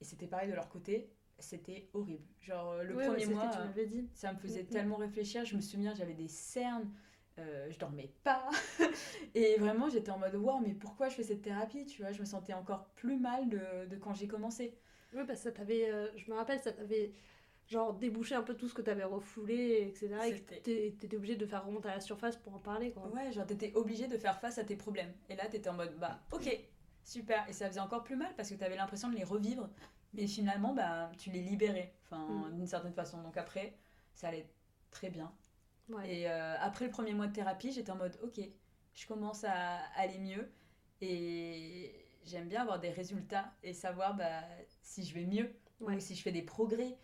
Et 0.00 0.04
c'était 0.04 0.26
pareil 0.26 0.48
de 0.48 0.54
leur 0.54 0.68
côté, 0.68 1.10
c'était 1.38 1.88
horrible. 1.92 2.24
Genre, 2.40 2.82
le 2.82 2.94
Ouais, 2.96 3.06
premier 3.06 3.26
mois. 3.26 3.50
dit. 3.86 4.08
ça 4.14 4.32
me 4.32 4.38
faisait 4.38 4.62
Mhm. 4.62 4.68
tellement 4.68 4.96
réfléchir. 4.96 5.44
Je 5.44 5.56
me 5.56 5.60
souviens, 5.60 5.94
j'avais 5.94 6.14
des 6.14 6.28
cernes, 6.28 6.90
euh, 7.38 7.68
je 7.70 7.78
dormais 7.78 8.12
pas. 8.24 8.48
et 9.34 9.56
vraiment, 9.56 9.88
j'étais 9.90 10.10
en 10.10 10.18
mode, 10.18 10.34
waouh, 10.36 10.60
mais 10.60 10.74
pourquoi 10.74 11.08
je 11.08 11.16
fais 11.16 11.22
cette 11.24 11.42
thérapie 11.42 11.84
Tu 11.86 12.02
vois, 12.02 12.12
je 12.12 12.20
me 12.20 12.24
sentais 12.26 12.52
encore 12.54 12.86
plus 12.94 13.18
mal 13.18 13.48
de, 13.48 13.86
de 13.86 13.96
quand 13.96 14.14
j'ai 14.14 14.28
commencé. 14.28 14.76
Oui, 15.14 15.22
parce 15.26 15.40
que 15.40 15.44
ça 15.44 15.52
t'avait. 15.52 15.90
euh, 15.90 16.08
je 16.16 16.30
me 16.30 16.36
rappelle, 16.36 16.60
ça 16.60 16.72
t'avait. 16.72 17.12
Genre 17.66 17.92
débouché 17.92 18.34
un 18.34 18.42
peu 18.42 18.54
tout 18.54 18.66
ce 18.66 18.72
que 18.72 18.80
t'avais 18.80 19.04
refoulé, 19.04 19.82
etc. 19.88 20.08
Et 20.66 20.92
t'étais 20.98 21.16
obligé 21.16 21.36
de 21.36 21.44
faire 21.44 21.66
remonter 21.66 21.90
à 21.90 21.94
la 21.96 22.00
surface 22.00 22.36
pour 22.38 22.54
en 22.54 22.58
parler, 22.58 22.92
quoi. 22.92 23.06
Ouais, 23.08 23.30
genre, 23.30 23.44
t'étais 23.46 23.72
obligé 23.74 24.06
de 24.08 24.16
faire 24.16 24.40
face 24.40 24.56
à 24.56 24.64
tes 24.64 24.74
problèmes. 24.76 25.12
Et 25.28 25.36
là, 25.36 25.46
t'étais 25.48 25.68
en 25.68 25.74
mode, 25.74 25.94
bah, 25.98 26.18
ok, 26.32 26.48
super. 27.04 27.46
Et 27.46 27.52
ça 27.52 27.68
faisait 27.68 27.80
encore 27.80 28.04
plus 28.04 28.16
mal 28.16 28.34
parce 28.36 28.48
que 28.48 28.54
t'avais 28.54 28.76
l'impression 28.76 29.10
de 29.10 29.16
les 29.16 29.24
revivre. 29.24 29.68
Mais 30.14 30.26
finalement, 30.26 30.72
bah, 30.72 31.12
tu 31.18 31.28
les 31.30 31.42
libérais, 31.42 31.92
enfin, 32.04 32.26
Mhm. 32.48 32.56
d'une 32.56 32.66
certaine 32.66 32.94
façon. 32.94 33.20
Donc 33.22 33.36
après, 33.36 33.76
ça 34.14 34.28
allait 34.28 34.48
très 34.90 35.10
bien. 35.10 35.30
Ouais. 35.90 36.10
Et 36.20 36.30
euh, 36.30 36.54
après 36.60 36.86
le 36.86 36.90
premier 36.90 37.12
mois 37.12 37.26
de 37.26 37.34
thérapie, 37.34 37.70
j'étais 37.72 37.90
en 37.92 37.96
mode 37.96 38.18
ok, 38.22 38.40
je 38.94 39.06
commence 39.06 39.44
à 39.44 39.76
aller 39.96 40.18
mieux 40.18 40.50
et 41.02 41.94
j'aime 42.24 42.48
bien 42.48 42.62
avoir 42.62 42.80
des 42.80 42.90
résultats 42.90 43.52
et 43.62 43.72
savoir 43.72 44.16
bah, 44.16 44.42
si 44.82 45.04
je 45.04 45.14
vais 45.14 45.24
mieux 45.26 45.50
Ouais. 45.80 45.94
ou 45.94 46.00
si 46.00 46.14
je 46.14 46.22
fais 46.22 46.32
des 46.32 46.42
progrès. 46.42 46.98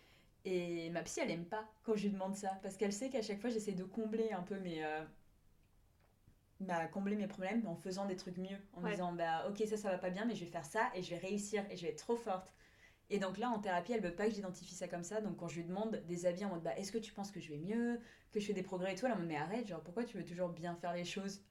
Et 0.45 0.89
ma 0.91 1.01
psy, 1.03 1.21
elle 1.21 1.31
aime 1.31 1.45
pas 1.45 1.67
quand 1.83 1.95
je 1.95 2.03
lui 2.03 2.11
demande 2.11 2.35
ça 2.35 2.59
parce 2.63 2.77
qu'elle 2.77 2.93
sait 2.93 3.09
qu'à 3.09 3.21
chaque 3.21 3.39
fois, 3.41 3.49
j'essaie 3.49 3.73
de 3.73 3.83
combler 3.83 4.31
un 4.31 4.43
peu 4.43 4.59
mes. 4.59 4.83
euh, 4.83 5.03
bah, 6.59 6.87
combler 6.87 7.15
mes 7.15 7.27
problèmes 7.27 7.65
en 7.67 7.75
faisant 7.75 8.05
des 8.05 8.15
trucs 8.15 8.37
mieux, 8.37 8.57
en 8.73 8.81
me 8.81 8.85
Ouais. 8.85 8.89
disant 8.89 9.11
bah 9.13 9.45
ok 9.49 9.63
ça 9.67 9.77
ça 9.77 9.89
va 9.91 9.97
pas 9.97 10.09
bien 10.09 10.25
mais 10.25 10.35
je 10.35 10.45
vais 10.45 10.51
faire 10.51 10.65
ça 10.65 10.89
et 10.95 11.01
je 11.03 11.09
vais 11.09 11.17
réussir 11.17 11.65
et 11.69 11.77
je 11.77 11.83
vais 11.83 11.89
être 11.91 11.97
trop 11.99 12.15
forte. 12.15 12.53
Et 13.09 13.19
donc 13.19 13.37
là 13.39 13.49
en 13.51 13.59
thérapie 13.59 13.93
elle 13.93 14.01
veut 14.03 14.15
pas 14.15 14.27
que 14.27 14.33
j'identifie 14.35 14.75
ça 14.75 14.87
comme 14.87 15.03
ça 15.03 15.21
donc 15.21 15.37
quand 15.37 15.47
je 15.49 15.57
lui 15.57 15.65
demande 15.65 15.97
des 16.07 16.25
avis 16.27 16.45
en 16.45 16.49
mode 16.49 16.63
bah 16.63 16.77
est-ce 16.77 16.91
que 16.91 16.97
tu 16.99 17.13
penses 17.13 17.31
que 17.31 17.39
je 17.41 17.49
vais 17.51 17.57
mieux, 17.59 17.99
que 18.33 18.39
je 18.41 18.47
fais 18.47 18.53
des 18.53 18.63
progrès 18.63 18.93
et 18.93 18.95
tout 18.95 19.05
elle 19.07 19.13
en 19.13 19.17
mode 19.17 19.27
mais 19.27 19.37
arrête 19.37 19.67
genre 19.67 19.81
pourquoi 19.83 20.03
tu 20.05 20.17
veux 20.17 20.25
toujours 20.25 20.49
bien 20.49 20.75
faire 20.75 20.93
les 20.93 21.05
choses? 21.05 21.41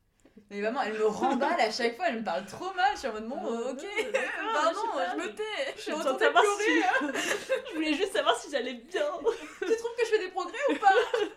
Mais 0.51 0.61
vraiment 0.61 0.83
elle 0.83 0.95
me 0.95 1.07
remballe 1.07 1.61
à 1.61 1.71
chaque 1.71 1.97
fois 1.97 2.07
elle 2.09 2.19
me 2.21 2.25
parle 2.25 2.45
trop 2.47 2.73
mal 2.75 2.91
je 2.95 2.99
suis 2.99 3.09
en 3.09 3.13
mode 3.13 3.29
bon 3.29 3.47
euh, 3.47 3.73
ok 3.73 3.85
pardon 4.53 4.81
je 5.13 5.17
me 5.23 5.35
tais 5.35 5.43
je 5.77 5.81
suis 5.81 5.93
Je 5.93 5.97
retournée 5.97 6.19
savoir 6.19 6.43
pleurer 6.43 6.83
hein. 6.83 7.13
Je 7.71 7.75
voulais 7.75 7.95
juste 7.95 8.13
savoir 8.13 8.37
si 8.37 8.51
j'allais 8.51 8.75
bien. 8.75 9.07
tu 9.21 9.77
trouves 9.77 9.97
que 9.97 10.05
je 10.05 10.11
fais 10.11 10.19
des 10.19 10.31
progrès 10.31 10.59
ou 10.71 10.75
pas? 10.77 10.93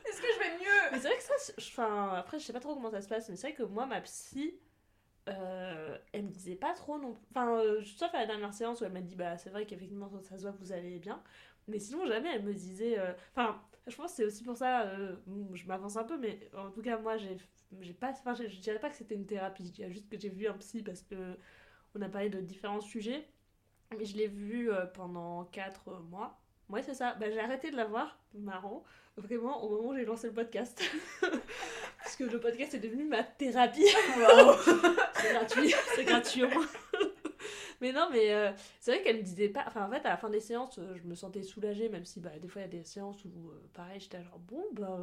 Est-ce 0.10 0.22
que 0.22 0.28
je 0.34 0.40
vais 0.40 0.58
mieux? 0.58 0.92
Mais 0.92 1.00
c'est 1.00 1.08
vrai 1.10 1.18
que 1.18 1.24
ça, 1.24 1.54
enfin, 1.60 2.14
après, 2.16 2.40
je 2.40 2.46
sais 2.46 2.54
pas 2.54 2.60
trop 2.60 2.74
comment 2.74 2.90
ça 2.92 3.02
se 3.02 3.08
passe, 3.08 3.30
mais 3.30 3.36
c'est 3.36 3.48
vrai 3.48 3.56
que 3.56 3.64
moi, 3.64 3.86
ma 3.86 4.02
psy, 4.02 4.56
euh, 5.30 5.98
elle 6.14 6.24
me 6.24 6.30
disait 6.30 6.56
pas 6.56 6.74
trop 6.74 6.98
non 6.98 7.16
Enfin, 7.32 7.60
euh, 7.60 7.82
sauf 7.84 8.14
à 8.14 8.20
la 8.22 8.26
dernière 8.26 8.54
séance 8.54 8.82
où 8.82 8.86
elle 8.86 8.94
m'a 8.94 9.02
dit, 9.02 9.16
bah, 9.16 9.38
c'est 9.38 9.50
vrai 9.52 9.66
qu'effectivement, 9.66 10.10
ça 10.24 10.38
se 10.38 10.42
voit 10.42 10.52
que 10.54 10.60
vous 10.60 10.72
allez 10.72 10.98
bien. 11.00 11.22
Mais 11.68 11.80
sinon, 11.80 12.06
jamais 12.08 12.34
elle 12.34 12.44
me 12.44 12.54
disait. 12.54 12.98
euh, 12.98 13.14
Enfin, 13.36 13.62
je 13.88 13.95
pense 13.95 14.12
que 14.12 14.17
c'est 14.17 14.26
aussi 14.26 14.43
pour 14.43 14.58
ça, 14.58 14.84
euh, 14.84 15.15
je 15.54 15.65
m'avance 15.65 15.97
un 15.97 16.04
peu, 16.04 16.17
mais 16.17 16.50
en 16.56 16.71
tout 16.71 16.82
cas, 16.82 16.97
moi, 16.97 17.17
j'ai 17.17 17.38
j'ai 17.82 17.93
pas. 17.93 18.12
Enfin, 18.12 18.34
je, 18.34 18.47
je 18.47 18.60
dirais 18.60 18.80
pas 18.80 18.89
que 18.89 18.95
c'était 18.95 19.15
une 19.15 19.26
thérapie, 19.26 19.65
je 19.65 19.71
dirais 19.71 19.91
juste 19.91 20.10
que 20.10 20.19
j'ai 20.19 20.30
vu 20.30 20.47
un 20.47 20.54
psy 20.54 20.84
parce 20.84 21.02
que 21.02 21.15
on 21.95 22.02
a 22.02 22.10
parlé 22.10 22.30
de 22.30 22.39
différents 22.39 22.82
sujets. 22.82 23.28
Mais 23.97 24.06
je 24.06 24.17
l'ai 24.17 24.28
vu 24.28 24.71
euh, 24.71 24.86
pendant 24.86 25.45
4 25.45 26.02
mois. 26.10 26.39
Ouais, 26.69 26.84
c'est 26.84 26.93
ça. 26.93 27.15
Bah, 27.15 27.32
j'ai 27.32 27.39
arrêté 27.39 27.71
de 27.71 27.78
la 27.78 27.86
voir, 27.86 28.19
marrant, 28.34 28.84
vraiment 29.15 29.63
au 29.63 29.69
moment 29.69 29.89
où 29.89 29.95
j'ai 29.95 30.06
lancé 30.06 30.28
le 30.28 30.34
podcast. 30.34 30.84
Parce 31.97 32.15
que 32.17 32.26
le 32.26 32.39
podcast 32.39 32.73
est 32.73 32.80
devenu 32.80 33.06
ma 33.06 33.23
thérapie. 33.23 33.88
c'est 35.15 35.34
gratuit, 35.34 35.73
c'est 35.95 36.04
gratuit 36.04 36.43
au 36.43 36.50
moins. 36.50 36.67
Mais 37.82 37.92
non, 37.92 38.10
mais 38.12 38.34
euh, 38.34 38.52
c'est 38.80 38.92
vrai 38.92 39.04
qu'elle 39.04 39.18
me 39.18 39.22
disait 39.24 39.50
pas. 39.50 39.63
Enfin, 39.68 39.86
en 39.88 39.90
fait, 39.92 40.06
à 40.06 40.10
la 40.10 40.18
fin 40.18 40.30
des 40.30 40.40
séances, 40.40 40.80
euh, 40.80 40.96
je 40.98 41.04
me 41.04 41.16
sentais 41.16 41.44
soulagée, 41.44 41.90
même 41.90 42.06
si 42.06 42.20
bah, 42.20 42.38
des 42.40 42.48
fois 42.48 42.62
il 42.62 42.66
y 42.66 42.68
a 42.68 42.72
des 42.72 42.84
séances 42.84 43.24
où, 43.26 43.50
euh, 43.52 43.62
pareil, 43.74 44.00
j'étais 44.00 44.24
genre, 44.24 44.40
bon, 44.40 44.63
bah, 44.74 45.00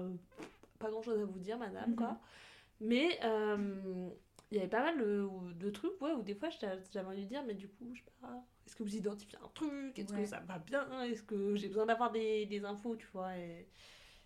pas 0.78 0.90
grand 0.90 1.02
chose 1.02 1.20
à 1.20 1.24
vous 1.24 1.38
dire, 1.38 1.58
madame, 1.58 1.90
Mhm. 1.90 1.96
quoi. 1.96 2.20
Mais 2.80 3.18
euh, 3.24 4.10
il 4.50 4.56
y 4.58 4.60
avait 4.60 4.68
pas 4.68 4.82
mal 4.82 4.98
de, 4.98 5.28
de 5.54 5.70
trucs, 5.70 6.00
ouais, 6.02 6.12
où 6.12 6.22
des 6.22 6.34
fois 6.34 6.50
j'avais 6.50 7.06
envie 7.08 7.24
de 7.24 7.28
dire, 7.28 7.44
mais 7.46 7.54
du 7.54 7.68
coup, 7.68 7.90
je 7.94 8.00
sais 8.02 8.12
pas, 8.20 8.44
est-ce 8.66 8.76
que 8.76 8.82
vous 8.84 8.96
identifiez 8.96 9.38
un 9.44 9.48
truc? 9.54 9.98
Est-ce 9.98 10.12
Ouais. 10.12 10.20
que 10.22 10.26
ça 10.26 10.40
va 10.40 10.58
bien? 10.58 11.02
Est-ce 11.04 11.22
que 11.22 11.56
j'ai 11.56 11.68
besoin 11.68 11.86
d'avoir 11.86 12.12
des, 12.12 12.46
des 12.46 12.64
infos, 12.64 12.96
tu 12.96 13.06
vois? 13.12 13.36
Et 13.38 13.68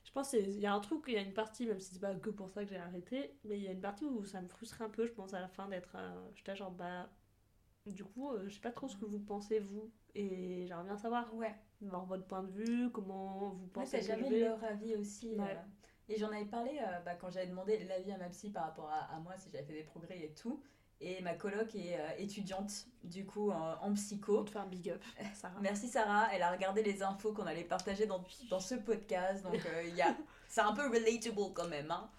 Je 0.04 0.12
pense 0.12 0.30
qu'il 0.30 0.58
y 0.60 0.66
a 0.66 0.74
un 0.74 0.80
truc, 0.80 1.04
il 1.08 1.14
y 1.14 1.18
a 1.18 1.22
une 1.22 1.34
partie, 1.34 1.66
même 1.66 1.80
si 1.80 1.94
c'est 1.94 2.00
pas 2.00 2.14
que 2.14 2.30
pour 2.30 2.50
ça 2.50 2.64
que 2.64 2.70
j'ai 2.70 2.78
arrêté, 2.78 3.34
mais 3.44 3.58
il 3.58 3.64
y 3.64 3.68
a 3.68 3.72
une 3.72 3.80
partie 3.80 4.04
où 4.06 4.24
ça 4.24 4.40
me 4.40 4.48
frustrait 4.48 4.84
un 4.84 4.90
peu, 4.90 5.06
je 5.06 5.12
pense, 5.12 5.34
à 5.34 5.40
la 5.40 5.48
fin 5.48 5.68
d'être. 5.68 5.94
euh, 5.96 6.28
J'étais 6.36 6.56
genre, 6.56 6.70
bah. 6.72 7.10
Du 7.86 8.04
coup, 8.04 8.30
euh, 8.32 8.44
je 8.48 8.54
sais 8.54 8.60
pas 8.60 8.70
trop 8.72 8.88
ce 8.88 8.96
que 8.96 9.04
vous 9.06 9.18
pensez, 9.20 9.60
vous. 9.60 9.90
Et 10.14 10.66
j'aimerais 10.66 10.84
bien 10.84 10.96
savoir, 10.98 11.34
Ouais. 11.34 11.54
voir 11.80 12.04
votre 12.04 12.26
point 12.26 12.42
de 12.42 12.50
vue, 12.50 12.90
comment 12.90 13.50
vous 13.50 13.66
pensez 13.68 13.92
t'as 13.92 13.98
que 14.00 14.04
jamais 14.24 14.40
leur 14.40 14.62
avis 14.64 14.94
aussi. 14.96 15.36
Ouais. 15.38 15.56
euh. 15.56 15.62
Et 16.10 16.18
j'en 16.18 16.28
avais 16.32 16.44
parlé 16.46 16.78
euh, 16.80 17.00
bah, 17.00 17.14
quand 17.14 17.30
j'avais 17.30 17.46
demandé 17.46 17.78
l'avis 17.84 18.12
à 18.12 18.18
ma 18.18 18.28
psy 18.30 18.50
par 18.50 18.64
rapport 18.64 18.88
à, 18.90 19.14
à 19.14 19.18
moi, 19.20 19.34
si 19.38 19.50
j'avais 19.50 19.64
fait 19.64 19.74
des 19.74 19.84
progrès 19.84 20.18
et 20.18 20.34
tout. 20.34 20.62
Et 21.00 21.20
ma 21.22 21.34
coloc 21.34 21.74
est 21.76 21.96
euh, 21.98 22.08
étudiante, 22.18 22.86
du 23.04 23.24
coup, 23.24 23.50
en, 23.52 23.94
psycho. 23.94 24.36
Pour 24.38 24.44
te 24.46 24.50
faire 24.50 24.62
un 24.62 24.66
big 24.66 24.90
up, 24.90 25.02
Sarah. 25.34 25.58
Merci 25.62 25.86
Sarah, 25.88 26.28
elle 26.34 26.42
a 26.42 26.50
regardé 26.50 26.82
les 26.82 27.02
infos 27.02 27.32
qu'on 27.32 27.46
allait 27.46 27.62
partager 27.62 28.06
dans, 28.06 28.24
dans 28.50 28.58
ce 28.58 28.74
podcast, 28.74 29.44
donc 29.44 29.60
il 29.86 29.94
y 29.94 30.02
a, 30.02 30.16
c'est 30.48 30.60
un 30.60 30.72
peu 30.72 30.88
relatable 30.88 31.52
quand 31.54 31.68
même. 31.68 31.90
Hein. 31.92 32.10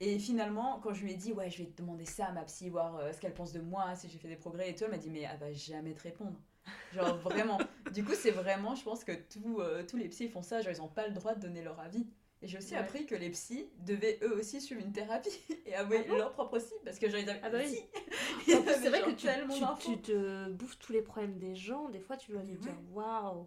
Et 0.00 0.18
finalement, 0.18 0.80
quand 0.82 0.94
je 0.94 1.02
lui 1.04 1.12
ai 1.12 1.16
dit, 1.16 1.32
ouais, 1.32 1.50
je 1.50 1.58
vais 1.58 1.66
te 1.68 1.76
demander 1.82 2.06
ça 2.06 2.26
à 2.26 2.32
ma 2.32 2.42
psy, 2.44 2.70
voir 2.70 2.96
euh, 2.96 3.12
ce 3.12 3.20
qu'elle 3.20 3.34
pense 3.34 3.52
de 3.52 3.60
moi, 3.60 3.94
si 3.96 4.08
j'ai 4.08 4.18
fait 4.18 4.28
des 4.28 4.36
progrès 4.36 4.70
et 4.70 4.74
tout, 4.74 4.84
elle 4.84 4.90
m'a 4.90 4.96
dit, 4.98 5.10
mais 5.10 5.20
elle 5.20 5.38
va 5.38 5.52
jamais 5.52 5.92
te 5.94 6.02
répondre. 6.02 6.38
Genre 6.94 7.18
vraiment. 7.18 7.58
du 7.92 8.02
coup, 8.04 8.14
c'est 8.14 8.30
vraiment, 8.30 8.74
je 8.74 8.82
pense 8.82 9.04
que 9.04 9.12
tous 9.12 9.60
euh, 9.60 9.82
tous 9.86 9.96
les 9.96 10.08
psys 10.08 10.28
font 10.28 10.42
ça, 10.42 10.60
genre 10.60 10.72
ils 10.74 10.78
n'ont 10.80 10.88
pas 10.88 11.06
le 11.06 11.12
droit 11.14 11.34
de 11.34 11.40
donner 11.40 11.62
leur 11.62 11.78
avis. 11.80 12.06
Et 12.42 12.48
j'ai 12.48 12.56
aussi 12.58 12.72
Ouais. 12.72 12.80
appris 12.80 13.04
que 13.06 13.14
les 13.14 13.30
psys 13.30 13.68
devaient 13.80 14.18
eux 14.22 14.38
aussi 14.38 14.60
suivre 14.60 14.80
une 14.80 14.92
thérapie 14.92 15.38
et 15.66 15.74
avouer 15.74 15.98
Ah 16.06 16.08
bon 16.08 16.16
leur 16.18 16.32
propre 16.32 16.58
psy, 16.58 16.72
parce 16.84 16.98
que 16.98 17.06
avaient 17.06 17.26
Ah 17.42 17.50
bah 17.50 17.58
oui. 17.60 17.78
plus, 18.44 18.52
c'est 18.82 18.88
vrai 18.88 19.02
que 19.02 19.10
tu, 19.10 19.26
tu, 19.48 19.86
tu 19.96 19.98
te 20.00 20.48
bouffes 20.50 20.78
tous 20.78 20.92
les 20.92 21.02
problèmes 21.02 21.38
des 21.38 21.54
gens. 21.54 21.88
Des 21.90 22.00
fois, 22.00 22.16
tu 22.16 22.32
dois 22.32 22.40
te 22.42 22.46
dire 22.46 22.74
waouh. 22.92 23.46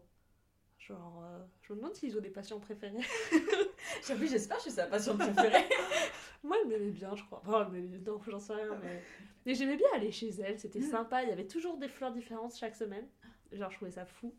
Genre, 0.88 1.24
euh, 1.26 1.40
je 1.62 1.72
me 1.74 1.78
demande 1.78 1.96
s'ils 1.96 2.18
ont 2.18 2.22
des 2.22 2.30
patients 2.30 2.60
préférés. 2.60 2.98
J'avoue, 4.08 4.26
j'espère 4.26 4.58
que 4.58 4.64
je 4.64 4.70
suis 4.70 4.76
sa 4.76 4.86
patiente 4.88 5.18
préférée. 5.18 5.64
Moi, 6.44 6.58
elle 6.62 6.68
m'aimait 6.68 6.92
bien, 6.92 7.16
je 7.16 7.24
crois. 7.24 7.70
Mais 7.72 7.80
non, 8.06 8.20
j'en 8.28 8.40
sais 8.40 8.54
rien. 8.54 8.78
Mais, 8.84 9.02
mais 9.46 9.56
j'aimais 9.56 9.78
bien 9.78 9.88
aller 9.96 10.12
chez 10.12 10.30
elle. 10.42 10.60
C'était 10.60 10.80
Mm. 10.80 10.92
sympa. 10.92 11.24
Il 11.24 11.30
y 11.30 11.32
avait 11.32 11.48
toujours 11.48 11.78
des 11.78 11.88
fleurs 11.88 12.12
différentes 12.12 12.54
chaque 12.56 12.76
semaine. 12.76 13.08
Genre, 13.54 13.72
je 13.72 13.76
trouvais 13.78 13.92
ça 13.92 14.06
fou. 14.06 14.34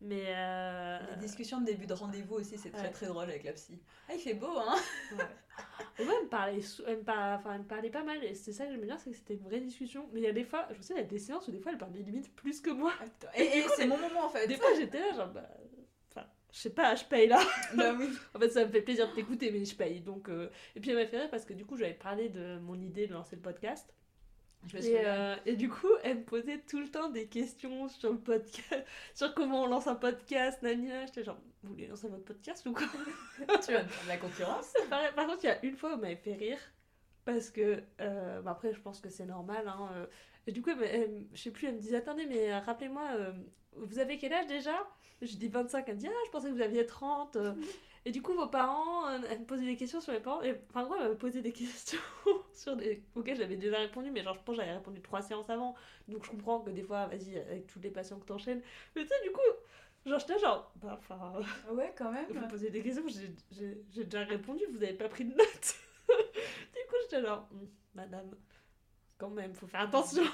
Mais. 0.00 0.24
Euh... 0.28 0.98
Les 1.10 1.16
discussions 1.26 1.60
de 1.60 1.66
début 1.66 1.86
de 1.86 1.92
rendez-vous 1.92 2.36
aussi, 2.36 2.56
c'est 2.56 2.70
très 2.70 2.90
très 2.90 3.06
drôle 3.06 3.24
avec 3.24 3.44
la 3.44 3.52
psy. 3.52 3.78
Ah, 4.08 4.14
il 4.14 4.20
fait 4.20 4.34
beau, 4.34 4.58
hein 4.58 4.74
ouais. 5.12 5.24
elle 5.98 6.06
me, 6.06 6.28
parlait, 6.28 6.58
elle, 6.86 6.96
me 6.96 7.02
parlait, 7.02 7.34
enfin, 7.38 7.52
elle 7.54 7.60
me 7.60 7.66
parlait 7.66 7.90
pas 7.90 8.02
mal, 8.02 8.24
et 8.24 8.34
c'est 8.34 8.52
ça 8.52 8.64
que 8.64 8.72
j'aime 8.72 8.80
bien, 8.80 8.98
c'est 8.98 9.10
que 9.10 9.16
c'était 9.16 9.34
une 9.34 9.44
vraie 9.44 9.60
discussion. 9.60 10.08
Mais 10.12 10.20
il 10.20 10.24
y 10.24 10.28
a 10.28 10.32
des 10.32 10.42
fois, 10.44 10.66
je 10.74 10.80
sais, 10.82 10.94
il 10.94 10.96
y 10.96 11.00
a 11.00 11.04
des 11.04 11.18
séances 11.18 11.46
où 11.46 11.52
des 11.52 11.60
fois 11.60 11.70
elle 11.70 11.78
parlait 11.78 12.00
limite 12.00 12.34
plus 12.34 12.60
que 12.60 12.70
moi. 12.70 12.92
Et, 13.36 13.42
et 13.58 13.64
c'est 13.76 13.86
mon 13.86 13.96
moment 13.98 14.24
en 14.24 14.28
fait. 14.28 14.46
Des 14.48 14.56
fois 14.56 14.70
j'étais 14.76 14.98
là, 14.98 15.12
genre, 15.14 15.28
bah. 15.28 15.46
Je 16.52 16.58
sais 16.58 16.70
pas, 16.70 16.94
je 16.94 17.04
paye 17.04 17.28
là. 17.28 17.40
Bah 17.74 17.94
oui. 17.98 18.08
en 18.34 18.38
fait, 18.38 18.50
ça 18.50 18.66
me 18.66 18.70
fait 18.70 18.82
plaisir 18.82 19.08
de 19.08 19.14
t'écouter, 19.14 19.50
mais 19.50 19.64
je 19.64 19.74
paye. 19.74 20.00
Donc, 20.00 20.28
euh, 20.28 20.48
Et 20.76 20.80
puis 20.80 20.90
elle 20.90 20.96
m'a 20.96 21.06
fait 21.06 21.18
rire 21.18 21.30
parce 21.30 21.44
que 21.44 21.54
du 21.54 21.64
coup, 21.64 21.76
j'avais 21.76 21.94
parlé 21.94 22.28
de 22.28 22.58
mon 22.58 22.78
idée 22.80 23.06
de 23.06 23.14
lancer 23.14 23.36
le 23.36 23.42
podcast. 23.42 23.92
Et, 24.74 25.00
euh, 25.04 25.34
et, 25.44 25.56
du 25.56 25.68
coup, 25.68 25.90
elle 26.04 26.18
me 26.18 26.24
posait 26.24 26.58
tout 26.60 26.78
le 26.78 26.88
temps 26.88 27.08
des 27.08 27.26
questions 27.26 27.88
sur 27.88 28.12
le 28.12 28.18
podcast, 28.18 28.84
sur 29.14 29.34
comment 29.34 29.64
on 29.64 29.66
lance 29.66 29.88
un 29.88 29.96
podcast, 29.96 30.62
Nania. 30.62 31.04
J'étais 31.06 31.24
genre, 31.24 31.38
vous 31.62 31.70
voulez 31.70 31.88
lancer 31.88 32.08
votre 32.08 32.24
podcast 32.24 32.64
ou 32.66 32.72
quoi? 32.72 32.86
Tu 33.38 33.72
vas 33.72 33.82
de 33.82 34.08
la 34.08 34.16
concurrence 34.18 34.72
par, 34.90 35.26
contre, 35.26 35.40
il 35.42 35.46
y 35.46 35.50
a 35.50 35.64
une 35.64 35.76
fois 35.76 35.90
où 35.90 35.94
elle 35.94 36.00
m'avait 36.00 36.16
fait 36.16 36.34
rire, 36.34 36.58
parce 37.24 37.50
que, 37.50 37.82
euh, 38.00 38.40
bah 38.42 38.52
après, 38.52 38.72
je 38.72 38.80
pense 38.80 39.00
que 39.00 39.10
c'est 39.10 39.26
normal. 39.26 39.66
Hein, 39.66 39.90
euh, 39.94 40.06
et 40.46 40.52
du 40.52 40.62
coup, 40.62 40.70
elle, 40.70 41.26
je 41.32 41.42
sais 41.42 41.50
plus, 41.50 41.66
elle 41.66 41.74
me 41.74 41.80
disait, 41.80 41.96
attendez, 41.96 42.26
mais 42.26 42.56
rappelez-moi, 42.60 43.34
vous 43.76 43.98
avez 43.98 44.18
quel 44.18 44.32
âge 44.32 44.46
déjà? 44.46 44.74
Je 45.20 45.36
dis 45.36 45.48
25, 45.48 45.84
elle 45.88 45.94
me 45.94 46.00
dit, 46.00 46.08
ah, 46.08 46.22
je 46.26 46.30
pensais 46.30 46.48
que 46.48 46.54
vous 46.54 46.60
aviez 46.62 46.84
30. 46.84 47.38
Et 48.04 48.10
du 48.10 48.20
coup, 48.20 48.34
vos 48.34 48.48
parents, 48.48 49.06
euh, 49.08 49.18
elle 49.30 49.40
me 49.40 49.44
posait 49.44 49.64
des 49.64 49.76
questions 49.76 50.00
sur 50.00 50.12
mes 50.12 50.18
parents. 50.18 50.42
Et 50.42 50.56
enfin, 50.70 50.84
moi, 50.86 50.98
elle 51.00 51.10
me 51.10 51.16
posait 51.16 51.40
des 51.40 51.52
questions 51.52 52.00
sur 52.52 52.76
des... 52.76 53.02
auxquelles 53.14 53.36
j'avais 53.36 53.56
déjà 53.56 53.78
répondu, 53.78 54.10
mais 54.10 54.22
genre, 54.22 54.34
je 54.34 54.40
pense 54.40 54.56
que 54.56 54.62
j'avais 54.62 54.76
répondu 54.76 55.00
trois 55.00 55.22
séances 55.22 55.48
avant. 55.48 55.76
Donc, 56.08 56.24
je 56.24 56.30
comprends 56.30 56.60
que 56.60 56.70
des 56.70 56.82
fois, 56.82 57.06
vas-y, 57.06 57.38
avec 57.38 57.68
tous 57.68 57.78
les 57.80 57.90
patients 57.90 58.18
que 58.18 58.26
t'enchaînes. 58.26 58.60
Mais 58.96 59.02
tu 59.02 59.08
sais, 59.08 59.22
du 59.22 59.30
coup, 59.30 59.40
genre, 60.04 60.18
j'étais 60.18 60.38
genre, 60.40 60.72
bah, 60.76 60.98
enfin. 60.98 61.34
Ouais, 61.70 61.94
quand 61.96 62.10
même. 62.10 62.26
Vous 62.28 62.40
me 62.40 62.48
posez 62.48 62.70
des 62.70 62.82
questions, 62.82 63.04
j'ai 63.08 64.04
déjà 64.04 64.24
répondu, 64.24 64.64
vous 64.72 64.82
avez 64.82 64.94
pas 64.94 65.08
pris 65.08 65.24
de 65.24 65.34
notes. 65.34 65.74
du 66.08 66.88
coup, 66.88 66.96
j'étais 67.02 67.22
genre, 67.22 67.48
hum, 67.52 67.68
madame, 67.94 68.34
quand 69.16 69.30
même, 69.30 69.54
faut 69.54 69.68
faire 69.68 69.82
attention. 69.82 70.24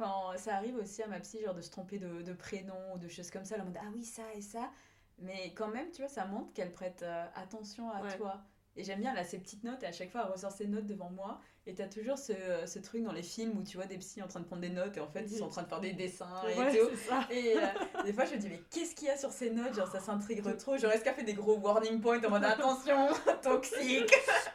Quand 0.00 0.32
ça 0.38 0.56
arrive 0.56 0.76
aussi 0.76 1.02
à 1.02 1.08
ma 1.08 1.20
psy, 1.20 1.42
genre 1.44 1.54
de 1.54 1.60
se 1.60 1.70
tromper 1.70 1.98
de, 1.98 2.22
de 2.22 2.32
prénom 2.32 2.94
ou 2.94 2.98
de 2.98 3.06
choses 3.06 3.30
comme 3.30 3.44
ça, 3.44 3.56
elle 3.56 3.64
me 3.64 3.70
dit, 3.70 3.78
ah 3.78 3.90
oui, 3.94 4.02
ça 4.02 4.22
et 4.34 4.40
ça. 4.40 4.70
Mais 5.18 5.52
quand 5.54 5.68
même, 5.68 5.90
tu 5.90 6.00
vois, 6.00 6.08
ça 6.08 6.24
montre 6.24 6.54
qu'elle 6.54 6.72
prête 6.72 7.02
euh, 7.02 7.26
attention 7.34 7.90
à 7.90 8.10
toi. 8.12 8.40
Et 8.76 8.82
j'aime 8.82 9.00
bien, 9.00 9.12
elle 9.12 9.18
a 9.18 9.24
ses 9.24 9.38
petites 9.38 9.62
notes 9.62 9.82
et 9.82 9.86
à 9.86 9.92
chaque 9.92 10.10
fois, 10.10 10.22
elle 10.24 10.32
ressort 10.32 10.52
ses 10.52 10.66
notes 10.66 10.86
devant 10.86 11.10
moi. 11.10 11.38
Et 11.66 11.74
t'as 11.74 11.86
toujours 11.86 12.16
ce, 12.16 12.32
ce, 12.64 12.78
truc 12.78 13.02
dans 13.02 13.12
les 13.12 13.22
films 13.22 13.58
où 13.58 13.62
tu 13.62 13.76
vois 13.76 13.84
des 13.84 13.98
psys 13.98 14.22
en 14.22 14.26
train 14.26 14.40
de 14.40 14.46
prendre 14.46 14.62
des 14.62 14.70
notes 14.70 14.96
et 14.96 15.00
en 15.00 15.08
fait, 15.10 15.24
ils 15.24 15.36
sont 15.36 15.44
en 15.44 15.48
train 15.48 15.64
de 15.64 15.68
faire 15.68 15.80
des 15.80 15.92
dessins 15.92 16.48
et 16.48 16.54
tout. 16.54 16.88
Et 17.30 17.58
euh, 17.58 17.66
des 18.02 18.14
fois, 18.14 18.24
je 18.24 18.36
me 18.36 18.38
dis, 18.38 18.48
mais 18.48 18.62
qu'est-ce 18.70 18.94
qu'il 18.94 19.08
y 19.08 19.10
a 19.10 19.18
sur 19.18 19.32
ces 19.32 19.50
notes? 19.50 19.74
Genre, 19.74 19.92
ça 19.92 20.00
s'intrigue 20.00 20.42
trop. 20.56 20.78
Genre, 20.78 20.92
est-ce 20.92 21.04
qu'elle 21.04 21.14
fait 21.14 21.24
des 21.24 21.34
gros 21.34 21.58
warning 21.58 22.00
points 22.00 22.24
en 22.24 22.30
mode 22.30 22.44
attention, 22.44 23.08
toxique? 23.42 24.14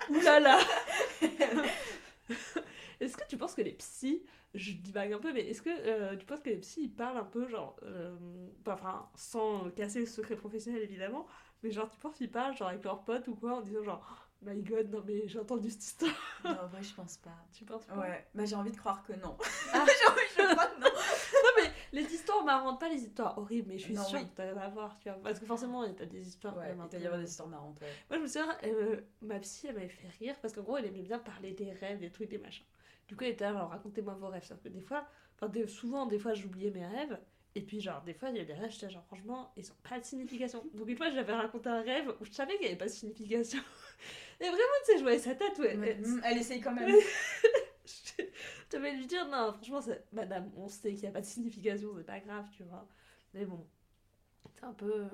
Oulala 0.10 0.58
Est-ce 3.00 3.16
que 3.16 3.28
tu 3.28 3.38
penses 3.38 3.54
que 3.54 3.62
les 3.62 3.74
psys 3.74 4.24
je 4.56 4.74
divague 4.74 5.14
un 5.14 5.20
peu, 5.20 5.34
mais 5.34 5.42
est-ce 5.42 5.62
que 5.62 5.70
euh, 5.70 6.16
tu 6.16 6.26
penses 6.26 6.42
que 6.42 6.50
les 6.50 6.58
psys 6.58 6.84
ils 6.84 6.94
parlent 6.94 7.18
un 7.18 7.24
peu, 7.24 7.48
genre, 7.48 7.76
euh, 7.84 8.16
enfin, 8.68 9.10
sans 9.16 9.70
casser 9.72 10.00
le 10.00 10.06
secret 10.06 10.36
professionnel 10.36 10.82
évidemment, 10.82 11.28
mais 11.64 11.72
genre, 11.72 11.90
tu 11.90 12.00
penses 12.00 12.16
qu'ils 12.16 12.32
parlent, 12.32 12.56
genre, 12.56 12.70
avec 12.70 12.84
leurs 12.84 13.04
potes 13.04 13.28
ou 13.28 13.36
quoi, 13.36 13.58
en 13.58 13.62
disant, 13.62 13.84
genre, 13.84 14.28
oh 14.42 14.50
my 14.50 14.62
god, 14.62 14.90
non 14.92 15.04
mais 15.06 15.28
j'ai 15.28 15.40
entendu 15.40 15.70
cette 15.70 15.84
histoire. 15.84 16.14
Non, 16.44 16.70
moi 16.72 16.82
je 16.82 16.94
pense 16.94 17.18
pas. 17.18 17.36
Tu 17.54 17.66
penses 17.66 17.86
pas? 17.86 17.98
Ouais, 17.98 18.28
bah 18.34 18.46
j'ai 18.46 18.56
envie 18.56 18.72
de 18.72 18.78
croire 18.78 19.04
que 19.04 19.14
non. 19.14 19.38
Ah. 19.74 19.86
j'ai 20.00 20.12
envie 20.12 20.50
de 20.50 20.54
croire 20.54 20.70
non. 20.80 20.88
non, 21.44 21.50
mais 21.58 21.72
les 21.92 22.14
histoires 22.14 22.44
marrantes, 22.44 22.80
pas 22.80 22.90
les 22.90 23.04
histoires 23.04 23.38
horribles, 23.38 23.70
mais 23.70 23.78
je 23.78 23.84
suis 23.86 23.98
sûre 23.98 24.20
que 24.20 24.36
t'as 24.36 24.60
à 24.60 24.70
voir, 24.70 25.00
tu 25.00 25.10
vois. 25.10 25.20
Parce 25.24 25.40
que 25.40 25.46
forcément, 25.46 25.92
t'as 25.94 26.06
des 26.06 26.28
histoires. 26.28 26.58
Ouais, 26.58 26.76
il 26.94 27.02
y 27.02 27.06
avoir 27.06 27.20
des 27.20 27.30
histoires 27.30 27.50
marrantes, 27.50 27.80
ouais. 27.82 27.94
Moi 28.10 28.18
je 28.20 28.24
me 28.24 28.28
souviens, 28.28 28.58
euh, 28.64 29.02
ma 29.22 29.40
psy, 29.40 29.68
elle 29.68 29.76
m'avait 29.76 29.88
fait 29.88 30.10
rire 30.20 30.36
parce 30.42 30.54
qu'en 30.54 30.62
gros, 30.62 30.78
elle 30.78 30.86
aimait 30.86 31.02
bien 31.02 31.20
parler 31.20 31.54
des 31.54 31.72
rêves, 31.72 32.00
des 32.00 32.12
trucs, 32.12 32.30
des 32.30 32.38
machins. 32.38 32.66
Du 33.08 33.16
coup, 33.16 33.24
elle 33.24 33.32
était 33.32 33.44
là, 33.44 33.52
alors 33.52 33.70
racontez-moi 33.70 34.16
vos 34.16 34.28
rêves. 34.28 34.44
Sauf 34.44 34.60
que 34.62 34.70
des 34.70 34.82
fois, 34.82 35.08
enfin, 35.40 35.52
souvent, 35.68 36.06
des 36.06 36.20
fois, 36.20 36.34
j'oubliais 36.34 36.72
mes 36.72 36.86
rêves. 36.86 37.20
Et 37.58 37.62
puis, 37.62 37.80
genre, 37.80 38.02
des 38.04 38.14
fois, 38.14 38.30
il 38.30 38.38
y 38.38 38.40
a 38.42 38.46
des 38.46 38.54
rêves, 38.54 38.72
j'étais 38.72 38.90
genre, 38.90 39.06
franchement, 39.06 39.54
ils 39.56 39.72
ont 39.72 39.76
pas 39.88 40.00
de 40.00 40.04
signification. 40.04 40.64
Donc, 40.74 40.90
une 40.90 40.98
fois, 40.98 41.10
j'avais 41.10 41.34
raconté 41.34 41.70
un 41.70 41.82
rêve 41.82 42.14
où 42.20 42.26
je 42.26 42.32
savais 42.32 42.54
qu'il 42.54 42.64
n'y 42.64 42.68
avait 42.68 42.78
pas 42.78 42.86
de 42.86 42.92
signification. 42.92 43.60
Et 44.42 44.44
vraiment, 44.44 44.58
tu 44.86 44.92
sais, 44.92 44.98
je 44.98 45.04
voyais 45.04 45.20
sa 45.20 45.36
tête. 45.36 45.58
Ouais, 45.60 45.72
elle, 45.72 46.04
elle, 46.24 46.38
essaye 46.38 46.60
quand 46.60 46.74
même. 46.74 46.90
tu 48.70 48.78
vas 48.78 48.92
lui 48.92 49.08
dire, 49.08 49.26
non, 49.28 49.54
franchement, 49.54 49.80
madame, 50.12 50.52
on 50.58 50.68
sait 50.68 50.92
qu'il 50.92 51.04
n'y 51.04 51.08
a 51.08 51.12
pas 51.12 51.22
de 51.22 51.26
signification, 51.26 51.94
c'est 51.96 52.04
pas 52.04 52.20
grave, 52.20 52.46
tu 52.52 52.64
vois. 52.64 52.86
Mais 53.34 53.46
bon, 53.46 53.66
c'est 54.54 54.66
un 54.66 54.74
peu, 54.74 55.04
un 55.04 55.10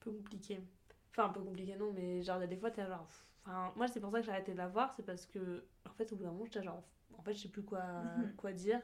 peu 0.00 0.12
compliqué. 0.12 0.60
Enfin, 1.10 1.26
un 1.26 1.28
peu 1.30 1.40
compliqué, 1.40 1.76
non, 1.76 1.92
mais 1.92 2.22
genre, 2.22 2.38
des 2.40 2.56
fois, 2.56 2.70
t'es 2.70 2.86
genre. 2.86 3.06
Enfin, 3.44 3.72
moi, 3.76 3.86
c'est 3.86 4.00
pour 4.00 4.10
ça 4.10 4.20
que 4.20 4.24
j'ai 4.24 4.32
arrêté 4.32 4.52
de 4.52 4.58
la 4.58 4.68
voir, 4.68 4.94
c'est 4.94 5.04
parce 5.04 5.26
que, 5.26 5.64
en 5.86 5.92
fait, 5.92 6.10
au 6.12 6.16
bout 6.16 6.24
d'un 6.24 6.32
moment, 6.32 6.46
j'étais 6.46 6.62
genre, 6.62 6.82
en 7.20 7.22
fait, 7.22 7.34
je 7.34 7.42
sais 7.42 7.48
plus 7.48 7.62
quoi, 7.62 7.82
mhm. 7.82 8.34
quoi 8.36 8.52
dire. 8.52 8.80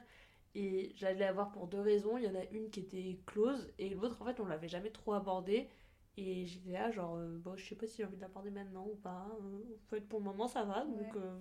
Et 0.55 0.93
j'allais 0.95 1.19
la 1.19 1.33
voir 1.33 1.51
pour 1.51 1.67
deux 1.67 1.79
raisons. 1.79 2.17
Il 2.17 2.23
y 2.23 2.27
en 2.27 2.35
a 2.35 2.43
une 2.51 2.69
qui 2.69 2.79
était 2.81 3.19
close 3.25 3.71
et 3.79 3.89
l'autre, 3.89 4.21
en 4.21 4.25
fait, 4.25 4.39
on 4.39 4.45
l'avait 4.45 4.67
jamais 4.67 4.91
trop 4.91 5.13
abordée. 5.13 5.69
Et 6.17 6.45
j'étais 6.45 6.71
là, 6.71 6.91
genre, 6.91 7.15
euh, 7.15 7.37
bon, 7.37 7.55
je 7.57 7.65
sais 7.65 7.75
pas 7.75 7.85
si 7.85 7.97
j'ai 7.97 8.05
envie 8.05 8.15
de 8.15 8.21
l'aborder 8.21 8.49
maintenant 8.49 8.87
ou 8.87 8.95
pas. 8.95 9.27
Euh, 9.39 9.75
en 9.85 9.89
fait, 9.89 10.01
pour 10.01 10.19
le 10.19 10.25
moment, 10.25 10.47
ça 10.47 10.63
va. 10.63 10.85
Donc, 10.85 11.15
euh, 11.15 11.37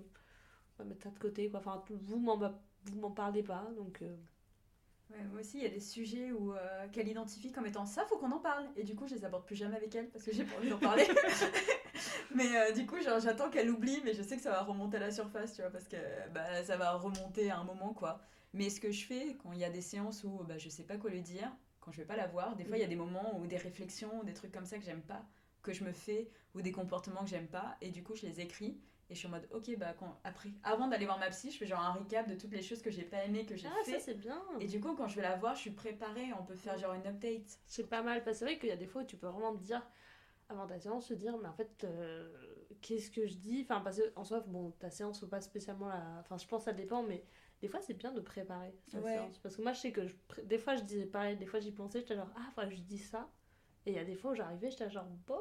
on 0.79 0.83
va 0.83 0.89
mettre 0.89 1.03
ça 1.05 1.11
de 1.11 1.19
côté. 1.19 1.51
Quoi. 1.51 1.61
Enfin, 1.61 1.83
vous 1.91 2.19
m'en 2.19 3.11
parlez 3.11 3.43
pas. 3.43 3.71
Donc. 3.77 4.03
Ouais, 5.11 5.23
moi 5.31 5.41
aussi, 5.41 5.59
il 5.59 5.63
y 5.63 5.67
a 5.67 5.71
des 5.71 5.81
sujets 5.81 6.33
où 6.33 6.53
qu'elle 6.93 7.09
identifie 7.09 7.53
comme 7.53 7.67
étant 7.67 7.87
ça, 7.87 8.05
faut 8.07 8.19
qu'on 8.19 8.33
en 8.33 8.41
parle. 8.41 8.67
Et 8.77 8.83
du 8.83 8.97
coup, 8.97 9.07
je 9.07 9.15
les 9.15 9.25
aborde 9.25 9.47
plus 9.47 9.57
jamais 9.57 9.77
avec 9.77 9.95
elle 9.95 10.11
parce 10.11 10.25
que 10.25 10.33
j'ai 10.33 10.45
pas 10.45 10.57
envie 10.57 10.69
d'en 10.69 10.79
parler. 10.79 11.07
mais 12.35 12.57
euh, 12.57 12.73
du 12.73 12.87
coup, 12.87 12.97
j'attends 13.03 13.51
qu'elle 13.51 13.71
oublie, 13.71 14.01
mais 14.05 14.15
je 14.15 14.23
sais 14.23 14.37
que 14.37 14.43
ça 14.43 14.51
va 14.51 14.63
remonter 14.63 14.97
à 14.97 15.01
la 15.01 15.11
surface, 15.11 15.55
tu 15.55 15.63
vois, 15.63 15.71
parce 15.71 15.89
que 15.89 15.97
bah, 16.33 16.63
ça 16.65 16.77
va 16.77 16.93
remonter 16.93 17.51
à 17.51 17.59
un 17.59 17.65
moment, 17.65 17.93
quoi. 17.95 18.21
Mais 18.53 18.71
ce 18.71 18.81
que 18.81 18.91
je 18.91 19.05
fais 19.05 19.37
quand 19.43 19.53
il 19.53 19.59
y 19.59 19.65
a 19.65 19.71
des 19.71 19.83
séances 19.83 20.25
où 20.25 20.43
bah, 20.45 20.59
je 20.59 20.69
sais 20.69 20.85
pas 20.85 20.97
quoi 20.97 21.11
lui 21.11 21.23
dire, 21.23 21.51
quand 21.81 21.93
je 21.93 21.99
vais 21.99 22.07
pas 22.07 22.17
la 22.17 22.27
voir, 22.27 22.57
des 22.57 22.65
fois 22.65 22.77
il 22.77 22.81
y 22.81 22.85
a 22.85 22.89
des 22.89 22.97
moments 22.97 23.39
où 23.39 23.47
des 23.47 23.59
réflexions, 23.59 24.23
des 24.25 24.33
trucs 24.33 24.51
comme 24.51 24.65
ça 24.65 24.79
que 24.79 24.85
j'aime 24.85 25.03
pas, 25.03 25.23
que 25.63 25.73
je 25.73 25.85
me 25.85 25.93
fais, 25.93 26.31
ou 26.55 26.63
des 26.63 26.73
comportements 26.73 27.23
que 27.23 27.31
j'aime 27.31 27.49
pas, 27.49 27.77
et 27.81 27.91
du 27.91 28.03
coup 28.03 28.15
je 28.15 28.23
les 28.27 28.41
écris. 28.41 28.81
Et 29.09 29.15
je 29.15 29.21
suis 29.21 29.29
en 29.29 29.31
mode, 29.31 29.47
ok, 29.53 29.71
bah, 29.79 29.95
quand, 29.97 30.19
après, 30.25 30.51
avant 30.65 30.89
d'aller 30.89 31.07
voir 31.07 31.21
ma 31.21 31.29
psy, 31.29 31.53
je 31.53 31.59
fais 31.59 31.67
genre 31.67 31.81
un 31.81 31.93
recap 31.93 32.27
de 32.27 32.35
toutes 32.35 32.51
les 32.51 32.63
choses 32.63 32.83
que 32.83 32.91
j'ai 32.91 33.05
pas 33.05 33.23
aimé, 33.25 33.47
que 33.47 33.55
j'ai 33.55 33.69
ah, 33.69 33.85
fait. 33.85 33.93
ça 33.93 34.01
c'est 34.01 34.15
bien. 34.19 34.43
Et 34.59 34.67
du 34.67 34.81
coup, 34.81 34.97
quand 34.97 35.07
je 35.07 35.15
vais 35.15 35.23
la 35.23 35.37
voir, 35.37 35.55
je 35.55 35.61
suis 35.61 35.71
préparée, 35.71 36.33
on 36.37 36.43
peut 36.43 36.57
faire 36.57 36.77
genre 36.77 36.93
une 36.93 37.07
update. 37.07 37.61
C'est 37.69 37.89
pas 37.89 38.03
mal, 38.03 38.25
parce 38.25 38.35
que 38.35 38.39
c'est 38.41 38.45
vrai 38.47 38.59
qu'il 38.59 38.69
y 38.69 38.73
a 38.73 38.77
des 38.77 38.89
fois 38.89 39.03
où 39.03 39.05
tu 39.05 39.17
peux 39.17 39.29
vraiment 39.29 39.55
te 39.55 39.63
dire, 39.63 39.87
avant 40.49 40.67
ta 40.67 40.79
séance, 40.79 41.07
se 41.07 41.15
dire, 41.15 41.37
mais 41.39 41.49
en 41.49 41.53
fait, 41.53 41.85
euh, 41.85 42.29
qu'est-ce 42.81 43.11
que 43.11 43.27
je 43.27 43.35
dis? 43.37 43.63
Enfin, 43.63 43.81
parce 43.81 44.01
qu'en 44.15 44.25
soi, 44.25 44.41
bon, 44.47 44.71
ta 44.73 44.91
séance, 44.91 45.21
faut 45.21 45.27
pas 45.27 45.41
spécialement 45.41 45.89
la. 45.89 46.19
Enfin, 46.21 46.37
je 46.39 46.47
pense 46.47 46.63
que 46.63 46.71
ça 46.71 46.73
dépend, 46.73 47.03
mais 47.03 47.25
des 47.61 47.69
fois, 47.69 47.81
c'est 47.81 47.95
bien 47.95 48.13
de 48.13 48.21
préparer 48.21 48.75
sa 48.87 49.03
séance. 49.03 49.39
Parce 49.39 49.57
que 49.57 49.63
moi, 49.63 49.73
je 49.73 49.81
sais 49.81 49.93
que 49.93 50.03
des 50.45 50.59
fois, 50.59 50.77
je 50.77 50.83
disais 50.83 51.07
pareil, 51.07 51.37
des 51.37 51.47
fois, 51.47 51.61
j'y 51.61 51.73
pensais, 51.73 52.01
j'étais 52.01 52.17
genre, 52.17 52.31
ah, 52.37 52.67
que 52.67 52.75
je 52.75 52.83
dis 52.83 52.99
ça. 52.99 53.29
Et 53.87 53.93
il 53.93 53.97
y 53.97 54.01
a 54.01 54.05
des 54.05 54.17
fois 54.17 54.33
où 54.33 54.35
j'arrivais, 54.35 54.71
j'étais 54.71 54.91
genre, 54.91 55.07
bon, 55.27 55.41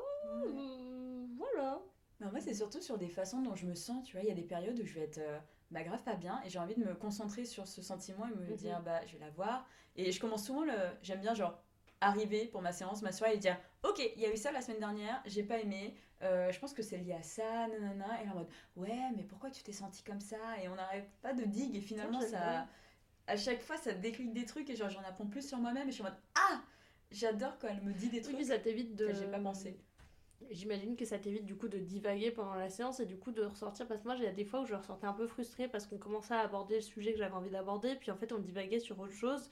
voilà. 1.38 1.82
Mais 2.20 2.30
moi, 2.32 2.40
c'est 2.40 2.54
surtout 2.54 2.82
sur 2.82 2.98
des 2.98 3.10
façons 3.10 3.42
dont 3.42 3.56
je 3.56 3.66
me 3.66 3.76
sens, 3.76 4.06
tu 4.06 4.14
vois, 4.16 4.24
il 4.24 4.30
y 4.30 4.32
a 4.32 4.36
des 4.36 4.44
périodes 4.44 4.80
où 4.80 4.86
je 4.86 4.94
vais 4.94 5.02
être. 5.02 5.20
Euh, 5.20 5.40
bah 5.72 5.84
grave 5.84 6.04
pas 6.04 6.16
bien 6.16 6.40
et 6.46 6.50
j'ai 6.50 6.60
envie 6.60 6.76
de 6.76 6.84
me 6.84 6.94
concentrer 6.94 7.44
sur 7.44 7.68
ce 7.68 7.82
sentiment 7.82 8.28
et 8.28 8.36
me 8.36 8.52
mhm. 8.52 8.56
dire 8.56 8.82
bah 8.84 9.06
je 9.08 9.14
vais 9.14 9.20
la 9.20 9.32
voir 9.32 9.68
et 9.96 10.12
je 10.12 10.20
commence 10.20 10.46
souvent 10.46 10.64
le 10.64 10.74
j'aime 11.02 11.22
bien 11.22 11.34
genre 11.34 11.60
arriver 12.02 12.48
pour 12.48 12.62
ma 12.62 12.72
séance, 12.72 13.02
m'asseoir 13.02 13.32
et 13.32 13.38
dire 13.38 13.58
Ok, 13.84 14.02
il 14.16 14.22
y 14.22 14.26
a 14.26 14.34
eu 14.34 14.38
ça 14.38 14.52
la 14.52 14.62
semaine 14.62 14.80
dernière, 14.80 15.22
j'ai 15.26 15.44
pas 15.44 15.60
aimé, 15.60 15.96
euh, 16.22 16.52
je 16.52 16.60
pense 16.60 16.74
que 16.74 16.82
c'est 16.82 16.98
lié 16.98 17.14
à 17.14 17.24
ça, 17.24 17.68
nanana. 17.68 18.24
Et 18.24 18.30
en 18.30 18.36
mode 18.36 18.48
Ouais, 18.76 19.12
mais 19.16 19.24
pourquoi 19.24 19.52
tu 19.52 19.64
t'es 19.64 19.72
senti 19.72 20.04
comme 20.04 20.22
ça? 20.22 20.38
Et 20.64 20.68
on 20.68 20.76
n'arrête 20.76 21.10
pas 21.22 21.34
de 21.34 21.44
digue 21.44 21.76
et 21.76 21.82
finalement, 21.82 22.22
ça, 22.22 22.68
à 23.28 23.38
chaque 23.38 23.62
fois, 23.62 23.78
ça 23.78 23.94
déclic 23.94 24.34
des 24.34 24.46
trucs 24.46 24.70
et 24.70 24.76
genre 24.76 24.90
j'en 24.90 25.02
apprends 25.02 25.26
plus 25.26 25.48
sur 25.48 25.58
moi-même 25.58 25.88
et 25.88 25.92
je 25.92 25.96
suis 25.96 26.04
en 26.04 26.06
mode 26.06 26.20
Ah 26.36 26.62
J'adore 27.12 27.58
quand 27.60 27.68
elle 27.68 27.82
me 27.82 27.94
dit 27.94 28.10
des 28.10 28.22
trucs 28.22 28.42
ça 28.44 28.58
t'évite 28.58 28.96
de. 28.96 29.08
que 29.08 29.14
j'ai 29.14 29.28
pas 29.28 29.40
pensé. 29.40 29.80
J'imagine 30.52 30.96
que 30.96 31.06
ça 31.06 31.18
t'évite 31.18 31.46
du 31.46 31.56
coup 31.56 31.68
de 31.68 31.78
divaguer 31.80 32.30
pendant 32.30 32.56
la 32.56 32.70
séance 32.70 33.00
et 33.00 33.06
du 33.06 33.18
coup 33.18 33.32
de 33.32 33.44
ressortir 33.44 33.88
parce 33.88 34.02
que 34.02 34.08
moi 34.08 34.16
il 34.18 34.24
y 34.24 34.28
a 34.28 34.32
des 34.32 34.46
fois 34.46 34.62
où 34.62 34.66
je 34.66 34.76
ressortais 34.76 35.08
un 35.08 35.14
peu 35.14 35.26
frustrée 35.26 35.68
parce 35.68 35.88
qu'on 35.88 35.98
commençait 35.98 36.34
à 36.34 36.42
aborder 36.42 36.76
le 36.76 36.82
sujet 36.82 37.14
que 37.14 37.18
j'avais 37.18 37.34
envie 37.34 37.50
d'aborder 37.50 37.96
puis 37.96 38.12
en 38.12 38.16
fait 38.16 38.32
on 38.32 38.40
divaguait 38.40 38.80
sur 38.80 39.00
autre 39.00 39.14
chose 39.14 39.50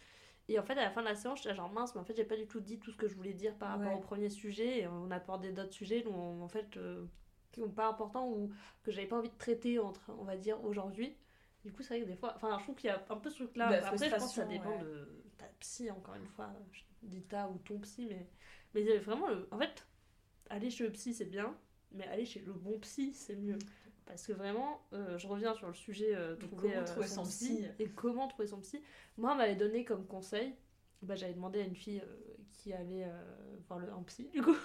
et 0.50 0.60
en 0.60 0.64
fait, 0.64 0.74
à 0.74 0.84
la 0.84 0.92
fin 0.92 1.02
de 1.02 1.08
la 1.08 1.16
séance, 1.16 1.42
j'étais 1.42 1.56
genre 1.56 1.72
mince, 1.72 1.96
mais 1.96 2.02
en 2.02 2.04
fait, 2.04 2.16
j'ai 2.16 2.26
pas 2.26 2.36
du 2.36 2.48
tout 2.48 2.60
dit 2.60 2.80
tout 2.80 2.92
ce 2.92 2.98
que 2.98 3.08
je 3.08 3.16
voulais 3.16 3.34
dire 3.34 3.56
par 3.56 3.70
rapport 3.70 3.94
au 3.98 4.02
premier 4.02 4.30
sujet. 4.30 4.80
Et 4.80 4.88
on 4.88 5.10
a 5.10 5.16
abordé 5.16 5.52
d'autres 5.52 5.74
sujets 5.74 6.02
dont, 6.02 6.42
en 6.42 6.48
fait, 6.50 6.76
euh, 6.78 7.06
qui 7.52 7.62
sont 7.62 7.70
pas 7.70 7.88
importants 7.88 8.28
ou 8.30 8.52
que 8.84 8.92
j'avais 8.92 9.08
pas 9.08 9.18
envie 9.18 9.30
de 9.30 9.38
traiter, 9.38 9.80
entre, 9.80 10.12
on 10.20 10.26
va 10.26 10.36
dire, 10.36 10.64
aujourd'hui. 10.66 11.16
Du 11.64 11.72
coup, 11.72 11.82
c'est 11.82 11.96
vrai 11.96 12.02
que 12.02 12.10
des 12.12 12.18
fois, 12.18 12.34
enfin, 12.36 12.58
je 12.60 12.64
trouve 12.64 12.76
qu'il 12.76 12.90
y 12.90 12.92
a 12.92 13.02
un 13.10 13.18
peu 13.18 13.30
ce 13.30 13.44
truc-là. 13.44 13.68
Après, 13.88 14.10
je 14.10 14.16
pense 14.16 14.36
que 14.36 14.42
ça 14.42 14.46
dépend 14.46 14.78
de 14.80 15.24
ta 15.38 15.46
psy, 15.60 15.90
encore 15.90 16.16
une 16.16 16.28
fois. 16.28 16.52
Je 16.74 16.82
dis 17.04 17.24
ta 17.24 17.48
ou 17.48 17.58
ton 17.60 17.80
psy, 17.80 18.06
mais, 18.06 18.28
mais 18.74 18.98
vraiment, 18.98 19.30
le... 19.30 19.48
en 19.52 19.58
fait, 19.58 19.88
aller 20.50 20.70
chez 20.70 20.84
le 20.84 20.92
psy, 20.92 21.14
c'est 21.14 21.26
bien, 21.26 21.56
mais 21.94 22.06
aller 22.08 22.26
chez 22.26 22.42
le 22.42 22.52
bon 22.52 22.78
psy, 22.80 23.14
c'est 23.14 23.38
mieux. 23.38 23.60
Parce 24.06 24.28
que 24.28 24.34
vraiment, 24.34 24.82
euh, 24.94 25.18
je 25.18 25.28
reviens 25.28 25.54
sur 25.54 25.68
le 25.68 25.74
sujet 25.74 26.14
euh, 26.14 26.36
trouver, 26.36 26.76
euh, 26.76 26.86
son, 26.86 27.24
psy, 27.24 27.66
et 27.80 27.90
comment 27.90 28.28
trouver 28.28 28.48
son 28.48 28.60
psy. 28.60 28.82
Moi, 29.18 29.32
on 29.34 29.36
m'avait 29.36 29.56
donné 29.56 29.86
comme 29.86 30.06
conseil, 30.06 30.54
bah, 31.02 31.16
j'avais 31.16 31.34
demandé 31.34 31.60
à 31.62 31.64
une 31.64 31.76
fille 31.76 32.02
qui 32.52 32.74
allait 32.74 33.06
euh, 33.06 33.58
voir 33.68 33.80
le, 33.80 33.92
un 33.92 34.04
psy, 34.04 34.30
du 34.34 34.42
coup, 34.42 34.56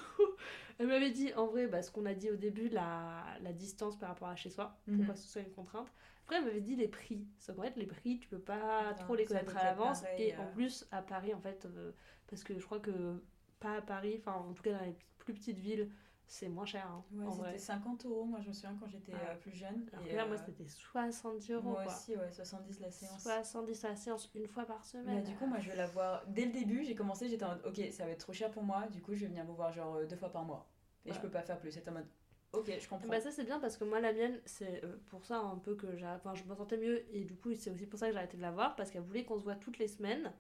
elle 0.79 0.87
m'avait 0.89 1.11
dit, 1.11 1.33
en 1.35 1.47
vrai, 1.47 1.67
bah, 1.67 1.83
ce 1.83 1.91
qu'on 1.91 2.07
a 2.07 2.15
dit 2.15 2.31
au 2.31 2.37
début, 2.37 2.69
la, 2.69 3.25
la 3.43 3.53
distance 3.53 3.97
par 3.99 4.11
rapport 4.11 4.29
à 4.29 4.37
chez 4.37 4.51
soi, 4.51 4.79
pour 4.85 4.95
Mhm. 4.95 5.07
pas 5.07 5.13
que 5.15 5.19
ce 5.19 5.29
soit 5.29 5.43
une 5.43 5.51
contrainte. 5.53 5.89
Après, 6.25 6.37
elle 6.37 6.45
m'avait 6.45 6.61
dit 6.61 6.77
les 6.77 6.89
prix. 6.89 7.27
Sauf 7.39 7.57
qu'en 7.57 7.63
fait, 7.63 7.77
les 7.77 7.87
prix, 7.87 8.19
tu 8.19 8.29
peux 8.29 8.39
pas 8.39 8.91
Non, 8.91 8.97
trop 8.97 9.15
les 9.15 9.27
ça 9.27 9.41
connaître 9.41 9.57
à 9.57 9.61
être 9.61 9.79
l'avance. 9.79 10.03
Et 10.19 10.35
euh. 10.35 10.41
en 10.41 10.47
plus, 10.53 10.87
à 10.91 11.01
Paris, 11.03 11.33
en 11.33 11.41
fait, 11.41 11.65
euh, 11.67 11.93
parce 12.29 12.45
que 12.45 12.59
je 12.59 12.65
crois 12.65 12.81
que 12.81 13.23
pas 13.61 13.77
à 13.77 13.83
Paris, 13.83 14.17
enfin, 14.19 14.35
en 14.35 14.53
tout 14.53 14.63
cas 14.63 14.73
dans 14.79 14.85
les 14.85 14.95
plus 15.19 15.35
petites 15.35 15.59
villes, 15.59 15.91
c'est 16.29 16.49
moins 16.49 16.65
cher. 16.67 16.87
hein, 16.87 17.03
Ouais, 17.13 17.25
c'était 17.31 17.43
vrai. 17.43 17.59
50 17.59 18.05
euros, 18.07 18.25
moi 18.25 18.39
je 18.41 18.49
me 18.49 18.53
souviens 18.53 18.77
quand 18.79 18.87
j'étais 18.87 19.13
Ah. 19.15 19.31
euh, 19.33 19.37
plus 19.37 19.51
jeune. 19.53 19.89
Alors 19.93 20.07
et, 20.07 20.11
que 20.11 20.17
là, 20.17 20.27
moi, 20.27 20.37
euh, 20.37 20.39
c'était 20.47 20.67
70 20.69 21.51
euros. 21.53 21.63
moi 21.71 21.83
quoi. 21.83 21.93
aussi, 21.93 22.15
ouais, 22.15 22.31
70 22.31 22.81
la 22.81 22.91
séance. 22.91 23.23
70 23.23 23.85
à 23.85 23.89
la 23.89 23.97
séance 23.97 24.31
une 24.35 24.47
fois 24.47 24.65
par 24.65 24.85
semaine. 24.85 25.25
Du 25.25 25.35
coup, 25.35 25.47
moi 25.47 25.59
je 25.59 25.71
vais 25.71 25.77
la 25.77 25.87
voir 25.87 26.25
dès 26.29 26.45
le 26.45 26.53
début. 26.53 26.85
J'ai 26.85 26.95
commencé, 26.95 27.29
j'étais 27.29 27.45
en 27.45 27.49
mode 27.49 27.63
ok, 27.67 27.81
ça 27.91 28.05
va 28.05 28.11
être 28.11 28.21
trop 28.21 28.33
cher 28.33 28.51
pour 28.51 28.63
moi. 28.63 28.87
Du 28.89 29.01
coup, 29.03 29.15
je 29.15 29.21
vais 29.21 29.27
venir 29.27 29.45
vous 29.45 29.55
voir 29.55 29.73
genre 29.73 29.97
euh, 29.97 30.07
deux 30.07 30.17
fois 30.17 30.31
par 30.31 30.45
mois. 30.45 30.69
Et 31.05 31.11
je 31.11 31.17
Ouais. 31.17 31.23
peux 31.23 31.31
pas 31.31 31.43
faire 31.43 31.59
plus. 31.59 31.73
C'était 31.73 31.91
en 31.91 31.95
mode 31.95 32.07
ok, 32.53 32.73
je 32.81 32.89
comprends. 32.89 33.09
Bah 33.09 33.21
ça 33.21 33.31
c'est 33.31 33.45
bien 33.45 33.59
parce 33.61 33.77
que 33.77 33.85
moi 33.85 34.01
la 34.01 34.13
mienne 34.13 34.41
c'est 34.47 34.83
pour 35.07 35.25
ça 35.27 35.39
un 35.39 35.57
peu 35.59 35.75
que 35.77 35.97
j'ai 35.97 36.07
enfin 36.07 36.35
je 36.35 36.45
me 36.45 36.55
sentais 36.55 36.77
mieux 36.79 37.05
et 37.15 37.25
du 37.25 37.37
coup 37.37 37.55
c'est 37.55 37.71
aussi 37.71 37.87
pour 37.87 37.99
ça 37.99 38.07
que 38.07 38.13
j'ai 38.13 38.19
arrêté 38.19 38.37
de 38.39 38.43
la 38.43 38.51
voir 38.51 38.75
parce 38.77 38.91
qu'elle 38.91 39.03
voulait 39.03 39.25
qu'on 39.25 39.39
se 39.39 39.45
voit 39.45 39.55
toutes 39.55 39.79
les 39.79 39.89
semaines 39.89 40.33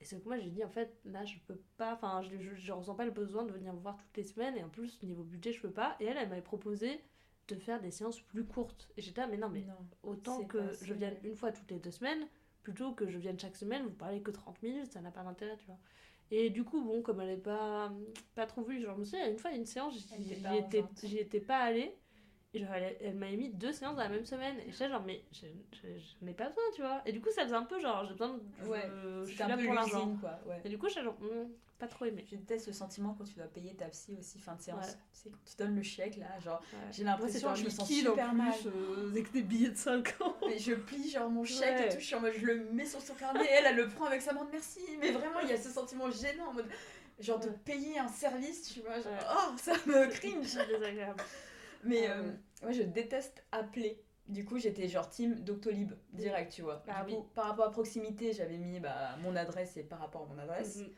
et 0.00 0.04
c'est 0.04 0.20
que 0.20 0.28
moi 0.28 0.38
j'ai 0.38 0.50
dit 0.50 0.62
en 0.64 0.68
fait 0.68 0.98
là 1.04 1.24
je 1.24 1.36
peux 1.46 1.60
pas 1.76 1.94
enfin 1.94 2.22
je, 2.22 2.36
je, 2.38 2.54
je 2.54 2.72
ressens 2.72 2.94
pas 2.94 3.04
le 3.04 3.10
besoin 3.10 3.44
de 3.44 3.52
venir 3.52 3.72
me 3.72 3.80
voir 3.80 3.96
toutes 3.96 4.16
les 4.16 4.24
semaines. 4.24 4.56
Et 4.56 4.62
en 4.62 4.68
plus 4.68 5.02
niveau 5.02 5.22
budget 5.24 5.52
je 5.52 5.60
peux 5.60 5.70
pas. 5.70 5.96
Et 6.00 6.04
elle 6.06 6.16
elle 6.16 6.28
m'avait 6.28 6.42
proposé 6.42 7.00
de 7.48 7.56
faire 7.56 7.80
des 7.80 7.90
séances 7.90 8.20
plus 8.20 8.44
courtes. 8.44 8.88
Et 8.96 9.02
j'étais 9.02 9.20
là 9.20 9.26
mais 9.26 9.36
non 9.38 9.48
mais 9.48 9.62
non. 9.62 9.74
autant 10.02 10.44
que 10.44 10.58
je 10.82 10.92
vienne 10.94 11.16
une 11.22 11.36
fois 11.36 11.52
toutes 11.52 11.70
les 11.70 11.78
deux 11.78 11.90
semaines 11.90 12.26
plutôt 12.62 12.92
que 12.92 13.08
je 13.08 13.18
vienne 13.18 13.38
chaque 13.38 13.56
semaine 13.56 13.84
vous 13.84 13.90
parlez 13.90 14.20
que 14.22 14.30
30 14.30 14.62
minutes 14.62 14.92
ça 14.92 15.00
n'a 15.00 15.10
pas 15.10 15.22
d'intérêt 15.22 15.56
tu 15.56 15.66
vois. 15.66 15.78
Et 16.30 16.50
du 16.50 16.64
coup 16.64 16.82
bon 16.84 17.02
comme 17.02 17.20
elle 17.20 17.30
est 17.30 17.36
pas 17.36 17.92
pas 18.34 18.46
trop 18.46 18.62
vue 18.62 18.82
genre 18.82 18.94
je 18.96 19.00
me 19.00 19.04
souviens 19.04 19.30
une 19.30 19.38
fois 19.38 19.50
il 19.50 19.54
y 19.54 19.56
a 19.56 19.60
une 19.60 19.66
séance 19.66 19.94
j'y 19.96 20.56
étais 20.56 20.84
étais 21.20 21.40
pas 21.40 21.58
allée 21.58 21.94
et 22.56 22.60
genre 22.60 22.74
elle, 22.74 22.96
elle 23.02 23.14
m'avait 23.14 23.36
mis 23.36 23.50
deux 23.50 23.72
séances 23.72 23.96
dans 23.96 24.02
la 24.02 24.08
même 24.08 24.24
semaine 24.24 24.56
et 24.66 24.70
j'étais 24.72 24.88
genre 24.88 25.02
mais 25.04 25.22
je, 25.32 25.46
je, 25.72 25.88
je 25.98 26.24
n'ai 26.24 26.32
pas 26.32 26.48
besoin 26.48 26.64
tu 26.74 26.80
vois 26.82 27.02
et 27.06 27.12
du 27.12 27.20
coup 27.20 27.30
ça 27.30 27.42
faisait 27.44 27.54
un 27.54 27.64
peu 27.64 27.78
genre 27.80 28.04
j'ai 28.06 28.12
besoin 28.12 28.28
de 28.38 28.68
Ouais, 28.68 28.88
je, 28.88 29.24
suis 29.24 29.32
C'était 29.32 29.44
un 29.44 29.48
là 29.48 29.56
peu 29.56 29.64
pour 29.64 29.74
l'argent 29.74 30.16
quoi. 30.20 30.38
Ouais. 30.46 30.60
et 30.64 30.68
du 30.68 30.78
coup 30.78 30.88
j'étais 30.88 31.02
genre 31.04 31.16
hmm, 31.20 31.48
pas 31.78 31.86
trop 31.88 32.06
aimé 32.06 32.24
Je 32.30 32.36
déteste 32.36 32.64
ce 32.66 32.72
sentiment 32.72 33.14
quand 33.18 33.24
tu 33.24 33.34
dois 33.34 33.44
payer 33.46 33.74
ta 33.74 33.84
psy 33.86 34.16
aussi 34.18 34.38
fin 34.38 34.54
de 34.54 34.62
séance. 34.62 34.86
Ouais. 34.86 34.92
Tu 35.12 35.20
sais, 35.20 35.30
quand 35.30 35.38
tu 35.44 35.56
donnes 35.58 35.76
le 35.76 35.82
chèque 35.82 36.16
là, 36.16 36.38
genre 36.42 36.60
Ouais. 36.72 36.78
j'ai 36.92 37.04
l'impression 37.04 37.52
que 37.52 37.58
je 37.58 37.64
me 37.64 37.68
sens 37.70 37.86
super 37.88 38.28
plus, 38.30 38.36
mal. 38.38 38.54
euh, 38.66 39.10
avec 39.10 39.30
des 39.32 39.42
billets 39.42 39.68
de 39.68 39.76
5 39.76 40.16
ans 40.22 40.36
Et 40.50 40.58
je 40.58 40.72
plie 40.72 41.10
genre 41.10 41.28
mon 41.28 41.44
chèque 41.44 41.78
Ouais. 41.78 41.86
et 41.86 41.88
tout, 41.90 42.00
je 42.00 42.04
suis 42.06 42.14
en 42.14 42.20
mode 42.20 42.32
je 42.38 42.46
le 42.46 42.64
mets 42.72 42.86
sur 42.86 43.00
son 43.02 43.14
carnet, 43.14 43.44
et 43.44 43.48
elle 43.50 43.66
elle 43.66 43.76
le 43.76 43.88
prend 43.88 44.06
avec 44.06 44.22
sa 44.22 44.32
main 44.32 44.44
de 44.46 44.50
merci. 44.52 44.80
Mais 45.00 45.10
vraiment 45.12 45.40
il 45.40 45.48
y 45.50 45.52
a 45.52 45.58
ce 45.58 45.68
sentiment 45.68 46.10
gênant 46.10 46.46
en 46.48 46.52
mode 46.54 46.68
genre 47.20 47.40
de 47.40 47.48
payer 47.48 47.98
un 47.98 48.08
service, 48.08 48.72
tu 48.72 48.80
vois, 48.80 48.98
genre 49.00 49.12
Ouais. 49.12 49.18
oh 49.50 49.54
ça 49.58 49.72
me 49.86 50.06
cringe. 50.08 50.46
c'est 50.46 50.66
désagréable 50.66 51.22
Mais 51.86 52.06
Ah 52.06 52.18
euh, 52.18 52.22
ouais. 52.22 52.34
moi 52.62 52.72
je 52.72 52.82
déteste 52.82 53.44
appeler. 53.52 54.02
Du 54.28 54.44
coup 54.44 54.58
j'étais 54.58 54.88
genre 54.88 55.08
team 55.08 55.36
Doctolib 55.36 55.92
direct, 56.12 56.52
tu 56.52 56.62
vois. 56.62 56.82
Ah 56.88 57.04
du 57.04 57.12
oui. 57.12 57.16
coup 57.16 57.22
par 57.34 57.46
rapport 57.46 57.66
à 57.66 57.70
proximité 57.70 58.32
j'avais 58.32 58.58
mis 58.58 58.80
bah, 58.80 59.16
mon 59.22 59.36
adresse 59.36 59.76
et 59.76 59.84
par 59.84 60.00
rapport 60.00 60.22
à 60.22 60.26
mon 60.26 60.38
adresse. 60.38 60.76
Mhm. 60.78 60.88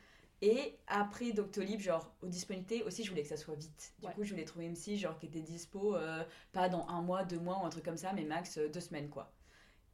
Et 0.40 0.78
après 0.86 1.32
Doctolib, 1.32 1.80
genre 1.80 2.14
aux 2.22 2.28
disponibilités 2.28 2.84
aussi, 2.84 3.02
je 3.04 3.10
voulais 3.10 3.22
que 3.22 3.28
ça 3.28 3.36
soit 3.36 3.56
vite. 3.56 3.92
Du 4.00 4.06
Ouais. 4.06 4.12
coup, 4.12 4.22
je 4.24 4.30
voulais 4.30 4.44
trouver 4.44 4.66
une 4.66 4.74
psy 4.74 4.96
genre 4.96 5.18
qui 5.18 5.26
était 5.26 5.40
dispo, 5.42 5.96
euh, 5.96 6.24
pas 6.52 6.68
dans 6.68 6.86
un 6.88 7.02
mois, 7.02 7.24
deux 7.24 7.40
mois 7.40 7.60
ou 7.62 7.66
un 7.66 7.70
truc 7.70 7.84
comme 7.84 7.96
ça, 7.96 8.12
mais 8.12 8.24
max 8.24 8.56
euh, 8.58 8.68
deux 8.68 8.80
semaines 8.80 9.08
quoi. 9.10 9.32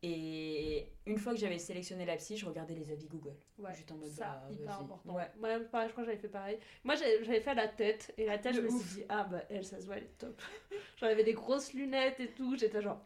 Et 0.07 0.87
une 1.07 1.17
fois 1.19 1.33
que 1.33 1.39
j'avais 1.39 1.59
sélectionné 1.59 2.05
la 2.05 2.17
psy, 2.17 2.37
je 2.37 2.45
regardais 2.45 2.75
les 2.75 2.91
avis 2.91 3.07
Google. 3.07 3.33
Ouais, 3.59 3.71
J'étais 3.75 3.93
en 3.93 3.97
mode 3.97 4.11
ça, 4.11 4.43
bah, 4.47 4.53
hyper 4.53 4.81
important. 4.81 5.15
Ouais. 5.15 5.31
Moi, 5.39 5.61
pareil, 5.73 5.89
je 5.89 5.93
crois 5.93 6.05
que 6.05 6.11
j'avais 6.11 6.21
fait 6.21 6.29
pareil. 6.29 6.59
Moi, 6.85 6.95
j'avais 6.95 7.41
fait 7.41 7.55
la 7.55 7.69
tête, 7.69 8.13
et 8.19 8.27
la 8.27 8.39
tête, 8.39 8.53
De 8.55 8.61
je 8.61 8.67
me 8.67 8.71
ouf. 8.71 8.87
suis 8.87 9.01
dit, 9.01 9.05
ah 9.09 9.25
bah, 9.25 9.43
elle, 9.49 9.65
ça 9.65 9.81
se 9.81 9.87
voit, 9.87 9.97
elle 9.97 10.05
est 10.05 10.19
top. 10.19 10.41
J'en 10.99 11.07
avais 11.07 11.25
des 11.25 11.33
grosses 11.33 11.73
lunettes 11.73 12.21
et 12.21 12.29
tout, 12.29 12.55
j'étais 12.57 12.83
genre, 12.83 13.01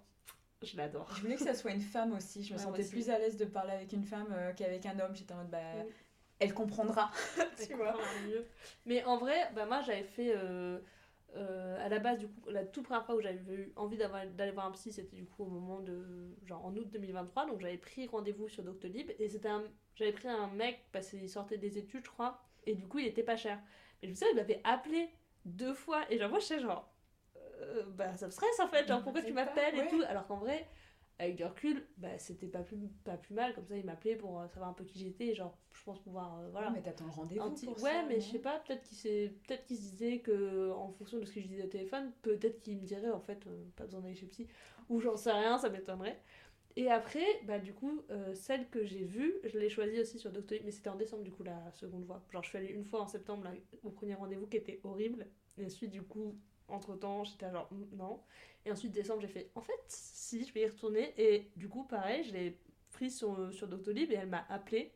je 0.63 0.77
l'adore. 0.77 1.09
Je 1.15 1.21
voulais 1.23 1.37
que 1.37 1.43
ça 1.45 1.55
soit 1.55 1.71
une 1.71 1.81
femme 1.81 2.13
aussi. 2.15 2.43
Je 2.43 2.53
me 2.53 2.59
Ouais, 2.59 2.65
sentais 2.65 2.85
plus 2.85 3.11
à 3.11 3.19
l'aise 3.19 3.37
de 3.37 3.45
parler 3.45 3.73
avec 3.75 3.93
une 3.93 4.05
femme 4.05 4.27
euh, 4.33 4.53
qu'avec 4.55 4.85
un 4.87 4.99
homme. 4.99 5.15
J'étais 5.15 5.35
en 5.35 5.39
mode 5.39 5.51
bah, 5.51 5.59
Mm. 5.75 5.87
elle 6.41 6.53
comprendra. 6.55 7.13
Elle 7.61 7.67
tu 7.69 7.75
vois. 7.75 7.97
mieux. 8.27 8.45
Mais 8.87 9.05
en 9.05 9.19
vrai, 9.19 9.37
bah, 9.55 9.67
moi, 9.67 9.83
j'avais 9.83 10.03
fait. 10.03 10.33
euh, 10.35 10.81
euh, 11.37 11.85
à 11.85 11.89
la 11.89 11.99
base, 11.99 12.19
du 12.19 12.29
coup, 12.29 12.49
la 12.51 12.65
toute 12.65 12.85
première 12.85 13.05
fois 13.05 13.15
où 13.15 13.21
j'avais 13.21 13.39
eu 13.55 13.73
envie 13.77 13.97
d'aller 13.99 14.51
voir 14.53 14.67
un 14.67 14.73
psy, 14.73 14.93
c'était 14.93 15.17
du 15.17 15.27
coup 15.27 15.45
au 15.45 15.49
moment 15.49 15.81
de. 15.81 16.35
genre 16.45 16.65
en 16.65 16.75
août 16.77 16.89
2023. 16.91 17.47
Donc 17.47 17.61
j'avais 17.61 17.77
pris 17.79 18.07
rendez-vous 18.07 18.49
sur 18.49 18.63
Doctolib. 18.65 19.11
Et 19.19 19.29
c'était 19.29 19.49
un. 19.49 19.65
J'avais 19.95 20.13
pris 20.13 20.29
un 20.29 20.49
mec 20.49 20.87
parce 20.93 21.11
qu'il 21.11 21.29
sortait 21.29 21.59
des 21.59 21.79
études, 21.79 22.05
je 22.05 22.11
crois. 22.11 22.41
Et 22.67 22.75
du 22.75 22.87
coup, 22.89 22.99
il 22.99 23.07
était 23.07 23.23
pas 23.23 23.37
cher. 23.37 23.61
Mais 24.03 24.09
je 24.09 24.13
me 24.13 24.15
souviens, 24.15 24.33
il 24.33 24.37
m'avait 24.37 24.61
appelé 24.65 25.11
deux 25.45 25.75
fois. 25.75 26.11
Et 26.11 26.19
genre, 26.19 26.31
moi, 26.31 26.39
je 26.41 26.45
sais 26.47 26.61
genre. 26.61 26.93
euh, 27.61 27.85
bah, 27.91 28.17
ça 28.17 28.27
me 28.27 28.31
stresse 28.33 28.61
en 28.61 28.69
fait. 28.69 28.87
Genre, 28.87 29.03
pourquoi 29.03 29.23
tu 29.23 29.33
m'appelles 29.33 29.77
et 29.79 29.87
tout. 29.89 30.03
Alors 30.09 30.27
qu'en 30.27 30.37
vrai. 30.39 30.67
Avec 31.21 31.35
du 31.37 31.45
recul, 31.45 31.85
bah, 31.97 32.17
c'était 32.19 32.47
pas 32.47 32.63
plus, 32.63 32.77
pas 33.05 33.17
plus 33.17 33.35
mal, 33.35 33.53
comme 33.55 33.67
ça 33.67 33.77
il 33.77 33.85
m'appelait 33.85 34.15
pour 34.15 34.41
euh, 34.41 34.47
savoir 34.49 34.71
un 34.71 34.73
peu 34.73 34.85
qui 34.85 35.01
j'étais, 35.01 35.35
genre 35.35 35.59
je 35.73 35.83
pense 35.83 35.99
pouvoir 36.01 36.39
euh, 36.39 36.49
voilà. 36.53 36.69
Ouais, 36.69 36.75
mais 36.77 36.83
t'attends 36.83 37.07
le 37.07 37.11
rendez-vous. 37.11 37.43
Un 37.45 37.51
petit- 37.51 37.67
pour 37.67 37.83
Ouais, 37.83 37.91
ça, 37.91 38.05
mais 38.09 38.21
je 38.21 38.31
sais 38.31 38.39
pas, 38.39 38.61
peut-être 38.61 38.83
qu'il 38.83 39.33
peut-être 39.47 39.65
qu'il 39.67 39.77
se 39.77 39.83
disait 39.91 40.19
que 40.21 40.71
en 40.71 40.93
fonction 40.93 41.19
de 41.19 41.25
ce 41.25 41.33
que 41.33 41.41
je 41.41 41.47
disais 41.49 41.65
au 41.65 41.69
téléphone, 41.69 42.13
peut-être 42.23 42.61
qu'il 42.61 42.77
me 42.79 42.85
dirait 42.85 43.11
en 43.11 43.21
fait 43.21 43.47
euh, 43.49 43.65
pas 43.77 43.85
besoin 43.85 44.01
d'aller 44.01 44.15
chez 44.15 44.27
psy 44.27 44.47
ou 44.89 45.01
j'en 45.01 45.17
sais 45.17 45.33
rien, 45.33 45.59
ça 45.59 45.71
m'étonnerait. 45.71 46.21
Et 46.77 46.89
après, 46.91 47.25
bah 47.45 47.59
du 47.59 47.73
coup, 47.75 48.03
euh, 48.11 48.35
celle 48.35 48.69
que 48.69 48.85
j'ai 48.85 49.03
vue, 49.03 49.35
je 49.45 49.59
l'ai 49.59 49.69
choisie 49.69 49.99
aussi 50.01 50.19
sur 50.21 50.31
Doctolib, 50.31 50.63
mais 50.65 50.71
c'était 50.71 50.91
en 50.91 50.95
décembre 50.97 51.25
du 51.25 51.33
coup 51.33 51.43
la 51.43 51.73
seconde 51.73 52.05
fois. 52.07 52.23
Genre 52.31 52.45
je 52.45 52.49
suis 52.51 52.59
allée 52.59 52.69
une 52.73 52.85
fois 52.85 53.01
en 53.03 53.09
septembre 53.09 53.43
là, 53.45 53.53
au 53.83 53.91
premier 53.91 54.15
rendez-vous 54.15 54.47
qui 54.47 54.59
était 54.59 54.81
horrible 54.85 55.27
et 55.57 55.65
ensuite 55.67 55.91
du 55.91 56.03
coup 56.03 56.39
entre 56.69 56.95
temps 56.97 57.25
j'étais 57.25 57.51
genre 57.51 57.69
Mm, 57.73 57.97
non. 57.97 58.21
Et 58.65 58.73
ensuite 58.73 58.93
décembre 58.93 59.21
j'ai 59.21 59.29
fait 59.29 59.51
en 59.55 59.61
fait 59.63 59.81
si 59.89 60.45
je 60.45 60.53
vais 60.53 60.63
y 60.63 60.67
retourner 60.67 61.15
et 61.17 61.51
du 61.57 61.69
coup 61.69 61.85
pareil 61.85 62.23
je 62.25 62.33
l'ai 62.33 62.59
prise 62.93 63.17
sur, 63.17 63.53
sur 63.53 63.69
Doctolib 63.69 64.11
et 64.11 64.15
elle 64.17 64.29
m'a 64.29 64.45
appelé 64.49 64.93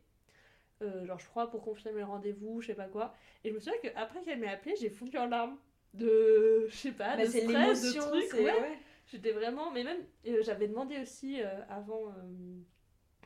euh, 0.82 1.06
genre 1.06 1.18
je 1.18 1.26
crois 1.26 1.48
pour 1.48 1.62
confirmer 1.62 2.00
le 2.00 2.06
rendez-vous, 2.06 2.60
je 2.60 2.68
sais 2.68 2.74
pas 2.74 2.86
quoi. 2.88 3.14
Et 3.44 3.50
je 3.50 3.54
me 3.54 3.60
souviens 3.60 3.78
qu'après 3.80 4.20
qu'elle 4.22 4.40
m'ait 4.40 4.48
appelé, 4.48 4.74
j'ai 4.80 4.90
fondu 4.90 5.16
en 5.16 5.26
larmes 5.26 5.56
de 5.94 6.66
je 6.68 6.74
sais 6.76 6.92
pas, 6.92 7.16
Bah, 7.16 7.24
de 7.24 7.30
stress, 7.30 7.82
de 7.94 8.00
trucs. 8.00 8.32
Ouais. 8.34 8.44
ouais. 8.44 8.78
J'étais 9.06 9.30
vraiment 9.32 9.70
mais 9.70 9.84
même 9.84 10.00
euh, 10.26 10.42
j'avais 10.42 10.66
demandé 10.68 10.98
aussi 11.00 11.40
euh, 11.40 11.46
avant 11.68 12.08
euh, 12.08 12.60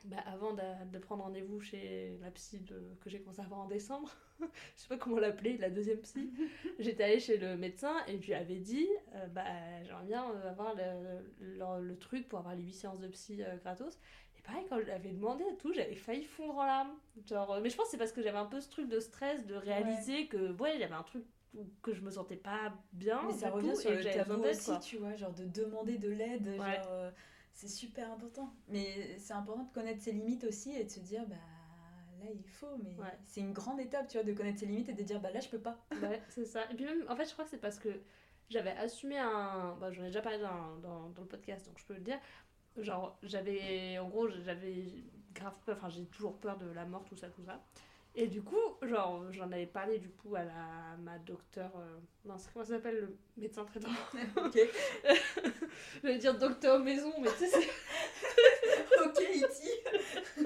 bah, 0.05 0.17
avant 0.25 0.53
de, 0.53 0.61
de 0.91 0.99
prendre 0.99 1.23
rendez-vous 1.23 1.59
chez 1.59 2.17
la 2.21 2.31
psy 2.31 2.59
de- 2.59 2.95
que 3.01 3.09
j'ai 3.09 3.19
commencé 3.19 3.41
à 3.41 3.45
voir 3.45 3.61
en 3.61 3.67
décembre, 3.67 4.09
je 4.39 4.45
sais 4.75 4.87
pas 4.87 4.97
comment 4.97 5.19
l'appeler, 5.19 5.57
la 5.57 5.69
deuxième 5.69 5.99
psy, 5.99 6.31
j'étais 6.79 7.03
allée 7.03 7.19
chez 7.19 7.37
le 7.37 7.57
médecin 7.57 7.95
et 8.07 8.19
je 8.21 8.27
lui 8.27 8.33
avais 8.33 8.57
dit 8.59 8.87
euh, 9.15 9.27
bah, 9.27 9.43
j'aimerais 9.83 10.05
bien 10.05 10.29
euh, 10.31 10.49
avoir 10.49 10.75
le, 10.75 11.21
le- 11.39 11.81
le 11.87 11.97
truc 11.97 12.27
pour 12.27 12.39
avoir 12.39 12.55
les 12.55 12.63
8 12.63 12.73
séances 12.73 12.99
de 12.99 13.07
psy 13.07 13.41
euh, 13.43 13.55
gratos. 13.57 13.97
Et 14.37 14.41
pareil, 14.43 14.65
quand 14.69 14.79
je 14.79 14.85
l'avais 14.85 15.11
demandé 15.11 15.43
et 15.51 15.57
tout, 15.57 15.73
j'avais 15.73 15.95
failli 15.95 16.23
fondre 16.23 16.57
en 16.59 16.65
larmes. 16.65 16.93
Genre, 17.27 17.51
euh, 17.53 17.59
mais 17.61 17.69
je 17.69 17.75
pense 17.75 17.85
que 17.87 17.91
c'est 17.91 17.97
parce 17.97 18.11
que 18.13 18.21
j'avais 18.21 18.37
un 18.37 18.45
peu 18.45 18.61
ce 18.61 18.69
truc 18.69 18.87
de 18.87 18.99
stress 18.99 19.45
de 19.45 19.55
réaliser 19.55 20.27
que 20.27 20.51
ouais, 20.61 20.75
il 20.75 20.79
y 20.81 20.83
avait 20.83 20.93
un 20.93 21.03
truc 21.03 21.23
où- 21.55 21.65
que 21.81 21.93
je 21.93 22.01
me 22.01 22.11
sentais 22.11 22.35
pas 22.37 22.71
bien. 22.93 23.21
Mais 23.27 23.33
ça 23.33 23.49
revient 23.49 23.75
sur 23.75 23.91
et 23.91 23.97
le 24.03 24.03
tabou 24.13 24.43
aussi, 24.43 24.65
quoi. 24.69 24.79
tu 24.79 24.97
vois, 24.97 25.15
genre 25.15 25.33
de 25.33 25.45
demander 25.45 25.97
de 25.97 26.09
l'aide, 26.09 26.47
Ouais. 26.47 26.75
genre 26.75 27.11
c'est 27.57 27.67
super 27.67 28.11
important. 28.11 28.53
Mais 28.69 29.17
c'est 29.17 29.33
important 29.33 29.63
de 29.63 29.73
connaître 29.73 30.01
ses 30.01 30.11
limites 30.11 30.43
aussi 30.43 30.71
et 30.71 30.83
de 30.85 30.89
se 30.89 30.99
dire 30.99 31.25
bah 31.27 31.35
là 32.19 32.25
il 32.33 32.47
faut, 32.47 32.77
mais 32.83 32.95
Ouais. 32.99 33.17
c'est 33.25 33.41
une 33.41 33.51
grande 33.53 33.79
étape, 33.79 34.07
tu 34.07 34.17
vois, 34.17 34.23
de 34.23 34.33
connaître 34.33 34.59
ses 34.59 34.65
limites 34.67 34.89
et 34.89 34.93
de 34.93 35.03
dire 35.03 35.19
bah 35.19 35.31
là 35.31 35.39
je 35.39 35.49
peux 35.49 35.59
pas. 35.59 35.77
Ouais, 36.01 36.21
c'est 36.29 36.45
ça. 36.45 36.69
Et 36.71 36.75
puis 36.75 36.85
même, 36.85 37.03
en 37.09 37.15
fait, 37.15 37.25
je 37.25 37.33
crois 37.33 37.45
que 37.45 37.51
c'est 37.51 37.57
parce 37.57 37.79
que 37.79 37.89
j'avais 38.49 38.71
assumé 38.71 39.17
un... 39.17 39.75
Bah, 39.79 39.91
j'en 39.91 40.03
ai 40.03 40.07
déjà 40.07 40.21
parlé 40.21 40.39
dans, 40.39 40.77
dans, 40.77 41.09
dans 41.09 41.21
le 41.23 41.27
podcast, 41.27 41.65
donc 41.65 41.77
je 41.79 41.85
peux 41.85 41.95
le 41.95 41.99
dire. 42.01 42.19
Genre, 42.77 43.17
j'avais... 43.23 43.97
En 43.99 44.07
gros, 44.07 44.29
j'avais 44.29 44.85
grave 45.33 45.57
peur, 45.65 45.77
enfin, 45.77 45.89
j'ai 45.89 46.05
toujours 46.05 46.37
peur 46.39 46.57
de 46.57 46.67
la 46.71 46.85
mort, 46.85 47.03
tout 47.05 47.15
ça, 47.17 47.27
tout 47.29 47.43
ça. 47.43 47.61
Et 48.19 48.25
du 48.27 48.41
coup, 48.41 48.57
genre, 48.81 49.23
j'en 49.31 49.51
avais 49.51 49.67
parlé 49.67 49.99
du 49.99 50.09
coup 50.09 50.35
à 50.35 50.43
la, 50.43 50.97
ma 51.03 51.19
docteur... 51.19 51.71
Euh... 51.77 51.97
Non, 52.25 52.35
c'est 52.39 52.51
comment 52.51 52.65
ça 52.65 52.73
s'appelle 52.75 52.95
le 52.99 53.15
médecin 53.37 53.63
traitant? 53.63 53.89
Ok, 54.43 54.57
Je 56.03 56.07
vais 56.07 56.17
dire 56.17 56.35
docteur 56.35 56.79
maison, 56.79 57.13
mais 57.21 57.29
tu 57.37 57.45
sais, 57.45 57.47
c'est- 57.47 57.69
ok, 59.05 59.21
Iti. 59.35 59.69
tu 60.35 60.43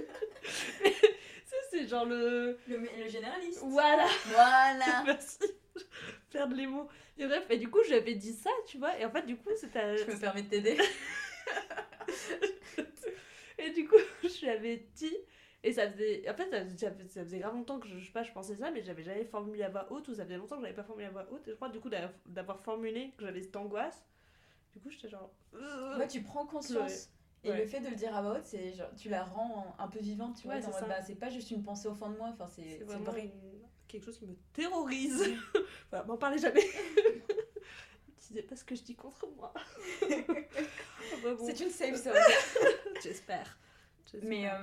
sais, 1.46 1.56
c'est 1.70 1.88
genre 1.88 2.04
le... 2.06 2.58
Le, 2.68 2.78
le 2.78 3.08
généraliste. 3.08 3.62
Voilà 3.64 4.06
Voilà. 4.28 5.04
Merci 5.06 5.40
Perdre 6.30 6.56
les 6.56 6.68
mots. 6.68 6.90
Et 7.18 7.26
bref, 7.26 7.46
et 7.50 7.58
du 7.58 7.70
coup, 7.70 7.80
j'avais 7.88 8.16
dit 8.16 8.34
ça, 8.34 8.50
tu 8.68 8.80
vois, 8.80 8.98
et 9.00 9.06
en 9.06 9.12
fait, 9.12 9.26
du 9.26 9.38
coup, 9.38 9.50
c'était... 9.56 9.96
Je 9.96 10.12
me 10.12 10.20
permets 10.20 10.42
de 10.44 10.50
t'aider. 10.50 10.78
Et 13.58 13.70
du 13.72 13.88
coup, 13.88 13.96
je 14.24 14.42
lui 14.42 14.50
avais 14.50 14.86
dit. 14.96 15.16
Et 15.64 15.74
ça 15.74 15.90
faisait. 15.92 16.28
En 16.30 16.34
fait, 16.34 16.50
ça 16.50 16.92
faisait, 16.92 17.08
ça 17.08 17.38
grave 17.38 17.54
longtemps 17.54 17.80
que 17.80 17.88
je, 17.88 17.98
je 18.00 18.06
sais 18.08 18.12
pas, 18.12 18.24
je 18.24 18.32
pensais 18.32 18.56
ça, 18.56 18.72
mais 18.72 18.82
j'avais 18.84 19.04
jamais 19.04 19.24
formulé 19.26 19.62
à 19.64 19.70
voix 19.70 19.92
haute, 19.92 20.08
ou 20.08 20.16
ça 20.16 20.24
faisait 20.24 20.38
longtemps 20.38 20.56
que 20.58 20.64
j'avais 20.64 20.74
pas 20.76 20.84
formulé 20.84 21.06
à 21.08 21.12
voix 21.12 21.28
haute. 21.32 21.48
Et 21.48 21.52
je 21.52 21.56
crois, 21.56 21.70
du 21.70 21.80
coup, 21.80 21.90
d'avoir- 21.90 22.60
formulé 22.62 23.12
que 23.18 23.26
j'avais 23.26 23.42
cette 23.44 23.56
angoisse. 23.56 24.04
Du 24.74 24.80
coup, 24.80 24.90
j'étais 24.90 25.10
genre. 25.10 25.32
euh, 25.54 25.98
Ouais, 26.00 26.08
tu 26.08 26.22
prends 26.22 26.46
conscience. 26.46 27.10
Et 27.44 27.50
Ouais. 27.50 27.58
le 27.62 27.66
fait 27.68 27.80
de 27.80 27.90
le 27.90 27.96
dire 27.96 28.16
à 28.16 28.22
voix 28.22 28.38
haute, 28.38 28.46
c'est 28.46 28.74
genre, 28.74 28.90
tu 28.96 29.10
la 29.10 29.24
rends 29.24 29.76
un 29.80 29.88
peu 29.88 30.00
vivante, 30.00 30.36
tu 30.38 30.44
vois. 30.48 30.56
Ouais, 30.56 30.62
c'est 30.62 30.88
bah, 30.88 31.02
c'est 31.02 31.16
pas 31.16 31.30
juste 31.30 31.50
une 31.52 31.64
pensée 31.64 31.88
au 31.88 31.94
fond 31.96 32.10
de 32.10 32.18
moi, 32.18 32.30
enfin, 32.34 32.48
c'est 32.48 32.78
vraiment 32.86 33.16
une- 33.16 33.32
quelque 33.88 34.06
chose 34.06 34.18
qui 34.20 34.26
me 34.28 34.36
terrorise. 34.54 35.24
voilà, 35.92 36.06
m'en 36.06 36.18
parlez 36.18 36.38
jamais. 36.38 36.62
Disais 38.20 38.44
pas 38.44 38.56
ce 38.56 38.64
que 38.64 38.76
je 38.76 38.84
dis 38.84 38.96
contre 38.96 39.28
moi. 39.36 39.54
Bon, 41.24 41.38
C'est 41.46 41.60
une 41.60 41.70
safe 41.70 41.96
zone. 41.96 42.14
J'espère. 43.04 43.58
J'espère. 44.06 44.28
Mais 44.30 44.48
euh, 44.50 44.54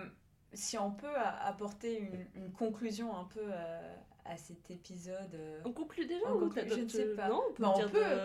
si 0.52 0.78
on 0.78 0.90
peut 0.90 1.16
apporter 1.42 1.98
une, 1.98 2.26
une 2.34 2.52
conclusion 2.52 3.16
un 3.16 3.24
peu 3.24 3.40
euh, 3.42 3.94
à 4.24 4.36
cet 4.36 4.70
épisode. 4.70 5.34
euh, 5.34 5.60
On 5.64 5.72
conclut 5.72 6.06
déjà 6.06 6.26
On 6.32 6.36
ou 6.36 6.40
conclut, 6.48 6.62
je 6.68 6.80
ne 6.80 6.88
sais 6.88 7.14
pas. 7.14 7.28
Non, 7.28 7.42
on 7.48 7.52
peut 7.52 7.62
Bah, 7.62 7.74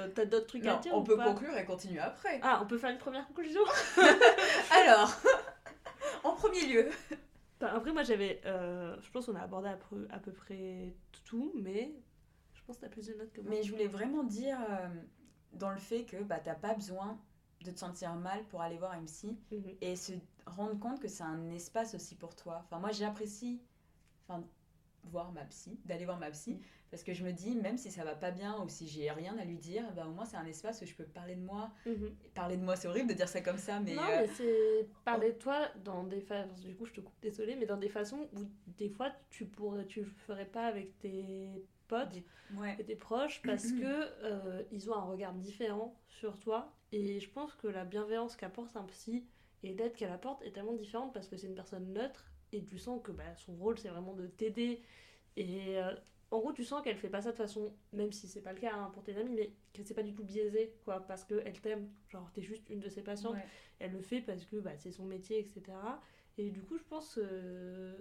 peut. 0.05 0.11
T'as 0.15 0.25
d'autres 0.25 0.47
trucs 0.47 0.65
à 0.65 0.77
dire 0.77 0.93
on 0.93 0.99
ou 1.01 1.03
peut 1.03 1.17
pas 1.17 1.25
conclure 1.25 1.57
et 1.57 1.65
continuer 1.65 1.99
après. 1.99 2.39
Ah, 2.41 2.59
on 2.63 2.67
peut 2.67 2.77
faire 2.77 2.89
une 2.91 2.97
première 2.97 3.25
conclusion 3.27 3.61
Alors, 4.71 5.11
en 6.23 6.33
premier 6.33 6.65
lieu, 6.65 6.89
Enfin, 7.61 7.75
Après, 7.77 7.91
moi 7.93 8.03
j'avais. 8.03 8.41
euh, 8.45 8.95
je 9.01 9.09
pense 9.11 9.25
qu'on 9.27 9.35
a 9.35 9.41
abordé 9.41 9.69
à 9.69 9.77
peu, 9.77 10.07
à 10.09 10.19
peu 10.19 10.31
près 10.33 10.93
tout, 11.23 11.53
mais 11.55 11.93
je 12.53 12.61
pense 12.65 12.75
que 12.77 12.81
t'as 12.81 12.89
plus 12.89 13.07
de 13.07 13.13
notes 13.13 13.31
que 13.31 13.39
moi. 13.41 13.49
mais 13.51 13.63
je 13.63 13.71
voulais 13.71 13.87
vraiment 13.87 14.23
dire 14.23 14.57
euh, 14.69 14.87
dans 15.53 15.69
le 15.71 15.77
fait 15.77 16.03
que 16.03 16.17
bah, 16.23 16.39
t'as 16.43 16.55
pas 16.55 16.73
besoin 16.73 17.17
de 17.63 17.71
te 17.71 17.79
sentir 17.79 18.13
mal 18.15 18.43
pour 18.45 18.61
aller 18.61 18.77
voir 18.77 18.91
un 18.91 19.03
psy 19.05 19.37
Mhm. 19.51 19.75
et 19.81 19.95
se 19.95 20.13
rendre 20.45 20.77
compte 20.79 20.99
que 20.99 21.07
c'est 21.07 21.23
un 21.23 21.49
espace 21.51 21.95
aussi 21.95 22.15
pour 22.15 22.35
toi. 22.35 22.61
Enfin, 22.65 22.79
moi 22.79 22.91
j'apprécie 22.91 23.61
enfin, 24.27 24.43
voir 25.05 25.31
ma 25.31 25.43
psy, 25.45 25.77
d'aller 25.85 26.05
voir 26.05 26.17
ma 26.17 26.31
psy, 26.31 26.59
parce 26.89 27.03
que 27.03 27.13
je 27.13 27.23
me 27.25 27.31
dis, 27.33 27.55
même 27.55 27.77
si 27.77 27.91
ça 27.91 28.03
va 28.05 28.15
pas 28.15 28.31
bien 28.31 28.61
ou 28.61 28.69
si 28.69 28.87
j'ai 28.87 29.09
rien 29.11 29.37
à 29.37 29.43
lui 29.45 29.57
dire, 29.57 29.83
bah, 29.95 30.05
au 30.07 30.11
moins 30.11 30.25
c'est 30.25 30.37
un 30.37 30.45
espace 30.45 30.81
où 30.81 30.85
je 30.85 30.93
peux 30.93 31.03
parler 31.05 31.35
de 31.35 31.41
moi. 31.41 31.71
Mhm. 31.85 32.15
Parler 32.33 32.55
de 32.57 32.63
moi, 32.63 32.75
c'est 32.75 32.87
horrible 32.87 33.09
de 33.09 33.13
dire 33.13 33.27
ça 33.27 33.41
comme 33.41 33.57
ça, 33.57 33.79
mais. 33.79 33.95
non, 33.95 34.01
euh, 34.03 34.21
mais 34.21 34.27
c'est 34.27 34.87
parler 35.03 35.33
de 35.33 35.37
toi 35.37 35.67
dans 35.83 36.03
des 36.03 36.21
façons. 36.21 36.53
Du 36.61 36.75
coup, 36.75 36.85
je 36.85 36.93
te 36.93 37.01
coupe, 37.01 37.19
désolée, 37.21 37.55
mais 37.55 37.65
dans 37.65 37.77
des 37.77 37.89
façons 37.89 38.29
où 38.33 38.39
des 38.77 38.89
fois 38.89 39.11
tu 39.29 39.45
pourrais, 39.45 39.85
tu 39.85 40.01
le 40.01 40.05
ferais 40.05 40.45
pas 40.45 40.67
avec 40.67 40.97
tes 40.99 41.49
potes 41.87 42.15
ouais. 42.55 42.75
et 42.79 42.83
tes 42.85 42.95
proches 42.95 43.41
parce 43.43 43.71
que 43.81 43.83
euh, 44.23 44.63
ils 44.71 44.89
ont 44.89 44.95
un 44.95 45.03
regard 45.05 45.33
différent 45.33 45.95
sur 46.07 46.39
toi. 46.39 46.73
Et 46.93 47.19
je 47.19 47.29
pense 47.29 47.55
que 47.55 47.67
la 47.67 47.85
bienveillance 47.85 48.37
qu'apporte 48.37 48.77
un 48.77 48.85
psy 48.85 49.25
et 49.63 49.73
l'aide 49.73 49.95
qu'elle 49.95 50.11
apporte 50.13 50.43
est 50.43 50.53
tellement 50.53 50.73
différente 50.75 51.13
parce 51.13 51.27
que 51.27 51.37
c'est 51.37 51.47
une 51.47 51.55
personne 51.55 51.93
neutre 51.93 52.31
et 52.53 52.63
tu 52.63 52.79
sens 52.79 53.01
que 53.03 53.11
bah, 53.11 53.35
son 53.35 53.55
rôle 53.55 53.79
c'est 53.79 53.89
vraiment 53.89 54.13
de 54.13 54.27
t'aider. 54.27 54.81
Et 55.37 55.77
euh, 55.79 55.95
en 56.31 56.39
gros, 56.39 56.53
tu 56.53 56.63
sens 56.63 56.83
qu'elle 56.83 56.97
fait 56.97 57.09
pas 57.09 57.21
ça 57.23 57.31
de 57.31 57.37
façon, 57.37 57.73
même 57.93 58.11
si 58.11 58.27
c'est 58.27 58.41
pas 58.41 58.53
le 58.53 58.59
cas 58.61 58.73
hein, 58.75 58.91
pour 58.93 59.03
tes 59.03 59.17
amis, 59.17 59.33
mais 59.35 59.53
que 59.73 59.83
c'est 59.83 59.95
pas 59.95 60.03
du 60.03 60.13
tout 60.13 60.23
biaisé 60.23 60.75
quoi 60.85 61.01
parce 61.01 61.25
qu'elle 61.25 61.61
t'aime. 61.61 61.89
Genre, 62.09 62.31
t'es 62.33 62.43
juste 62.43 62.69
une 62.69 62.81
de 62.81 62.89
ses 62.89 63.03
patientes 63.03 63.35
Ouais. 63.35 63.47
elle 63.79 63.93
le 63.93 64.01
fait 64.01 64.21
parce 64.21 64.45
que 64.45 64.57
bah, 64.57 64.77
c'est 64.77 64.91
son 64.91 65.05
métier, 65.05 65.39
etc. 65.39 66.01
Et 66.37 66.51
du 66.51 66.63
coup, 66.63 66.77
je 66.77 66.83
pense. 66.83 67.17
euh, 67.21 67.97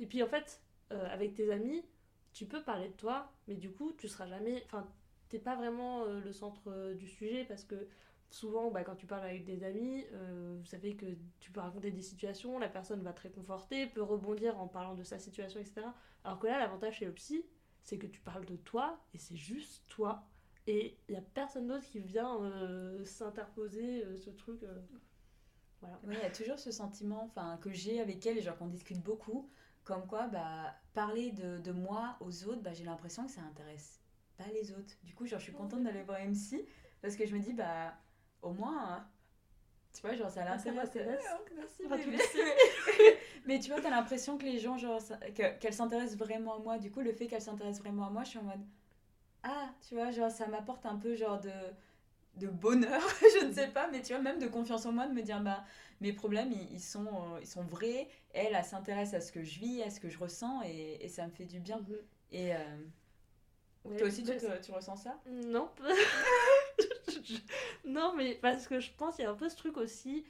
Et 0.00 0.06
puis 0.06 0.22
en 0.22 0.28
fait, 0.28 0.62
euh, 0.92 1.06
avec 1.10 1.34
tes 1.34 1.50
amis, 1.52 1.84
tu 2.32 2.46
peux 2.46 2.62
parler 2.62 2.88
de 2.88 2.94
toi, 2.94 3.32
mais 3.48 3.54
du 3.56 3.70
coup, 3.72 3.92
tu 3.98 4.08
seras 4.08 4.26
jamais. 4.26 4.62
Enfin, 4.66 4.88
t'es 5.28 5.38
pas 5.38 5.56
vraiment 5.56 6.04
euh, 6.04 6.20
le 6.20 6.32
centre 6.32 6.92
du 6.94 7.08
sujet 7.08 7.44
parce 7.44 7.64
que 7.64 7.88
souvent, 8.34 8.70
bah, 8.70 8.82
quand 8.82 8.96
tu 8.96 9.06
parles 9.06 9.24
avec 9.24 9.44
des 9.44 9.62
amis, 9.62 10.04
euh, 10.12 10.56
vous 10.58 10.66
savez 10.66 10.96
que 10.96 11.06
tu 11.38 11.52
peux 11.52 11.60
raconter 11.60 11.90
des 11.90 12.02
situations, 12.02 12.58
la 12.58 12.68
personne 12.68 13.00
va 13.02 13.12
te 13.12 13.22
réconforter, 13.22 13.86
peut 13.86 14.02
rebondir 14.02 14.58
en 14.58 14.66
parlant 14.66 14.94
de 14.94 15.04
sa 15.04 15.18
situation, 15.18 15.60
etc. 15.60 15.86
Alors 16.24 16.40
que 16.40 16.48
là, 16.48 16.58
l'avantage 16.58 16.98
chez 16.98 17.06
le 17.06 17.12
psy, 17.12 17.46
c'est 17.80 17.96
que 17.96 18.06
tu 18.06 18.20
parles 18.20 18.44
de 18.44 18.56
toi 18.56 18.98
et 19.14 19.18
c'est 19.18 19.36
juste 19.36 19.84
toi. 19.88 20.26
Et 20.66 20.98
il 21.08 21.14
y 21.14 21.18
a 21.18 21.20
personne 21.20 21.68
d'autre 21.68 21.84
qui 21.84 22.00
vient 22.00 22.42
euh, 22.42 23.04
s'interposer 23.04 24.04
euh, 24.04 24.16
ce 24.16 24.30
truc. 24.30 24.62
Ouais, 25.82 25.90
il 26.04 26.18
y 26.18 26.22
a 26.22 26.30
toujours 26.30 26.58
ce 26.58 26.72
sentiment 26.72 27.32
que 27.60 27.70
j'ai 27.70 28.00
avec 28.00 28.24
elle, 28.24 28.38
et 28.38 28.40
genre 28.40 28.56
qu'on 28.56 28.68
discute 28.68 29.02
beaucoup, 29.02 29.50
comme 29.84 30.06
quoi 30.06 30.26
bah, 30.28 30.74
parler 30.94 31.30
de, 31.30 31.58
de 31.58 31.72
moi 31.72 32.16
aux 32.20 32.44
autres, 32.46 32.62
bah, 32.62 32.72
j'ai 32.72 32.84
l'impression 32.84 33.26
que 33.26 33.30
ça 33.30 33.42
intéresse 33.42 34.00
pas 34.38 34.48
les 34.54 34.72
autres. 34.72 34.94
Du 35.04 35.14
coup, 35.14 35.26
genre, 35.26 35.38
je 35.38 35.44
suis 35.44 35.52
contente 35.52 35.84
d'aller 35.84 36.02
voir 36.02 36.18
MC 36.20 36.66
parce 37.02 37.16
que 37.16 37.26
je 37.26 37.36
me 37.36 37.40
dis, 37.40 37.52
bah, 37.52 37.94
au 38.44 38.52
moins, 38.52 38.84
hein, 38.94 39.06
tu 39.94 40.02
vois, 40.02 40.14
genre, 40.14 40.30
ça 40.30 40.44
l'intéresse. 40.44 40.94
merci, 41.56 41.82
Enfin, 41.86 41.98
tu 41.98 42.10
Mais 43.46 43.58
tu 43.60 43.70
vois, 43.70 43.80
t'as 43.80 43.90
l'impression 43.90 44.38
que 44.38 44.44
les 44.44 44.58
gens, 44.58 44.78
genre, 44.78 45.00
ça- 45.00 45.18
que- 45.18 45.58
qu'elle 45.58 45.74
s'intéresse 45.74 46.16
vraiment 46.16 46.56
à 46.56 46.58
moi. 46.58 46.78
Du 46.78 46.90
coup, 46.90 47.00
le 47.00 47.12
fait 47.12 47.26
qu'elle 47.26 47.42
s'intéresse 47.42 47.78
vraiment 47.80 48.06
à 48.06 48.10
moi, 48.10 48.24
je 48.24 48.30
suis 48.30 48.38
en 48.38 48.44
mode, 48.44 48.60
ah, 49.44 49.70
tu 49.88 49.94
vois, 49.94 50.10
genre, 50.12 50.30
ça 50.30 50.46
m'apporte 50.48 50.86
un 50.86 50.96
peu, 50.96 51.14
genre, 51.14 51.40
de 51.40 51.50
de 52.36 52.48
bonheur, 52.48 53.00
je 53.40 53.46
ne 53.46 53.52
sais 53.52 53.68
pas, 53.68 53.88
mais 53.92 54.02
tu 54.02 54.12
vois, 54.12 54.22
même 54.22 54.38
de 54.40 54.48
confiance 54.48 54.86
en 54.86 54.92
moi, 54.92 55.06
de 55.06 55.12
me 55.14 55.22
dire, 55.22 55.40
bah, 55.40 55.64
mes 56.00 56.12
problèmes, 56.12 56.52
ils, 56.52 56.72
ils 56.74 56.80
sont, 56.80 57.06
euh, 57.06 57.40
ils 57.40 57.46
sont 57.46 57.62
vrais. 57.64 58.08
Elle, 58.32 58.54
elle 58.54 58.64
s'intéresse 58.64 59.14
à 59.14 59.20
ce 59.20 59.32
que 59.32 59.44
je 59.44 59.58
vis, 59.60 59.82
à 59.82 59.90
ce 59.90 60.00
que 60.00 60.08
je 60.08 60.18
ressens, 60.18 60.62
et, 60.64 60.98
et 61.04 61.08
ça 61.08 61.26
me 61.26 61.32
fait 61.32 61.44
du 61.46 61.60
bien. 61.60 61.78
Mhm. 61.78 61.96
Et 62.32 62.54
euh, 62.54 62.58
Ouais, 63.84 63.96
toi 63.98 64.06
aussi, 64.08 64.24
tu, 64.24 64.36
te- 64.36 64.62
tu 64.62 64.72
ressens 64.72 64.96
ça? 64.96 65.18
Non. 65.30 65.68
non, 67.84 68.14
mais 68.16 68.34
parce 68.34 68.66
que 68.66 68.80
je 68.80 68.90
pense 68.96 69.16
qu'il 69.16 69.24
y 69.24 69.28
a 69.28 69.30
un 69.30 69.34
peu 69.34 69.48
ce 69.48 69.56
truc 69.56 69.76
aussi 69.76 70.24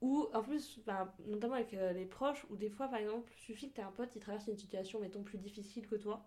où, 0.00 0.28
en 0.34 0.42
plus, 0.42 0.80
ben, 0.86 1.12
notamment 1.26 1.54
avec 1.54 1.74
euh, 1.74 1.92
les 1.92 2.04
proches, 2.06 2.44
où 2.50 2.56
des 2.56 2.70
fois, 2.70 2.88
par 2.88 2.98
exemple, 2.98 3.30
suffit 3.36 3.70
que 3.70 3.76
tu 3.76 3.80
un 3.80 3.90
pote 3.92 4.10
qui 4.10 4.20
traverse 4.20 4.46
une 4.46 4.56
situation, 4.56 5.00
mettons, 5.00 5.22
plus 5.22 5.38
difficile 5.38 5.86
que 5.86 5.96
toi, 5.96 6.24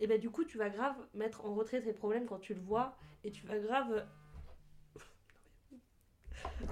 et 0.00 0.06
ben 0.06 0.20
du 0.20 0.30
coup, 0.30 0.44
tu 0.44 0.58
vas 0.58 0.70
grave 0.70 0.96
mettre 1.14 1.44
en 1.44 1.54
retrait 1.54 1.82
tes 1.82 1.92
problèmes 1.92 2.26
quand 2.26 2.38
tu 2.38 2.54
le 2.54 2.60
vois, 2.60 2.96
et 3.24 3.30
tu 3.32 3.46
vas 3.46 3.58
grave. 3.58 4.06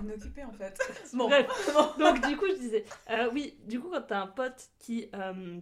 On 0.00 0.08
est 0.08 0.14
occupé, 0.14 0.44
en 0.44 0.52
fait. 0.52 0.78
Bon, 1.12 1.28
Bref. 1.28 1.48
Donc, 1.98 2.26
du 2.26 2.36
coup, 2.36 2.46
je 2.48 2.54
disais, 2.54 2.84
euh, 3.10 3.30
oui, 3.32 3.58
du 3.64 3.80
coup, 3.80 3.88
quand 3.90 4.02
t'as 4.02 4.22
un 4.22 4.26
pote 4.26 4.70
qui. 4.78 5.08
euh, 5.14 5.60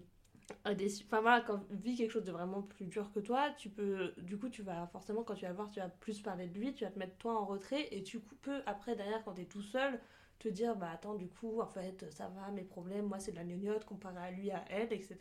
a 0.64 0.74
des, 0.74 1.02
enfin 1.02 1.20
voilà, 1.20 1.40
quand 1.40 1.60
vit 1.70 1.96
quelque 1.96 2.10
chose 2.10 2.24
de 2.24 2.32
vraiment 2.32 2.62
plus 2.62 2.86
dur 2.86 3.10
que 3.12 3.20
toi, 3.20 3.50
tu 3.56 3.68
peux, 3.70 4.12
du 4.18 4.38
coup, 4.38 4.48
tu 4.48 4.62
vas 4.62 4.86
forcément, 4.88 5.22
quand 5.22 5.34
tu 5.34 5.42
vas 5.42 5.50
le 5.50 5.56
voir, 5.56 5.70
tu 5.70 5.80
vas 5.80 5.88
plus 5.88 6.20
parler 6.20 6.46
de 6.46 6.58
lui, 6.58 6.74
tu 6.74 6.84
vas 6.84 6.90
te 6.90 6.98
mettre 6.98 7.16
toi 7.16 7.40
en 7.40 7.44
retrait, 7.44 7.88
et 7.92 8.02
tu 8.02 8.20
peux, 8.20 8.62
après, 8.66 8.96
derrière, 8.96 9.22
quand 9.24 9.34
t'es 9.34 9.44
tout 9.44 9.62
seul, 9.62 10.00
te 10.38 10.48
dire, 10.48 10.76
bah 10.76 10.90
attends, 10.92 11.14
du 11.14 11.28
coup, 11.28 11.60
en 11.60 11.66
fait, 11.66 12.10
ça 12.10 12.28
va, 12.28 12.50
mes 12.50 12.64
problèmes, 12.64 13.06
moi, 13.06 13.18
c'est 13.18 13.32
de 13.32 13.36
la 13.36 13.44
gnognotte 13.44 13.84
comparé 13.84 14.18
à 14.18 14.30
lui, 14.30 14.50
à 14.50 14.64
elle, 14.68 14.92
etc. 14.92 15.18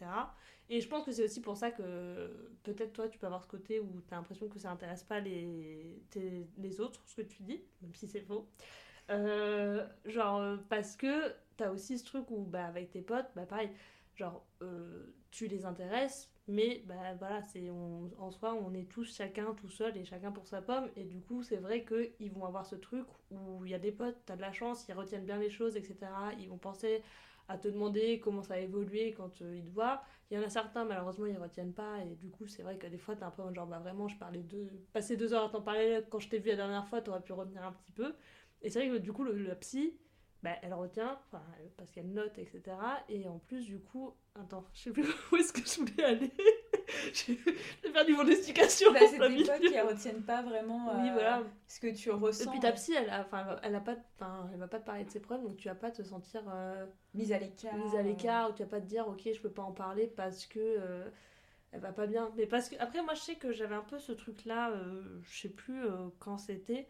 Et 0.69 0.81
je 0.81 0.87
pense 0.87 1.05
que 1.05 1.11
c'est 1.11 1.23
aussi 1.23 1.41
pour 1.41 1.55
ça 1.55 1.71
que 1.71 2.51
peut-être 2.63 2.93
toi, 2.93 3.07
tu 3.07 3.17
peux 3.19 3.27
avoir 3.27 3.43
ce 3.43 3.47
côté 3.47 3.79
où 3.79 4.01
t'as 4.07 4.15
l'impression 4.15 4.47
que 4.47 4.59
ça 4.59 4.71
intéresse 4.71 5.03
pas 5.03 5.19
les, 5.19 6.01
les 6.57 6.81
autres, 6.81 7.01
ce 7.05 7.15
que 7.15 7.21
tu 7.21 7.43
dis, 7.43 7.61
même 7.81 7.93
si 7.93 8.07
c'est 8.07 8.21
faux. 8.21 8.47
Euh, 9.09 9.85
genre, 10.05 10.39
euh, 10.39 10.57
parce 10.69 10.95
que 10.95 11.33
t'as 11.57 11.69
aussi 11.69 11.97
ce 11.97 12.05
truc 12.05 12.29
où, 12.31 12.43
bah, 12.43 12.65
avec 12.65 12.91
tes 12.91 13.01
potes, 13.01 13.27
bah, 13.35 13.45
pareil, 13.45 13.69
genre, 14.15 14.45
euh, 14.61 15.13
tu 15.31 15.47
les 15.47 15.65
intéresses, 15.65 16.31
mais, 16.47 16.83
bah, 16.85 17.13
voilà, 17.17 17.41
c'est, 17.41 17.69
en 17.69 18.31
soi, 18.31 18.53
on 18.53 18.73
est 18.73 18.89
tous 18.89 19.15
chacun 19.15 19.53
tout 19.53 19.69
seul 19.69 19.95
et 19.97 20.03
chacun 20.03 20.31
pour 20.31 20.45
sa 20.47 20.61
pomme, 20.61 20.89
et 20.95 21.05
du 21.05 21.21
coup, 21.21 21.41
c'est 21.43 21.57
vrai 21.57 21.85
qu'ils 21.85 22.31
vont 22.31 22.45
avoir 22.45 22.65
ce 22.65 22.75
truc 22.75 23.05
où 23.31 23.63
il 23.65 23.71
y 23.71 23.73
a 23.73 23.79
des 23.79 23.91
potes, 23.91 24.17
t'as 24.25 24.35
de 24.35 24.41
la 24.41 24.51
chance, 24.51 24.85
ils 24.89 24.93
retiennent 24.93 25.25
bien 25.25 25.37
les 25.37 25.49
choses, 25.49 25.77
etc. 25.77 25.95
Ils 26.39 26.49
vont 26.49 26.57
penser 26.57 27.01
à 27.47 27.57
te 27.57 27.67
demander 27.67 28.19
comment 28.19 28.41
ça 28.41 28.55
a 28.55 28.59
évolué 28.59 29.13
quand 29.13 29.41
euh, 29.41 29.57
ils 29.57 29.63
te 29.65 29.69
voient. 29.69 30.01
Il 30.31 30.37
y 30.37 30.39
en 30.39 30.43
a 30.43 30.49
certains, 30.49 30.85
malheureusement, 30.85 31.25
ils 31.25 31.37
retiennent 31.37 31.73
pas, 31.73 31.99
et 32.03 32.15
du 32.15 32.29
coup, 32.29 32.47
c'est 32.47 32.63
vrai 32.63 32.77
que 32.77 32.87
des 32.87 32.97
fois, 32.97 33.15
t'es 33.15 33.23
un 33.23 33.31
peu 33.31 33.41
en 33.41 33.53
genre, 33.53 33.67
bah, 33.67 33.79
vraiment, 33.79 34.07
je 34.07 34.17
parlais 34.17 34.43
de. 34.43 34.67
Passer 34.93 35.17
deux 35.17 35.33
heures 35.33 35.45
à 35.45 35.49
t'en 35.49 35.61
parler, 35.61 36.01
quand 36.09 36.19
je 36.19 36.29
t'ai 36.29 36.39
vu 36.39 36.49
la 36.49 36.55
dernière 36.57 36.87
fois, 36.87 37.01
t'aurais 37.01 37.21
pu 37.21 37.33
retenir 37.33 37.63
un 37.63 37.71
petit 37.71 37.91
peu. 37.91 38.13
Et 38.61 38.69
c'est 38.69 38.79
vrai 38.79 38.97
que 38.97 39.01
du 39.01 39.11
coup, 39.13 39.23
le, 39.23 39.33
la 39.43 39.55
psy, 39.55 39.93
bah, 40.43 40.51
elle 40.61 40.73
retient, 40.73 41.19
parce 41.77 41.91
qu'elle 41.91 42.11
note, 42.11 42.37
etc. 42.37 43.03
Et 43.09 43.27
en 43.27 43.39
plus, 43.39 43.65
du 43.65 43.79
coup, 43.79 44.13
attends, 44.35 44.65
je 44.73 44.81
sais 44.83 44.91
plus 44.91 45.05
où 45.31 45.35
est-ce 45.37 45.53
que 45.53 45.61
je 45.61 45.79
voulais 45.79 46.03
aller. 46.03 46.31
J'ai 47.13 47.35
perdu 47.91 48.13
mon 48.13 48.27
explication. 48.27 48.91
bah, 48.93 48.99
c'est 49.09 49.19
des 49.19 49.43
potes 49.45 49.61
qui 49.61 49.79
retiennent 49.79 50.23
pas 50.23 50.41
vraiment 50.41 50.89
Oui, 50.91 51.09
euh, 51.09 51.13
voilà. 51.13 51.43
ce 51.67 51.79
que 51.79 51.87
tu 51.95 52.09
Et 52.09 52.13
ressens. 52.13 52.51
puis 52.51 52.59
ta 52.59 52.71
psy, 52.73 52.93
elle, 52.93 53.09
a, 53.09 53.21
elle 53.21 53.29
va- 53.31 53.59
elle 53.63 53.75
a 53.75 53.79
pas, 53.81 53.95
enfin, 54.15 54.49
elle 54.53 54.59
va 54.59 54.67
pas 54.67 54.79
te 54.79 54.85
parler 54.85 55.05
de 55.05 55.09
ses 55.09 55.19
problèmes, 55.19 55.47
donc 55.47 55.57
tu 55.57 55.67
vas 55.67 55.75
pas 55.75 55.91
te 55.91 56.03
sentir 56.03 56.41
euh, 56.49 56.85
Mise 57.13 57.31
à 57.31 57.39
l'écart. 57.39 57.73
mise 57.75 57.95
à 57.95 58.01
l'écart, 58.01 58.49
ou 58.49 58.53
tu 58.53 58.63
vas 58.63 58.69
pas 58.69 58.81
te 58.81 58.85
dire, 58.85 59.07
ok, 59.07 59.21
je 59.33 59.39
peux 59.41 59.51
pas 59.51 59.61
en 59.63 59.71
parler 59.71 60.07
parce 60.07 60.45
que 60.45 60.59
euh, 60.59 61.09
elle 61.71 61.81
va 61.81 61.93
pas 61.93 62.07
bien. 62.07 62.31
Mais 62.37 62.45
parce 62.47 62.69
que 62.69 62.75
après, 62.79 63.01
moi, 63.03 63.13
je 63.15 63.21
sais 63.21 63.35
que 63.35 63.51
j'avais 63.51 63.75
un 63.75 63.83
peu 63.83 63.99
ce 63.99 64.11
truc-là, 64.11 64.71
euh, 64.71 65.19
je 65.23 65.41
sais 65.41 65.49
plus 65.49 65.85
euh, 65.85 66.09
quand 66.19 66.37
c'était, 66.37 66.87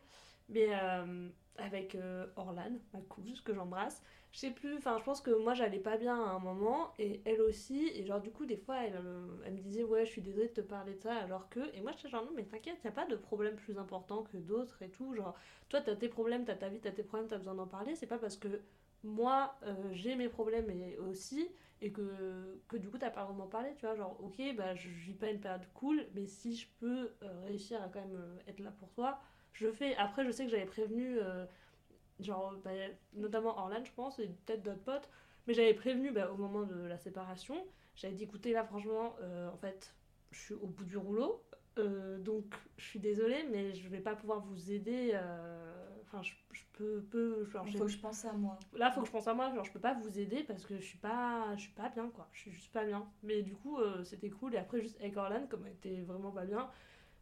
mais 0.50 0.68
euh, 0.72 1.30
avec 1.58 1.96
euh, 1.96 2.26
Orlan, 2.36 2.72
ma 2.94 3.00
cousine 3.02 3.36
que 3.44 3.54
j'embrasse. 3.54 4.02
Je 4.32 4.40
sais 4.40 4.52
plus, 4.52 4.78
enfin, 4.78 4.98
je 4.98 5.04
pense 5.04 5.22
que 5.22 5.30
moi, 5.30 5.54
j'allais 5.54 5.80
pas 5.80 5.98
bien 5.98 6.16
à 6.16 6.30
un 6.30 6.40
moment, 6.40 6.92
et 6.98 7.22
elle 7.26 7.42
aussi, 7.42 7.90
et 7.94 8.04
genre, 8.04 8.20
du 8.20 8.32
coup, 8.32 8.46
des 8.46 8.58
fois, 8.58 8.78
elle, 8.84 8.96
euh, 8.96 9.28
elle 9.46 9.54
me 9.54 9.60
disait, 9.60 9.84
ouais, 9.84 10.06
je 10.06 10.12
suis 10.12 10.22
désolée 10.22 10.48
de 10.48 10.54
te 10.54 10.62
parler 10.62 10.96
de 10.96 11.00
ça, 11.02 11.14
alors 11.16 11.50
que, 11.50 11.60
et 11.76 11.82
moi, 11.82 11.92
j'étais 11.92 12.10
genre, 12.10 12.26
non, 12.26 12.32
mais 12.36 12.44
t'inquiète, 12.44 12.84
y 12.84 12.88
a 12.88 12.92
pas 12.92 13.06
de 13.06 13.16
problème 13.16 13.56
plus 13.56 13.78
important 13.78 14.24
que 14.24 14.38
d'autres 14.38 14.82
et 14.82 14.90
tout, 14.90 15.14
genre, 15.14 15.36
toi, 15.70 15.82
t'as 15.82 15.96
tes 15.96 16.10
problèmes, 16.10 16.46
t'as 16.46 16.56
ta 16.56 16.70
vie, 16.70 16.80
t'as 16.80 16.92
tes 16.92 17.04
problèmes, 17.04 17.28
t'as 17.30 17.38
besoin 17.38 17.54
d'en 17.54 17.68
parler, 17.68 17.96
c'est 17.96 18.08
pas 18.08 18.18
parce 18.18 18.38
que 18.38 18.48
moi, 19.04 19.56
euh, 19.64 19.76
j'ai 19.92 20.16
mes 20.16 20.30
problèmes 20.30 20.70
et 20.72 20.98
aussi, 20.98 21.48
et 21.82 21.92
que, 21.92 22.60
que 22.70 22.78
du 22.78 22.90
coup, 22.90 22.98
t'as 22.98 23.12
pas 23.12 23.26
d'en 23.26 23.48
parler, 23.48 23.76
tu 23.78 23.86
vois, 23.86 23.94
genre, 23.96 24.18
ok, 24.24 24.42
bah, 24.58 24.74
je 24.74 24.90
vis 24.90 25.14
pas 25.14 25.30
une 25.30 25.40
période 25.40 25.68
cool, 25.76 26.08
mais 26.16 26.26
si 26.26 26.56
je 26.56 26.68
peux 26.80 27.12
euh, 27.22 27.46
réussir 27.46 27.84
à 27.84 27.88
quand 27.90 28.00
même 28.00 28.20
être 28.48 28.62
là 28.62 28.72
pour 28.72 28.90
toi, 28.94 29.20
je 29.54 29.72
fais. 29.72 29.96
Après, 29.96 30.26
je 30.26 30.32
sais 30.32 30.46
que 30.46 30.52
j'avais 30.52 30.66
prévenu, 30.66 31.18
euh, 31.20 31.46
genre, 32.20 32.56
bah, 32.64 32.72
notamment 33.14 33.58
Orlan, 33.58 33.84
je 33.84 33.92
pense, 33.94 34.20
et 34.20 34.28
peut-être 34.46 34.64
d'autres 34.64 34.84
potes, 34.84 35.10
mais 35.48 35.54
j'avais 35.54 35.74
prévenu 35.74 36.12
bah, 36.12 36.32
au 36.32 36.38
moment 36.38 36.64
de 36.64 36.76
la 36.76 36.98
séparation, 36.98 37.56
j'avais 37.96 38.14
dit, 38.14 38.24
écoutez, 38.24 38.52
là, 38.52 38.64
franchement, 38.64 39.16
euh, 39.22 39.50
en 39.50 39.58
fait, 39.58 39.96
je 40.32 40.40
suis 40.40 40.54
au 40.56 40.68
bout 40.68 40.86
du 40.86 40.98
rouleau, 40.98 41.44
euh, 41.78 42.18
donc 42.20 42.56
je 42.78 42.86
suis 42.86 43.00
désolée, 43.00 43.46
mais 43.52 43.74
je 43.74 43.88
vais 43.90 44.00
pas 44.00 44.16
pouvoir 44.16 44.40
vous 44.42 44.72
aider. 44.72 45.18
Enfin, 46.02 46.22
je, 46.22 46.34
je 46.52 46.62
peux, 46.74 47.02
peux 47.10 47.46
genre, 47.46 47.68
faut 47.68 47.86
que 47.86 47.88
je 47.88 47.98
pense 47.98 48.24
à 48.26 48.34
moi. 48.34 48.60
Là, 48.76 48.92
faut 48.92 49.02
que 49.02 49.08
je 49.08 49.12
pense 49.12 49.28
à 49.28 49.34
moi, 49.34 49.52
genre 49.54 49.64
je 49.64 49.72
peux 49.72 49.80
pas 49.80 49.96
vous 49.96 50.20
aider 50.20 50.44
parce 50.44 50.64
que 50.64 50.78
je 50.78 50.86
suis 50.86 51.00
pas, 51.00 51.56
je 51.56 51.62
suis 51.62 51.72
pas 51.72 51.90
bien 51.90 52.10
quoi. 52.10 52.28
Je 52.34 52.42
suis 52.42 52.52
juste 52.52 52.72
pas 52.72 52.86
bien. 52.86 53.08
Mais 53.24 53.42
du 53.42 53.56
coup, 53.56 53.80
c'était 54.04 54.30
cool. 54.30 54.54
Et 54.54 54.58
après, 54.58 54.80
juste 54.80 55.00
avec 55.00 55.18
Orlan, 55.18 55.48
comme 55.50 55.66
elle 55.66 55.74
était 55.74 56.02
vraiment 56.02 56.30
pas 56.30 56.46
bien, 56.46 56.70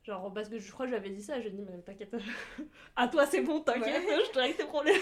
genre 0.04 0.34
parce 0.34 0.50
que 0.50 0.60
je 0.60 0.72
crois 0.72 0.86
que 0.86 0.92
j'avais 0.92 1.10
dit 1.10 1.22
ça, 1.24 1.40
j'ai 1.42 1.52
dit, 1.52 1.62
mais 1.62 1.80
t'inquiète, 1.82 2.16
à 2.96 3.08
toi 3.08 3.26
c'est 3.26 3.42
bon, 3.42 3.62
t'inquiète, 3.62 4.04
je 4.28 4.32
te 4.32 4.40
règle 4.40 4.58
tes 4.58 4.66
problèmes. 4.66 5.02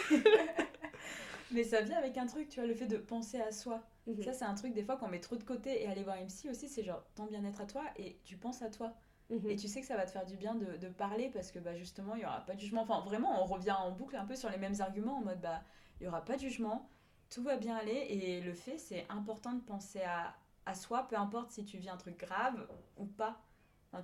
Mais 1.52 1.64
ça 1.64 1.82
vient 1.82 1.98
avec 1.98 2.18
un 2.18 2.28
truc, 2.28 2.50
tu 2.50 2.60
vois, 2.60 2.68
le 2.68 2.76
fait 2.76 2.86
de 2.86 2.98
penser 2.98 3.40
à 3.42 3.52
soi. 3.52 3.82
Mhm. 4.08 4.24
Ça, 4.24 4.34
c'est 4.34 4.46
un 4.46 4.54
truc, 4.54 4.74
des 4.74 4.84
fois, 4.84 4.98
qu'on 4.98 5.08
met 5.08 5.20
trop 5.20 5.36
de 5.36 5.44
côté 5.44 5.82
et 5.84 5.88
aller 5.88 6.04
voir 6.04 6.18
MC 6.18 6.50
aussi, 6.50 6.68
c'est 6.70 6.84
genre 6.84 7.04
ton 7.16 7.26
bien-être 7.26 7.62
à 7.62 7.66
toi 7.66 7.84
et 7.98 8.20
tu 8.24 8.38
penses 8.38 8.62
à 8.62 8.70
toi. 8.70 8.94
Mhm. 9.30 9.50
Et 9.50 9.56
tu 9.56 9.68
sais 9.68 9.82
que 9.82 9.88
ça 9.88 9.96
va 9.96 10.06
te 10.06 10.12
faire 10.12 10.26
du 10.26 10.36
bien 10.36 10.56
de, 10.56 10.78
de 10.78 10.88
parler 10.90 11.30
parce 11.30 11.52
que 11.52 11.60
bah, 11.60 11.76
justement, 11.76 12.16
il 12.16 12.20
n'y 12.20 12.26
aura 12.26 12.42
pas 12.46 12.54
de 12.54 12.60
jugement. 12.60 12.82
Enfin, 12.82 13.02
vraiment, 13.02 13.42
on 13.42 13.46
revient 13.46 13.72
en 13.72 13.92
boucle 13.92 14.16
un 14.16 14.26
peu 14.26 14.36
sur 14.36 14.50
les 14.50 14.58
mêmes 14.58 14.80
arguments 14.80 15.18
en 15.18 15.22
mode 15.22 15.42
bah, 15.42 15.62
il 16.00 16.04
n'y 16.04 16.08
aura 16.08 16.24
pas 16.24 16.36
de 16.36 16.42
jugement, 16.42 16.88
tout 17.30 17.44
va 17.44 17.58
bien 17.58 17.76
aller. 17.76 18.06
Et 18.10 18.42
le 18.42 18.54
fait, 18.54 18.78
c'est 18.78 19.06
important 19.10 19.54
de 19.54 19.62
penser 19.62 20.02
à, 20.02 20.36
à 20.66 20.76
soi, 20.76 21.08
peu 21.08 21.18
importe 21.18 21.52
si 21.52 21.66
tu 21.66 21.78
vis 21.78 21.90
un 21.90 21.98
truc 21.98 22.18
grave 22.18 22.68
ou 22.98 23.06
pas. 23.06 23.42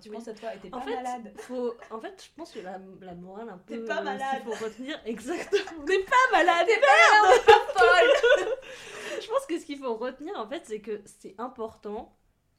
Tu 0.02 0.10
Oui. 0.10 0.16
penses 0.18 0.28
à 0.28 0.34
toi 0.34 0.54
et 0.56 0.60
t'es 0.60 0.74
En 0.74 0.80
pas 0.80 0.86
fait, 0.86 0.96
malade. 0.96 1.34
Faut... 1.38 1.74
En 1.92 2.00
fait, 2.00 2.24
je 2.24 2.36
pense 2.36 2.52
que 2.52 2.60
la, 2.60 2.80
la 3.02 3.14
morale 3.16 3.50
un 3.50 3.58
peu. 3.60 3.76
T'es 3.80 3.86
pas 3.86 4.02
euh, 4.02 4.04
malade. 4.04 4.42
qu'il 4.44 4.54
faut 4.54 4.66
retenir, 4.66 5.00
exactement. 5.06 5.84
N'est 5.88 6.04
pas 6.04 6.32
malade. 6.32 6.68
Folle 7.74 8.48
Je 9.22 9.28
pense 9.28 9.46
que 9.46 9.60
ce 9.60 9.66
qu'il 9.66 9.78
faut 9.80 9.96
retenir, 9.96 10.38
en 10.38 10.48
fait, 10.48 10.64
c'est 10.66 10.82
que 10.82 11.02
c'est 11.06 11.36
important 11.38 12.16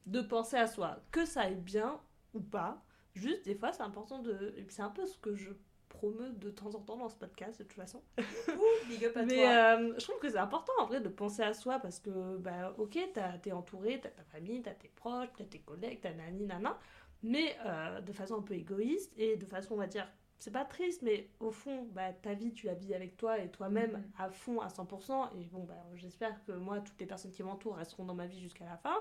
de 0.06 0.20
penser 0.20 0.56
à 0.56 0.66
soi, 0.66 0.98
que 1.10 1.24
ça 1.26 1.42
aille 1.42 1.56
bien 1.56 2.00
ou 2.34 2.40
pas. 2.40 2.82
Juste, 3.14 3.44
des 3.44 3.54
fois, 3.54 3.72
c'est 3.72 3.82
important 3.82 4.20
de. 4.20 4.54
C'est 4.68 4.82
un 4.82 4.90
peu 4.90 5.04
ce 5.06 5.18
que 5.18 5.34
je 5.34 5.50
promeux 5.88 6.30
de 6.30 6.50
temps 6.50 6.74
en 6.74 6.80
temps 6.80 6.96
dans 6.98 7.08
ce 7.08 7.16
podcast, 7.16 7.58
de 7.58 7.64
toute 7.64 7.72
façon. 7.72 8.02
Ouh, 8.18 8.88
Big 8.88 9.02
up 9.04 9.16
à 9.16 9.22
Mais 9.22 9.36
toi. 9.36 9.78
euh, 9.78 9.94
je 9.96 10.04
trouve 10.04 10.18
que 10.18 10.28
c'est 10.28 10.36
important, 10.38 10.72
en 10.80 10.84
vrai, 10.86 11.00
de 11.00 11.08
penser 11.08 11.42
à 11.42 11.54
soi 11.54 11.78
parce 11.78 12.00
que, 12.00 12.36
bah, 12.36 12.74
ok, 12.76 12.98
t'es 13.42 13.52
entouré, 13.52 13.98
t'as 14.02 14.10
ta 14.10 14.22
famille, 14.24 14.60
t'as 14.62 14.74
tes 14.74 14.88
proches, 14.88 15.28
t'as 15.38 15.44
tes 15.44 15.60
collègues, 15.60 16.00
t'as 16.02 16.12
nani, 16.12 16.44
nana, 16.44 16.78
mais 17.26 17.56
euh, 17.66 18.00
de 18.00 18.12
façon 18.12 18.36
un 18.38 18.42
peu 18.42 18.54
égoïste 18.54 19.12
et 19.18 19.36
de 19.36 19.44
façon, 19.46 19.74
on 19.74 19.78
va 19.78 19.86
dire, 19.86 20.06
c'est 20.38 20.50
pas 20.52 20.64
triste, 20.64 21.02
mais 21.02 21.28
au 21.40 21.50
fond, 21.50 21.88
bah, 21.92 22.12
ta 22.12 22.34
vie, 22.34 22.52
tu 22.52 22.66
la 22.66 22.74
vis 22.74 22.94
avec 22.94 23.16
toi 23.16 23.38
et 23.38 23.48
toi-même 23.50 23.92
Mhm. 23.92 24.04
à 24.18 24.30
fond, 24.30 24.60
à 24.60 24.68
100%. 24.68 25.30
Et 25.38 25.44
bon, 25.46 25.64
bah, 25.64 25.74
j'espère 25.94 26.44
que 26.44 26.52
moi, 26.52 26.80
toutes 26.80 27.00
les 27.00 27.06
personnes 27.06 27.32
qui 27.32 27.42
m'entourent 27.42 27.76
resteront 27.76 28.04
dans 28.04 28.14
ma 28.14 28.26
vie 28.26 28.40
jusqu'à 28.40 28.66
la 28.66 28.76
fin. 28.76 28.96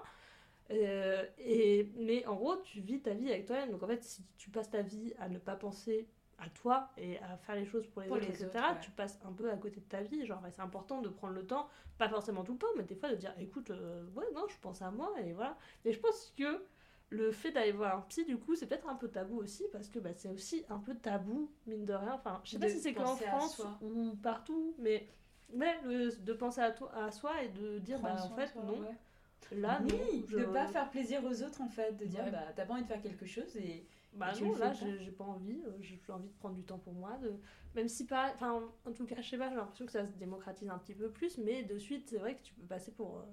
Euh, 0.72 1.26
et, 1.38 1.92
mais 1.98 2.26
en 2.26 2.36
gros, 2.36 2.56
tu 2.58 2.80
vis 2.82 3.02
ta 3.02 3.14
vie 3.14 3.30
avec 3.30 3.46
toi-même. 3.46 3.72
Donc 3.72 3.84
en 3.84 3.88
fait, 3.88 4.04
si 4.04 4.24
tu 4.38 4.50
passes 4.50 4.70
ta 4.70 4.82
vie 4.82 5.14
à 5.20 5.30
ne 5.30 5.38
pas 5.38 5.56
penser 5.56 6.08
à 6.38 6.50
toi 6.50 6.90
et 6.98 7.18
à 7.20 7.38
faire 7.38 7.56
les 7.56 7.66
choses 7.66 7.86
pour 7.88 8.02
les 8.02 8.08
Pour 8.08 8.18
autres, 8.18 8.28
les 8.28 8.34
etc., 8.44 8.48
autres, 8.56 8.74
ouais. 8.74 8.80
tu 8.82 8.92
passes 8.92 9.20
un 9.26 9.32
peu 9.32 9.50
à 9.52 9.58
côté 9.58 9.80
de 9.80 9.86
ta 9.86 10.02
vie. 10.02 10.26
Genre, 10.26 10.46
et 10.48 10.52
c'est 10.52 10.62
important 10.62 11.02
de 11.02 11.10
prendre 11.10 11.34
le 11.34 11.46
temps, 11.46 11.70
pas 11.98 12.10
forcément 12.10 12.44
tout 12.44 12.54
le 12.54 12.60
temps, 12.60 12.74
mais 12.78 12.84
des 12.84 12.96
fois 12.96 13.10
de 13.10 13.16
dire 13.16 13.34
écoute, 13.40 13.72
euh, 13.72 14.06
ouais, 14.16 14.26
non, 14.34 14.46
je 14.50 14.56
pense 14.62 14.82
à 14.82 14.90
moi, 14.92 15.14
et 15.24 15.34
voilà. 15.34 15.58
Et 15.86 15.94
je 15.94 16.00
pense 16.00 16.34
que 16.38 16.64
le 17.10 17.32
fait 17.32 17.52
d'aller 17.52 17.72
voir 17.72 17.98
un 17.98 18.02
psy, 18.02 18.26
du 18.26 18.38
coup, 18.38 18.56
c'est 18.56 18.66
peut-être 18.66 18.88
un 18.90 18.96
peu 18.96 19.08
tabou 19.10 19.38
aussi, 19.38 19.64
parce 19.72 19.90
que 19.90 20.00
bah, 20.00 20.10
c'est 20.16 20.30
aussi 20.30 20.66
un 20.70 20.80
peu 20.80 20.96
tabou, 20.96 21.52
mine 21.68 21.86
de 21.86 21.94
rien. 21.94 22.14
Enfin, 22.14 22.42
je 22.44 22.52
sais 22.52 22.60
pas 22.60 22.68
si 22.70 22.80
c'est 22.80 22.94
qu'en 22.94 23.16
France 23.16 23.62
ou 23.82 24.16
partout, 24.22 24.76
mais. 24.80 25.08
Le- 25.54 26.10
de 26.24 26.34
penser 26.34 26.60
à, 26.62 26.72
toi, 26.72 26.92
à 26.96 27.12
soi 27.12 27.44
et 27.44 27.50
de 27.50 27.78
dire, 27.78 28.00
bah, 28.00 28.16
en 28.20 28.30
fait, 28.36 28.54
non, 28.56 28.80
ouais. 28.80 29.58
là, 29.58 29.80
non. 29.80 29.88
oui, 30.12 30.26
je- 30.28 30.38
de 30.38 30.46
pas 30.46 30.66
faire 30.68 30.90
plaisir 30.90 31.24
aux 31.24 31.44
autres 31.44 31.62
en 31.62 31.70
fait, 31.70 31.96
de 31.96 32.06
dire 32.06 32.24
Ouais. 32.24 32.32
bah 32.32 32.52
t'as 32.56 32.66
pas 32.66 32.74
envie 32.74 32.82
de 32.82 32.88
faire 32.88 33.02
quelque 33.02 33.28
chose 33.28 33.56
et 33.56 33.86
Bah 34.14 34.32
Et 34.36 34.42
non, 34.42 34.56
là, 34.56 34.74
j'ai 34.74 35.12
pas 35.12 35.24
envie. 35.26 35.62
euh, 35.68 35.72
J'ai 35.82 36.00
envie 36.12 36.30
de 36.30 36.34
prendre 36.40 36.56
du 36.56 36.64
temps 36.64 36.80
pour 36.80 36.94
moi. 36.94 37.18
De... 37.22 37.34
Même 37.76 37.88
si 37.88 38.06
pas. 38.08 38.32
Enfin, 38.34 38.64
en 38.86 38.92
tout 38.92 39.06
cas, 39.06 39.22
je 39.22 39.30
sais 39.30 39.38
pas, 39.38 39.50
j'ai 39.50 39.56
l'impression 39.56 39.86
que 39.86 39.92
ça 39.92 40.06
se 40.08 40.14
démocratise 40.14 40.70
un 40.70 40.78
petit 40.80 40.96
peu 40.96 41.10
plus, 41.12 41.38
mais 41.38 41.64
de 41.64 41.78
suite, 41.78 42.08
c'est 42.10 42.18
vrai 42.18 42.36
que 42.36 42.42
tu 42.42 42.54
peux 42.56 42.66
passer 42.66 42.92
pour. 42.92 43.18
euh, 43.18 43.24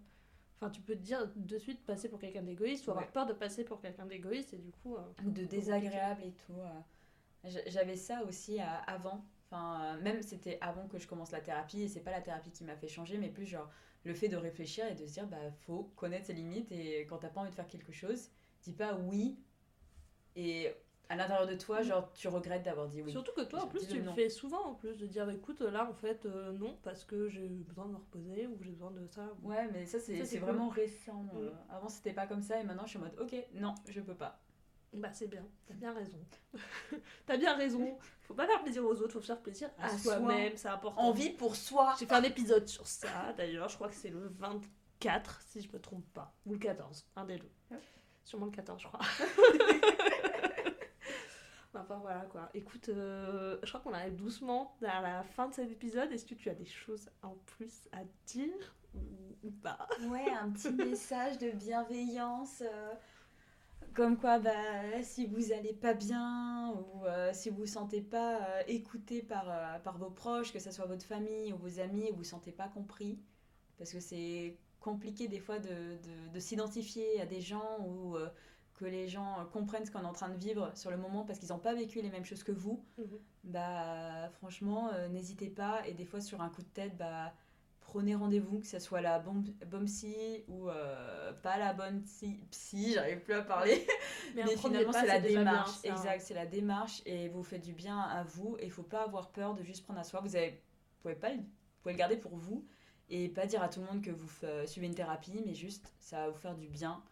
Enfin, 0.62 0.70
tu 0.70 0.80
peux 0.80 0.94
te 0.94 1.00
dire 1.02 1.28
de 1.34 1.58
suite 1.58 1.84
passer 1.84 2.08
pour 2.08 2.20
quelqu'un 2.20 2.42
d'égoïste 2.42 2.86
ou 2.86 2.92
avoir 2.92 3.10
peur 3.10 3.26
de 3.26 3.32
passer 3.32 3.64
pour 3.64 3.80
quelqu'un 3.80 4.06
d'égoïste 4.06 4.54
et 4.54 4.58
du 4.58 4.70
coup. 4.70 4.94
euh, 4.94 5.00
ou 5.26 5.30
de 5.30 5.44
désagréable 5.44 6.22
et 6.24 6.32
tout. 6.46 6.52
euh. 6.54 7.50
J'avais 7.66 7.96
ça 7.96 8.22
aussi 8.22 8.60
euh, 8.60 8.64
avant, 8.86 9.24
enfin 9.50 9.96
euh, 9.96 10.00
même 10.02 10.22
c'était 10.22 10.58
avant 10.60 10.86
que 10.86 10.98
je 10.98 11.08
commence 11.08 11.32
la 11.32 11.40
thérapie 11.40 11.82
et 11.82 11.88
c'est 11.88 12.00
pas 12.00 12.12
la 12.12 12.20
thérapie 12.20 12.52
qui 12.52 12.62
m'a 12.62 12.76
fait 12.76 12.86
changer, 12.86 13.18
mais 13.18 13.28
plus 13.28 13.46
genre 13.46 13.68
le 14.04 14.14
fait 14.14 14.28
de 14.28 14.36
réfléchir 14.36 14.86
et 14.86 14.94
de 14.94 15.04
se 15.04 15.12
dire 15.14 15.26
bah 15.26 15.50
faut 15.66 15.90
connaître 15.96 16.26
ses 16.26 16.32
limites 16.34 16.70
et 16.70 17.00
quand 17.08 17.18
t'as 17.18 17.28
pas 17.30 17.40
envie 17.40 17.50
de 17.50 17.54
faire 17.56 17.66
quelque 17.66 17.92
chose, 17.92 18.30
dis 18.62 18.72
pas 18.72 18.94
oui 18.94 19.36
et 20.36 20.72
à 21.12 21.16
l'intérieur 21.16 21.46
de 21.46 21.54
toi 21.54 21.80
Mm. 21.80 21.84
genre 21.84 22.12
tu 22.14 22.28
regrettes 22.28 22.62
d'avoir 22.62 22.88
dit 22.88 23.02
oui. 23.02 23.10
Surtout 23.12 23.32
que 23.32 23.42
toi, 23.42 23.62
en 23.64 23.66
plus, 23.68 23.86
tu 23.86 24.00
le 24.00 24.10
fais 24.12 24.28
souvent 24.28 24.64
en 24.66 24.74
plus 24.74 24.96
de 24.96 25.06
dire 25.06 25.28
écoute, 25.30 25.60
là, 25.60 25.88
en 25.88 25.92
fait, 25.94 26.24
euh, 26.26 26.52
non, 26.52 26.76
parce 26.82 27.04
que 27.04 27.28
j'ai 27.28 27.46
besoin 27.48 27.86
de 27.86 27.90
me 27.92 27.96
reposer 27.96 28.46
ou 28.46 28.56
j'ai 28.62 28.70
besoin 28.70 28.90
de 28.90 29.06
ça. 29.06 29.28
ou- 29.42 29.48
Ouais, 29.50 29.68
mais 29.72 29.84
ça 29.86 29.98
c'est 30.00 30.18
cool. 30.18 30.38
vraiment 30.40 30.68
récent. 30.68 31.22
Mm. 31.24 31.30
euh. 31.36 31.50
Avant 31.70 31.88
c'était 31.88 32.12
pas 32.12 32.26
comme 32.26 32.42
ça 32.42 32.58
et 32.60 32.64
maintenant 32.64 32.84
je 32.84 32.90
suis 32.90 32.98
en 32.98 33.02
mode 33.02 33.18
ok 33.20 33.34
non 33.54 33.74
je 33.88 34.00
peux 34.00 34.14
pas. 34.14 34.40
Bah, 34.94 35.08
c'est 35.14 35.26
bien, 35.26 35.42
t'as 35.66 35.72
bien 35.72 35.94
raison. 35.94 36.18
t'as 37.26 37.38
bien 37.38 37.54
raison. 37.56 37.96
Faut 38.22 38.34
pas 38.34 38.46
faire 38.46 38.62
plaisir 38.62 38.84
aux 38.84 39.00
autres, 39.00 39.12
faut 39.14 39.20
faire 39.22 39.40
plaisir 39.40 39.70
à, 39.78 39.86
À 39.86 39.96
soi-même, 39.96 40.52
c'est 40.56 40.68
important. 40.68 41.00
Envie 41.00 41.30
pour 41.30 41.56
soi. 41.56 41.94
J'ai 41.98 42.04
fait 42.04 42.14
un 42.14 42.22
épisode 42.22 42.68
sur 42.68 42.86
ça, 42.86 43.32
d'ailleurs, 43.38 43.70
je 43.70 43.76
crois 43.76 43.88
que 43.88 43.94
c'est 43.94 44.10
le 44.10 44.28
24, 44.38 45.40
si 45.46 45.62
je 45.62 45.72
me 45.72 45.78
trompe 45.80 46.04
pas. 46.12 46.34
Ou 46.44 46.52
le 46.52 46.58
14, 46.58 47.06
un 47.16 47.24
des 47.24 47.38
deux. 47.38 47.50
Ouais. 47.70 47.78
Sûrement 48.24 48.44
le 48.46 48.52
14, 48.52 48.82
je 48.82 48.86
crois. 48.88 49.00
enfin 51.80 51.98
voilà 52.02 52.26
quoi. 52.30 52.50
Écoute, 52.54 52.88
euh, 52.88 53.58
je 53.62 53.68
crois 53.68 53.80
qu'on 53.80 53.92
arrive 53.94 54.16
doucement 54.16 54.76
à 54.82 55.00
la 55.02 55.22
fin 55.22 55.48
de 55.48 55.54
cet 55.54 55.70
épisode. 55.70 56.10
Est-ce 56.12 56.26
que 56.26 56.34
tu 56.34 56.48
as 56.50 56.54
des 56.54 56.66
choses 56.66 57.08
en 57.22 57.36
plus 57.46 57.88
à 57.92 58.00
dire 58.26 58.74
ou, 59.42 59.50
pas? 59.50 59.88
Ouais, 59.98 60.30
un 60.30 60.50
petit 60.50 60.72
message 60.74 61.38
de 61.38 61.50
bienveillance. 61.50 62.62
euh, 62.62 62.94
comme 63.94 64.16
quoi, 64.18 64.38
bah, 64.38 65.02
si 65.02 65.26
vous 65.26 65.52
allez 65.52 65.74
pas 65.74 65.94
bien 65.94 66.70
ou 66.74 67.04
euh, 67.06 67.30
si 67.34 67.50
vous 67.50 67.58
vous 67.58 67.66
sentez 67.66 68.00
pas 68.00 68.38
écouté 68.66 69.22
par, 69.22 69.80
par 69.82 69.98
vos 69.98 70.10
proches, 70.10 70.52
que 70.52 70.58
ce 70.58 70.70
soit 70.70 70.86
votre 70.86 71.04
famille 71.04 71.52
ou 71.52 71.58
vos 71.58 71.78
amis, 71.80 72.06
et 72.06 72.10
vous 72.10 72.18
vous 72.18 72.24
sentez 72.24 72.52
pas 72.52 72.68
compris, 72.68 73.18
parce 73.78 73.92
que 73.92 74.00
c'est 74.00 74.58
compliqué 74.80 75.28
des 75.28 75.40
fois 75.40 75.58
de, 75.58 75.68
de- 75.68 76.28
de 76.32 76.40
s'identifier 76.40 77.20
à 77.20 77.26
des 77.26 77.40
gens 77.42 77.78
ou 77.86 78.16
que 78.74 78.84
les 78.86 79.06
gens 79.08 79.38
euh, 79.40 79.44
comprennent 79.44 79.84
ce 79.86 79.90
qu'on 79.90 80.02
est 80.02 80.06
en 80.06 80.12
train 80.12 80.28
de 80.30 80.36
vivre 80.36 80.70
sur 80.76 80.90
le 80.90 80.96
moment 80.96 81.24
parce 81.24 81.38
qu'ils 81.38 81.50
n'ont 81.50 81.58
pas 81.58 81.74
vécu 81.74 82.00
les 82.02 82.10
mêmes 82.10 82.24
choses 82.24 82.42
que 82.42 82.52
vous, 82.52 82.84
Mhm. 82.98 83.18
bah 83.44 84.28
franchement, 84.38 84.90
euh, 84.92 85.08
n'hésitez 85.08 85.48
pas. 85.50 85.86
Et 85.86 85.94
des 85.94 86.04
fois, 86.04 86.20
sur 86.20 86.40
un 86.40 86.48
coup 86.48 86.62
de 86.62 86.68
tête, 86.68 86.96
bah 86.96 87.32
prenez 87.80 88.14
rendez-vous, 88.14 88.60
que 88.60 88.66
ce 88.66 88.78
soit 88.78 89.02
la 89.02 89.18
bonne, 89.18 89.44
psy 89.84 90.44
ou 90.48 90.68
euh, 90.70 91.32
pas 91.42 91.58
la 91.58 91.74
bonne 91.74 92.02
psy, 92.04 92.40
psy 92.50 92.92
j'arrive 92.94 93.20
plus 93.20 93.34
à 93.34 93.42
parler. 93.42 93.86
Mais, 94.34 94.56
finalement, 94.56 94.92
c'est 94.92 95.06
la 95.06 95.18
bien, 95.20 95.38
démarche. 95.40 95.84
exact, 95.84 96.20
c'est 96.22 96.34
la 96.34 96.46
démarche 96.46 97.02
et 97.04 97.28
vous 97.28 97.42
faites 97.42 97.60
du 97.62 97.74
bien 97.74 97.98
à 98.00 98.22
vous. 98.24 98.56
Et 98.60 98.64
il 98.66 98.70
faut 98.70 98.82
pas 98.82 99.02
avoir 99.02 99.30
peur 99.30 99.54
de 99.54 99.62
juste 99.62 99.84
prendre 99.84 100.00
à 100.00 100.04
soi. 100.04 100.20
Vous 100.20 100.34
avez, 100.36 100.50
vous 100.52 101.02
pouvez 101.02 101.14
pas, 101.16 101.30
le- 101.30 101.36
vous 101.40 101.44
pouvez 101.82 101.92
le 101.92 101.98
garder 101.98 102.16
pour 102.16 102.34
vous 102.36 102.64
et 103.10 103.28
pas 103.28 103.44
dire 103.46 103.62
à 103.62 103.68
tout 103.68 103.80
le 103.80 103.86
monde 103.86 104.00
que 104.02 104.10
vous 104.10 104.28
suivez 104.66 104.86
une 104.86 104.94
thérapie, 104.94 105.42
mais 105.44 105.54
juste 105.54 105.92
ça 105.98 106.24
va 106.24 106.30
vous 106.30 106.38
faire 106.38 106.54
du 106.54 106.68
bien. 106.68 107.02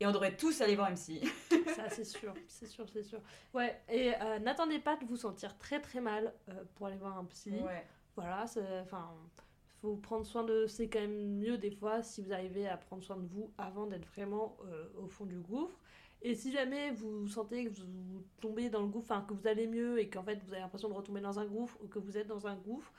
Et 0.00 0.06
on 0.06 0.12
devrait 0.12 0.34
tous 0.34 0.62
aller 0.62 0.76
voir 0.76 0.92
psy. 0.94 1.20
Ça, 1.76 1.90
c'est 1.90 2.04
sûr, 2.04 2.32
c'est 2.48 2.66
sûr, 2.66 2.88
c'est 2.88 3.02
sûr. 3.02 3.20
Ouais, 3.52 3.82
et 3.90 4.14
euh, 4.14 4.38
n'attendez 4.38 4.78
pas 4.78 4.96
de 4.96 5.04
vous 5.04 5.16
sentir 5.16 5.58
très 5.58 5.80
très 5.80 6.00
mal 6.00 6.32
euh, 6.48 6.64
pour 6.74 6.86
aller 6.86 6.96
voir 6.96 7.18
un 7.18 7.24
psy. 7.26 7.52
Ouais. 7.52 7.86
Voilà, 8.16 8.46
enfin, 8.82 9.10
faut 9.82 9.96
prendre 9.96 10.24
soin 10.24 10.42
de. 10.42 10.66
C'est 10.66 10.88
quand 10.88 11.00
même 11.00 11.38
mieux 11.38 11.58
des 11.58 11.70
fois 11.70 12.02
si 12.02 12.22
vous 12.22 12.32
arrivez 12.32 12.66
à 12.66 12.78
prendre 12.78 13.02
soin 13.02 13.16
de 13.16 13.26
vous 13.26 13.52
avant 13.58 13.86
d'être 13.86 14.06
vraiment 14.06 14.56
euh, 14.66 14.88
au 14.98 15.06
fond 15.06 15.26
du 15.26 15.38
gouffre. 15.38 15.78
Et 16.22 16.34
si 16.34 16.50
jamais 16.50 16.92
vous 16.92 17.28
sentez 17.28 17.66
que 17.66 17.70
vous 17.70 18.24
tombez 18.40 18.70
dans 18.70 18.80
le 18.80 18.88
gouffre, 18.88 19.10
enfin 19.10 19.24
que 19.26 19.34
vous 19.34 19.46
allez 19.46 19.66
mieux 19.66 19.98
et 20.00 20.08
qu'en 20.08 20.22
fait 20.22 20.38
vous 20.44 20.52
avez 20.52 20.60
l'impression 20.60 20.88
de 20.88 20.94
retomber 20.94 21.20
dans 21.20 21.38
un 21.38 21.46
gouffre 21.46 21.78
ou 21.82 21.88
que 21.88 21.98
vous 21.98 22.16
êtes 22.18 22.26
dans 22.26 22.46
un 22.46 22.56
gouffre, 22.56 22.92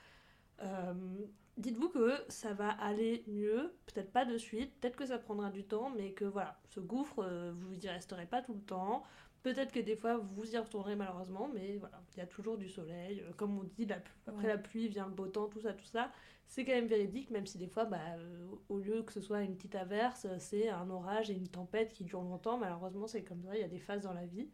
dites-vous 1.56 1.88
que 1.90 2.12
ça 2.28 2.52
va 2.54 2.70
aller 2.70 3.24
mieux. 3.26 3.74
Peut-être 3.86 4.12
pas 4.12 4.24
de 4.24 4.38
suite, 4.38 4.74
peut-être 4.80 4.96
que 4.96 5.06
ça 5.06 5.18
prendra 5.18 5.50
du 5.50 5.64
temps, 5.64 5.90
mais 5.90 6.12
que 6.12 6.24
voilà, 6.24 6.58
ce 6.70 6.80
gouffre, 6.80 7.20
euh, 7.20 7.52
vous 7.54 7.74
y 7.74 7.88
resterez 7.88 8.26
pas 8.26 8.42
tout 8.42 8.54
le 8.54 8.60
temps. 8.62 9.02
Peut-être 9.42 9.72
que 9.72 9.80
des 9.80 9.96
fois 9.96 10.18
vous 10.18 10.54
y 10.54 10.58
retournerez 10.58 10.94
malheureusement, 10.96 11.48
mais 11.52 11.76
voilà, 11.78 12.00
il 12.14 12.18
y 12.18 12.22
a 12.22 12.26
toujours 12.26 12.56
du 12.58 12.68
soleil. 12.68 13.20
Euh, 13.20 13.32
Comme 13.36 13.58
on 13.58 13.64
dit, 13.64 13.86
la 13.86 13.96
après 14.26 14.42
Ouais. 14.42 14.46
la 14.48 14.58
pluie 14.58 14.88
vient 14.88 15.06
le 15.06 15.12
beau 15.12 15.26
temps, 15.26 15.48
tout 15.48 15.60
ça, 15.60 15.72
tout 15.72 15.84
ça. 15.84 16.12
C'est 16.46 16.64
quand 16.64 16.72
même 16.72 16.86
véridique, 16.86 17.30
même 17.30 17.46
si 17.46 17.58
des 17.58 17.66
fois, 17.66 17.84
bah, 17.86 17.98
euh, 18.18 18.46
au 18.68 18.78
lieu 18.78 19.02
que 19.02 19.12
ce 19.12 19.20
soit 19.20 19.42
une 19.42 19.56
petite 19.56 19.74
averse, 19.74 20.26
c'est 20.38 20.68
un 20.68 20.90
orage 20.90 21.30
et 21.30 21.34
une 21.34 21.48
tempête 21.48 21.92
qui 21.92 22.04
durent 22.04 22.22
longtemps. 22.22 22.58
Malheureusement, 22.58 23.06
c'est 23.06 23.22
comme 23.24 23.42
ça, 23.42 23.54
il 23.56 23.60
y 23.60 23.64
a 23.64 23.68
des 23.68 23.78
phases 23.80 24.02
dans 24.02 24.12
la 24.12 24.26
vie. 24.26 24.48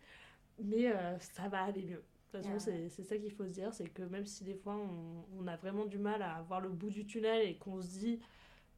Mais 0.62 0.92
ça 1.20 1.48
va 1.48 1.62
aller 1.64 1.82
mieux. 1.84 2.02
De 2.32 2.38
toute 2.38 2.42
façon, 2.46 2.58
c'est 2.58 2.88
ça 3.04 3.16
qu'il 3.18 3.32
faut 3.32 3.44
se 3.46 3.52
dire, 3.52 3.72
c'est 3.74 3.88
que 3.88 4.02
même 4.02 4.26
si 4.26 4.44
des 4.44 4.54
fois 4.54 4.76
on, 4.76 5.24
on 5.38 5.46
a 5.46 5.56
vraiment 5.56 5.86
du 5.86 5.98
mal 5.98 6.22
à 6.22 6.42
voir 6.42 6.60
le 6.60 6.68
bout 6.68 6.90
du 6.90 7.06
tunnel 7.06 7.48
et 7.48 7.56
qu'on 7.56 7.80
se 7.80 7.98
dit 7.98 8.20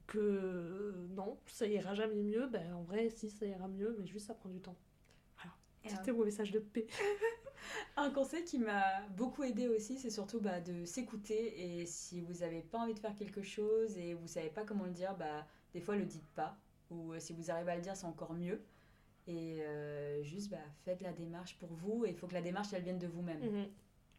que 0.06 0.18
euh, 0.18 1.06
non, 1.10 1.38
ça 1.46 1.66
ira 1.66 1.94
jamais 1.94 2.22
mieux, 2.22 2.48
ben 2.48 2.74
en 2.74 2.82
vrai, 2.82 3.10
si 3.10 3.30
ça 3.30 3.46
ira 3.46 3.68
mieux, 3.68 3.96
mais 3.98 4.06
juste 4.06 4.26
ça 4.28 4.34
prend 4.34 4.48
du 4.50 4.60
temps. 4.60 4.76
Un- 5.44 5.50
C'était 5.86 6.12
mon 6.12 6.24
message 6.24 6.50
de 6.52 6.58
paix. 6.60 6.86
Un 7.96 8.10
conseil 8.10 8.44
qui 8.44 8.58
m'a 8.58 9.06
beaucoup 9.16 9.42
aidé 9.44 9.68
aussi, 9.68 9.98
c'est 9.98 10.10
surtout 10.10 10.40
bah, 10.40 10.60
de 10.60 10.84
s'écouter. 10.84 11.80
Et 11.80 11.86
si 11.86 12.20
vous 12.20 12.34
n'avez 12.40 12.62
pas 12.62 12.78
envie 12.78 12.94
de 12.94 12.98
faire 12.98 13.14
quelque 13.16 13.42
chose 13.42 13.96
et 13.98 14.14
vous 14.14 14.26
savez 14.28 14.50
pas 14.50 14.64
comment 14.64 14.84
le 14.84 14.92
dire, 14.92 15.16
bah, 15.16 15.46
des 15.74 15.80
fois 15.80 15.96
le 15.96 16.04
dites 16.06 16.28
pas. 16.34 16.58
Ou 16.90 17.12
euh, 17.12 17.20
si 17.20 17.32
vous 17.32 17.50
arrivez 17.50 17.72
à 17.72 17.76
le 17.76 17.82
dire, 17.82 17.96
c'est 17.96 18.06
encore 18.06 18.34
mieux. 18.34 18.62
Et 19.30 19.62
euh, 19.62 20.22
juste 20.24 20.50
bah, 20.50 20.58
faites 20.84 21.00
la 21.02 21.12
démarche 21.12 21.56
pour 21.58 21.68
vous. 21.72 22.04
Et 22.04 22.10
il 22.10 22.16
faut 22.16 22.26
que 22.26 22.34
la 22.34 22.42
démarche, 22.42 22.68
elle 22.72 22.82
vienne 22.82 22.98
de 22.98 23.06
vous-même. 23.06 23.38
Mhm. 23.40 23.66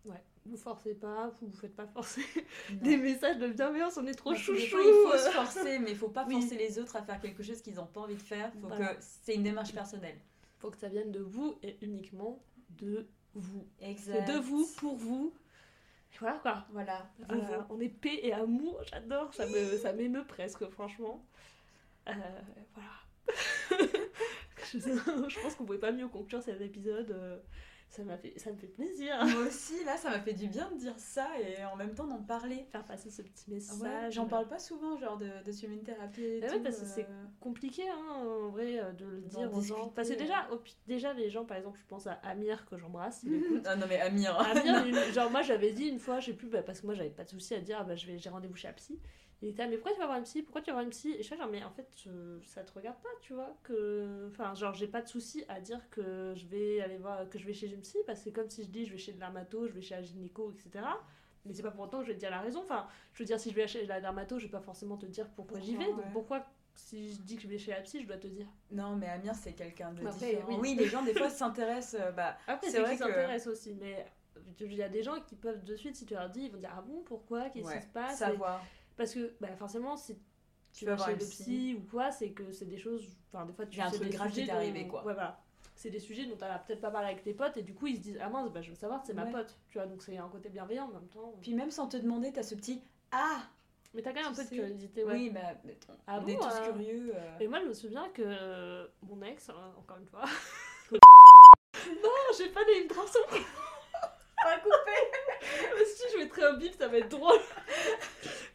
Ouais, 0.06 0.24
vous 0.46 0.58
forcez 0.58 0.96
pas, 0.96 1.28
vous 1.40 1.48
vous 1.48 1.58
faites 1.58 1.76
pas 1.76 1.86
forcer. 1.86 2.22
Des 2.72 2.96
messages 2.98 3.38
de 3.38 3.48
bienveillance, 3.50 3.98
on 3.98 4.08
est 4.08 4.16
trop 4.16 4.32
fois, 4.32 4.40
chouchou. 4.40 4.78
il 4.80 5.10
faut 5.12 5.18
se 5.18 5.30
forcer, 5.30 5.80
mais 5.80 5.92
il 5.92 5.98
faut 5.98 6.10
pas 6.10 6.26
Oui. 6.28 6.40
forcer 6.40 6.58
les 6.58 6.80
autres 6.80 6.96
à 6.96 7.04
faire 7.04 7.20
quelque 7.20 7.44
chose 7.44 7.62
qu'ils 7.62 7.76
n'ont 7.76 7.86
pas 7.86 8.02
envie 8.02 8.16
de 8.16 8.22
faire. 8.22 8.52
Faut 8.54 8.68
Voilà. 8.68 8.96
que 8.96 9.02
c'est 9.02 9.36
une 9.36 9.44
démarche 9.44 9.74
personnelle. 9.74 10.18
Faut 10.60 10.72
que 10.72 10.78
ça 10.78 10.88
vienne 10.90 11.12
de 11.12 11.20
vous 11.20 11.56
et 11.62 11.78
uniquement 11.82 12.42
de 12.70 13.06
vous. 13.36 13.68
Exact. 13.82 14.28
De 14.34 14.40
vous, 14.40 14.66
pour 14.78 14.96
vous. 14.96 15.34
Et 16.14 16.18
voilà 16.20 16.40
quoi. 16.40 16.66
Voilà. 16.72 17.08
Euh, 17.30 17.36
vous. 17.36 17.76
on 17.76 17.80
est 17.80 17.90
paix 17.90 18.20
et 18.24 18.34
amour, 18.34 18.82
j'adore, 18.92 19.34
ça 19.34 19.46
me 19.46 19.78
ça 19.78 19.94
m'émeut 19.94 20.26
presque 20.26 20.68
franchement. 20.70 21.24
Euh, 22.08 22.14
voilà. 22.74 22.90
je, 24.74 24.80
je 25.30 25.40
pense 25.42 25.56
qu'on 25.56 25.66
pouvait 25.66 25.80
pas 25.80 25.92
mieux 25.92 26.08
conclure 26.08 26.42
cet 26.42 26.62
épisode. 26.62 27.12
euh, 27.12 27.40
Ça 27.90 28.04
m'a 28.04 28.18
fait 28.18 28.34
ça 28.38 28.52
me 28.52 28.58
fait 28.58 28.68
plaisir 28.68 29.18
Moi 29.26 29.48
aussi, 29.48 29.84
là, 29.84 29.98
ça 29.98 30.10
m'a 30.10 30.20
fait 30.22 30.34
du 30.34 30.48
bien 30.48 30.70
de 30.72 30.78
dire 30.78 30.98
ça 30.98 31.28
et 31.40 31.64
en 31.66 31.76
même 31.76 31.94
temps 31.94 32.08
d'en 32.08 32.22
parler. 32.24 32.66
faire 32.72 32.86
passer 32.86 33.10
ce 33.10 33.22
petit 33.22 33.50
Ouais, 33.50 33.56
message. 33.56 34.14
J'en 34.14 34.26
parle 34.28 34.48
pas 34.48 34.60
souvent, 34.60 34.98
genre 34.98 35.18
de, 35.18 35.30
de 35.46 35.52
suivre 35.52 35.74
une 35.74 35.84
thérapie 35.84 36.24
et 36.24 36.40
Bah 36.40 36.48
tout. 36.48 36.54
ouais, 36.56 36.62
parce 36.62 36.80
que 36.80 36.86
c'est 36.86 37.04
euh, 37.10 37.24
compliqué 37.42 37.84
hein, 37.90 38.14
en 38.16 38.50
vrai 38.50 38.80
euh, 38.80 38.94
de 38.94 39.06
le 39.06 39.22
dire 39.22 39.54
aux 39.54 39.60
gens. 39.62 39.90
Parce 39.90 40.08
que 40.10 40.14
déjà, 40.14 40.48
pi- 40.64 40.78
déjà 40.88 41.12
les 41.14 41.30
gens, 41.30 41.44
par 41.44 41.58
exemple, 41.58 41.80
je 41.82 41.86
pense 41.88 42.08
à 42.08 42.14
Amir 42.24 42.66
que 42.66 42.78
j'embrasse. 42.78 43.26
Ah 43.66 43.76
non, 43.76 43.86
mais 43.90 44.00
Amir. 44.00 44.38
Amir, 44.40 44.86
une- 45.08 45.14
genre 45.14 45.30
moi 45.30 45.42
j'avais 45.42 45.74
dit 45.74 45.88
une 45.88 46.00
fois, 46.00 46.20
je 46.22 46.28
sais 46.28 46.34
plus, 46.34 46.48
bah, 46.48 46.64
parce 46.64 46.80
que 46.80 46.86
moi 46.86 46.96
j'avais 46.96 47.10
pas 47.10 47.24
de 47.26 47.30
souci 47.30 47.54
à 47.56 47.60
dire, 47.60 47.78
ah, 47.82 47.84
bah, 47.84 47.96
je 47.96 48.08
vais, 48.08 48.18
j'ai 48.18 48.30
rendez-vous 48.30 48.56
chez 48.56 48.68
la 48.70 48.74
psy. 48.74 49.00
Il 49.42 49.50
était, 49.50 49.68
mais 49.68 49.78
pourquoi 49.78 49.94
tu 49.94 50.00
vas 50.00 50.06
voir 50.06 50.18
une 50.20 50.24
psy? 50.24 50.44
Pourquoi 50.44 50.62
tu 50.62 50.68
vas 50.70 50.74
voir 50.74 50.84
une 50.84 50.92
psy? 50.92 51.14
Et 51.14 51.18
je 51.18 51.24
suis 51.24 51.36
genre, 51.36 51.48
mais 51.50 51.64
en 51.64 51.72
fait, 51.72 51.88
euh, 52.08 52.40
ça 52.46 52.64
te 52.64 52.72
regarde 52.74 52.98
pas, 53.02 53.10
tu 53.22 53.34
vois. 53.34 53.58
que 53.64 54.28
Enfin, 54.30 54.54
genre, 54.54 54.74
j'ai 54.76 54.88
pas 54.88 55.02
de 55.02 55.08
souci 55.08 55.44
à 55.50 55.60
dire 55.60 55.82
que 55.90 56.34
je 56.36 56.46
vais 56.46 56.80
aller 56.82 56.98
voir, 56.98 57.28
que 57.28 57.40
je 57.40 57.46
vais 57.48 57.54
chez 57.54 57.68
une 57.68 57.82
psy, 57.82 57.98
parce 58.06 58.20
que 58.20 58.26
c'est 58.26 58.32
comme 58.32 58.50
si 58.50 58.64
je 58.64 58.70
dis, 58.70 58.86
je 58.86 58.92
vais 58.92 58.98
chez 59.00 59.14
le 59.14 59.18
dermato, 59.18 59.68
je 59.68 59.74
vais 59.74 59.82
chez 59.82 59.96
la 59.96 60.04
gynéco, 60.04 60.52
etc. 60.52 60.86
Mais 61.46 61.54
c'est 61.56 61.64
pas 61.64 61.72
pour 61.72 61.86
autant 61.86 61.98
que 62.00 62.04
je 62.04 62.10
vais 62.10 62.16
te 62.16 62.20
dire 62.20 62.30
la 62.30 62.40
raison. 62.42 62.62
Enfin, 62.62 62.86
je 63.14 63.24
veux 63.24 63.26
dire, 63.26 63.40
si 63.40 63.50
je 63.50 63.56
vais 63.56 63.68
chez 63.68 63.86
la 63.88 64.00
dermato, 64.00 64.38
je 64.38 64.46
vais 64.46 64.52
pas 64.52 64.62
forcément 64.62 64.98
te 64.98 65.08
dire 65.08 65.28
pourquoi, 65.30 65.60
j'y 65.60 65.76
vais. 65.76 65.88
Donc 65.88 65.98
ouais. 65.98 66.12
pourquoi, 66.14 66.46
si 66.76 67.14
je 67.14 67.22
dis 67.22 67.36
que 67.36 67.42
je 67.42 67.48
vais 67.48 67.58
chez 67.58 67.72
la 67.72 67.82
psy, 67.82 68.00
je 68.04 68.08
dois 68.08 68.18
te 68.18 68.28
dire? 68.28 68.46
Non, 68.70 68.96
mais 68.96 69.08
Amir, 69.08 69.34
c'est 69.34 69.54
quelqu'un 69.54 69.92
de 69.92 70.06
Après, 70.06 70.34
différent. 70.34 70.50
oui. 70.50 70.58
Oui. 70.62 70.76
les 70.76 70.86
gens, 70.86 71.02
des 71.02 71.16
fois, 71.16 71.30
s'intéressent. 71.32 72.00
euh, 72.00 72.12
bah, 72.12 72.38
Après, 72.46 72.70
C'est 72.70 72.80
vrai 72.80 72.92
que- 72.92 73.00
ça 73.00 73.06
intéresse 73.08 73.48
aussi, 73.48 73.74
mais 73.74 74.06
il 74.60 74.74
y 74.76 74.84
a 74.84 74.90
des 74.90 75.02
gens 75.02 75.20
qui 75.22 75.36
peuvent 75.36 75.64
de 75.64 75.76
suite, 75.76 75.96
si 75.96 76.06
tu 76.06 76.14
leur 76.14 76.30
dis, 76.30 76.44
ils 76.44 76.52
vont 76.52 76.60
dire 76.60 76.72
Ah 76.78 76.82
bon, 76.82 77.02
pourquoi? 77.04 77.50
Qu'est-ce 77.50 77.66
ouais, 77.68 77.80
qui 77.80 77.84
se 77.88 77.90
passe? 77.92 78.14
Et- 78.22 78.26
savoir. 78.26 78.64
Parce 78.98 79.14
que 79.14 79.34
bah, 79.42 79.56
forcément, 79.58 79.98
si 79.98 80.18
Tu 80.74 80.86
vas 80.86 80.98
chez 80.98 81.12
le 81.14 81.18
psy. 81.18 81.76
ou 81.80 81.90
quoi, 81.90 82.12
c'est 82.12 82.32
que 82.32 82.52
c'est 82.52 82.66
des 82.66 82.78
choses. 82.78 83.18
Enfin, 83.34 83.46
des 83.46 83.54
fois, 83.54 83.66
tu 83.66 83.80
un 83.82 83.90
truc 83.90 84.04
des 84.04 84.10
grave 84.10 84.28
qui 84.30 84.34
sujets 84.36 84.46
t'est 84.48 84.52
arrivé, 84.54 84.84
dont- 84.84 84.90
quoi. 84.90 85.06
Ouais, 85.06 85.14
voilà. 85.14 85.40
C'est 85.76 85.90
des 85.90 86.00
sujets 86.00 86.26
dont 86.26 86.36
tu 86.36 86.42
n'as 86.42 86.60
peut-être 86.60 86.82
pas 86.82 86.92
parlé 86.92 87.08
avec 87.10 87.24
tes 87.24 87.34
potes 87.34 87.58
et 87.58 87.64
du 87.64 87.74
coup, 87.74 87.88
ils 87.88 87.96
se 87.98 88.02
disent 88.02 88.20
Ah 88.22 88.30
mince, 88.30 88.52
bah, 88.52 88.62
je 88.62 88.70
veux 88.70 88.76
savoir, 88.76 89.04
c'est 89.06 89.14
ma 89.14 89.24
Ouais. 89.26 89.32
pote. 89.32 89.58
Tu 89.70 89.78
vois, 89.80 89.88
donc 89.88 90.04
c'est 90.04 90.18
un 90.18 90.28
côté 90.30 90.50
bienveillant 90.50 90.86
en 90.86 90.94
même 90.94 91.08
temps. 91.08 91.34
Puis 91.42 91.54
même 91.56 91.72
sans 91.72 91.88
te 91.88 91.98
demander, 91.98 92.32
t'as 92.32 92.44
ce 92.44 92.54
petit 92.56 92.84
Ah 93.12 93.42
Mais 93.94 94.02
t'as 94.02 94.12
quand 94.12 94.22
même 94.22 94.32
un 94.32 94.36
peu 94.36 94.44
de 94.44 94.48
sais. 94.50 94.56
curiosité, 94.56 95.04
ouais. 95.04 95.14
Oui, 95.14 95.30
bah, 95.32 95.40
on 95.66 95.94
Ah 96.08 96.20
on 96.24 96.28
est 96.28 96.34
bon, 96.36 96.40
tous 96.40 96.54
euh, 96.54 96.66
curieux. 96.72 97.12
euh. 97.16 97.40
Et 97.40 97.48
moi, 97.48 97.60
je 97.62 97.66
me 97.66 97.74
souviens 97.74 98.08
que 98.10 98.22
euh, 98.24 98.88
mon 99.02 99.22
ex, 99.24 99.50
euh, 99.50 99.54
encore 99.78 99.98
une 99.98 100.06
fois. 100.06 100.24
non, 100.92 102.10
j'ai 102.38 102.50
pas 102.50 102.64
les 102.66 102.86
drap 102.86 103.08
son 103.08 103.20
Pas 103.30 104.58
coupé 104.60 104.76
Mais 105.78 105.86
si 105.86 106.04
je 106.14 106.18
mettrais 106.20 106.44
un 106.44 106.54
bip, 106.58 106.74
ça 106.76 106.88
va 106.88 106.98
être 107.00 107.10
drôle. 107.10 107.40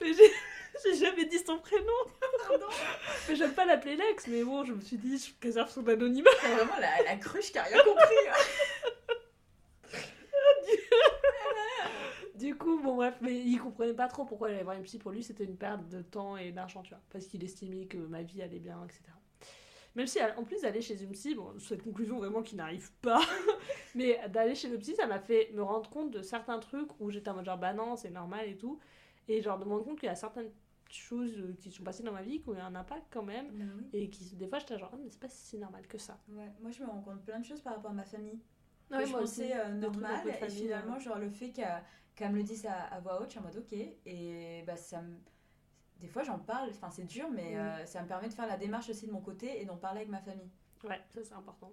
Mais 0.01 0.13
j'ai 0.85 0.95
jamais 0.97 1.25
dit 1.27 1.39
son 1.39 1.59
prénom. 1.59 1.87
Pardon. 2.49 2.67
Mais 3.29 3.37
j'aime 3.37 3.53
pas 3.55 3.65
l'appeler 3.65 3.97
Lex, 3.97 4.27
mais 4.29 4.45
bon, 4.45 4.65
je 4.65 4.73
me 4.73 4.81
suis 4.81 4.97
dit, 4.99 5.19
je 5.19 5.33
préserve 5.35 5.71
son 5.71 5.87
anonymat. 5.87 6.31
C'est 6.41 6.55
vraiment 6.55 6.79
la, 6.81 7.03
la 7.05 7.17
cruche 7.17 7.51
qui 7.53 7.59
a 7.59 7.63
rien 7.63 7.83
compris. 7.83 8.29
hein. 8.29 8.35
Du 12.35 12.55
coup, 12.57 12.81
bon, 12.83 12.97
bref, 12.97 13.17
mais 13.21 13.35
il 13.35 13.59
comprenait 13.59 13.95
pas 13.95 14.09
trop 14.09 14.25
pourquoi 14.25 14.49
j'allais 14.49 14.63
voir 14.63 14.77
une 14.77 14.83
psy. 14.83 14.99
Pour 14.99 15.11
lui, 15.13 15.23
c'était 15.23 15.45
une 15.45 15.57
perte 15.57 15.89
de 15.89 16.03
temps 16.03 16.37
et 16.37 16.53
d'argent, 16.53 16.83
tu 16.83 16.91
vois. 16.91 17.01
Parce 17.11 17.27
qu'il 17.27 17.43
estimait 17.43 17.87
que 17.87 17.97
ma 17.99 18.23
vie 18.23 18.43
allait 18.43 18.59
bien, 18.59 18.79
etc. 18.85 19.03
Même 19.95 20.07
si, 20.07 20.19
en 20.37 20.45
plus 20.45 20.61
d'aller 20.61 20.83
chez 20.83 21.03
une 21.03 21.13
psy, 21.13 21.35
bon, 21.35 21.55
cette 21.59 21.83
conclusion 21.83 22.19
vraiment 22.19 22.43
qui 22.43 22.55
n'arrive 22.55 22.93
pas, 23.01 23.21
mais 23.95 24.21
d'aller 24.29 24.55
chez 24.55 24.69
le 24.69 24.79
psy, 24.79 24.95
ça 24.95 25.07
m'a 25.07 25.19
fait 25.19 25.51
me 25.55 25.63
rendre 25.63 25.89
compte 25.89 26.11
de 26.11 26.21
certains 26.21 26.59
trucs 26.59 26.91
où 27.01 27.11
j'étais 27.11 27.31
en 27.31 27.35
mode 27.35 27.47
genre, 27.47 27.57
bah 27.57 27.73
non, 27.73 27.97
c'est 27.97 28.11
normal 28.11 28.47
et 28.47 28.57
tout. 28.57 28.79
Et 29.29 29.43
genre 29.43 29.59
de 29.59 29.65
me 29.65 29.71
rendre 29.71 29.85
compte 29.85 29.99
qu'il 29.99 30.09
y 30.09 30.13
a 30.13 30.15
certaines 30.15 30.51
choses 30.89 31.37
euh, 31.39 31.57
qui 31.59 31.71
sont 31.73 31.83
passées 31.83 32.05
dans 32.05 32.13
ma 32.13 32.23
vie 32.23 32.41
qui 32.41 32.49
ont 32.49 32.55
eu 32.55 32.61
un 32.61 32.75
impact 32.75 33.07
quand 33.11 33.25
même. 33.25 33.49
Oui. 33.53 33.89
Et 33.93 34.09
qui, 34.11 34.37
des 34.37 34.47
fois, 34.47 34.59
j'étais 34.61 34.79
genre, 34.79 34.91
ah, 34.93 34.97
mais 35.03 35.11
c'est 35.11 35.21
pas 35.21 35.29
si 35.29 35.59
normal 35.59 35.87
que 35.89 35.99
ça. 35.99 36.19
Ouais, 36.29 36.53
moi 36.61 36.71
je 36.71 36.83
me 36.83 36.89
rends 36.89 37.01
compte 37.03 37.23
plein 37.25 37.41
de 37.41 37.45
choses 37.45 37.61
par 37.61 37.75
rapport 37.75 37.91
à 37.91 37.95
ma 37.95 38.05
famille. 38.05 38.41
Que 38.91 39.05
je 39.05 39.13
pensais 39.13 39.53
euh, 39.59 39.73
normal 39.73 40.29
et 40.29 40.33
famille, 40.33 40.57
finalement 40.57 40.95
euh. 40.97 41.01
genre 41.01 41.19
le 41.19 41.29
fait 41.29 41.51
qu'elle 41.51 41.83
qu'elle 42.15 42.31
me 42.31 42.37
le 42.37 42.45
dise 42.45 42.67
à, 42.67 42.85
à 42.85 43.01
voix 43.01 43.21
haute 43.21 43.27
je 43.27 43.31
suis 43.31 43.41
en 43.41 43.43
mode 43.43 43.57
ok 43.57 43.73
et 43.73 44.63
bah 44.65 44.77
ça 44.77 45.03
me 45.03 45.17
des 45.99 46.07
fois 46.07 46.23
j'en 46.23 46.39
parle 46.39 46.71
enfin 46.71 46.89
c'est 46.91 47.05
dur 47.05 47.29
mais 47.31 47.59
euh, 47.59 47.85
ça 47.85 48.01
me 48.03 48.07
permet 48.07 48.29
de 48.29 48.33
faire 48.35 48.47
la 48.47 48.57
démarche 48.57 48.89
aussi 48.89 49.09
de 49.09 49.13
mon 49.13 49.21
côté 49.21 49.61
et 49.61 49.65
d'en 49.65 49.77
parler 49.77 50.03
avec 50.03 50.09
ma 50.09 50.21
famille 50.21 50.49
Ouais, 50.85 51.01
ça 51.09 51.21
c'est 51.25 51.35
important. 51.35 51.73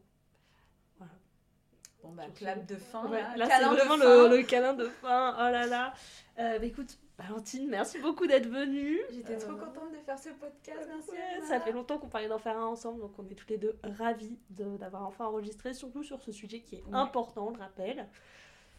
bon 2.02 2.12
bah 2.14 2.24
clap 2.34 2.66
de 2.66 2.76
fin 2.78 3.08
Ouais, 3.08 3.22
là, 3.22 3.36
là, 3.36 3.48
c'est 3.60 3.64
vraiment 3.64 3.96
le 3.96 4.42
câlin 4.42 4.74
de 4.74 4.86
fin. 4.86 5.36
Oh 5.38 5.52
là 5.52 5.68
là. 5.68 5.94
Euh, 6.40 6.58
bah, 6.58 6.66
écoute, 6.66 6.98
Valentine, 7.28 7.68
merci 7.70 8.00
beaucoup 8.00 8.28
d'être 8.28 8.48
venue. 8.48 9.00
j'étais 9.12 9.38
trop 9.38 9.54
Euh, 9.54 9.58
contente 9.58 9.92
de 9.92 9.98
faire 10.06 10.18
ce 10.20 10.30
podcast 10.30 10.88
merci 10.88 11.12
Ouais, 11.12 11.42
ça 11.48 11.60
fait 11.60 11.72
longtemps 11.72 11.98
qu'on 11.98 12.10
parlait 12.10 12.28
d'en 12.28 12.38
faire 12.40 12.58
un 12.58 12.66
ensemble, 12.66 13.00
donc 13.02 13.18
on 13.18 13.26
est 13.28 13.36
tous 13.36 13.48
les 13.50 13.58
deux 13.58 13.78
ravis 13.98 14.38
de- 14.50 14.78
d'avoir 14.78 15.04
enfin 15.08 15.26
enregistré, 15.26 15.74
surtout 15.74 16.04
sur 16.04 16.22
ce 16.22 16.32
sujet 16.32 16.60
qui 16.62 16.76
est 16.76 16.84
Ouais. 16.84 16.94
important, 16.96 17.52
je 17.54 17.58
le 17.58 17.64
rappelle. 17.64 18.08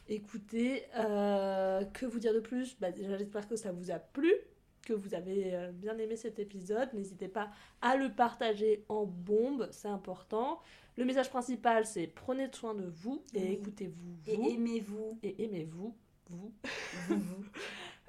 Écoutez, 0.09 0.85
euh, 0.97 1.85
que 1.87 2.05
vous 2.07 2.19
dire 2.19 2.35
de 2.35 2.41
plus? 2.41 2.79
Bah, 2.79 2.91
Déjà, 2.91 3.17
j'espère 3.17 3.49
que 3.49 3.57
ça 3.57 3.73
vous 3.73 3.91
a 3.91 3.99
plu, 3.99 4.33
que 4.83 4.93
vous 4.93 5.15
avez 5.15 5.55
euh, 5.55 5.73
bien 5.73 5.97
aimé 5.97 6.15
cet 6.17 6.39
épisode. 6.39 6.93
N'hésitez 6.93 7.29
pas 7.29 7.51
à 7.81 7.97
le 7.97 8.13
partager 8.13 8.85
en 8.91 9.07
bombe, 9.07 9.69
c'est 9.71 9.89
important. 9.89 10.61
Le 10.97 11.05
message 11.07 11.31
principal, 11.31 11.87
c'est 11.87 12.07
prenez 12.07 12.51
soin 12.53 12.75
de 12.75 12.85
vous 12.87 13.23
et 13.33 13.41
Oui. 13.41 13.53
écoutez-vous. 13.55 14.17
et 14.27 14.37
vous, 14.37 14.49
aimez-vous 14.51 15.19
et 15.23 15.43
aimez-vous, 15.45 15.95
vous. 16.29 16.53
vous 17.09 17.19
vous 17.19 17.45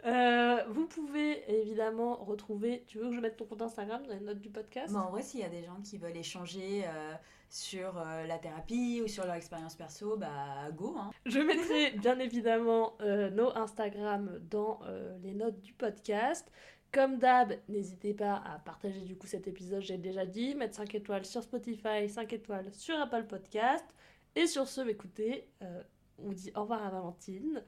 Euh, 0.06 0.64
vous 0.70 0.88
pouvez 0.88 1.43
évidemment 1.62 2.16
retrouver. 2.16 2.84
Tu 2.88 2.99
veux 2.99 3.10
que 3.10 3.16
je 3.16 3.20
mette 3.20 3.38
ton 3.38 3.45
compte 3.45 3.62
Instagram 3.62 4.06
dans 4.06 4.14
les 4.14 4.20
notes 4.20 4.39
du 4.39 4.49
podcast? 4.49 4.95
En 4.95 5.10
vrai, 5.10 5.22
s'il 5.22 5.39
y 5.39 5.43
a 5.43 5.49
des 5.49 5.64
gens 5.64 5.82
qui 5.84 5.97
veulent 5.97 6.16
échanger 6.16 6.84
euh, 6.86 7.14
sur 7.49 7.97
euh, 7.97 8.26
la 8.26 8.38
thérapie 8.38 9.01
ou 9.03 9.08
sur 9.08 9.26
leur 9.26 9.36
expérience 9.36 9.76
perso, 9.76 10.18
bah 10.18 10.70
go. 10.76 10.95
Hein. 10.97 11.12
Je 11.26 11.39
mettrai 11.39 11.91
bien 11.97 12.20
évidemment 12.20 12.97
nos 13.01 13.56
Instagram 13.58 14.39
dans 14.49 14.80
les 15.24 15.34
notes 15.34 15.60
du 15.62 15.74
podcast. 15.74 16.51
Comme 16.95 17.18
d'hab, 17.18 17.53
n'hésitez 17.68 18.14
pas 18.14 18.41
à 18.45 18.58
partager 18.60 19.01
du 19.01 19.18
coup 19.18 19.28
cet 19.28 19.49
épisode, 19.49 19.82
j'ai 19.82 19.97
déjà 19.97 20.26
dit, 20.26 20.56
mettre 20.56 20.76
5 20.76 20.95
étoiles 20.95 21.26
sur 21.26 21.43
Spotify, 21.43 22.08
5 22.08 22.32
étoiles 22.32 22.74
sur 22.74 22.97
Apple 22.97 23.26
Podcast. 23.26 23.84
Et 24.36 24.47
sur 24.47 24.68
ce, 24.68 24.80
écoutez, 24.88 25.49
euh, 25.62 25.84
on 26.20 26.32
dit 26.32 26.51
au 26.56 26.62
revoir 26.62 26.86
à 26.86 26.89
Valentine. 26.89 27.64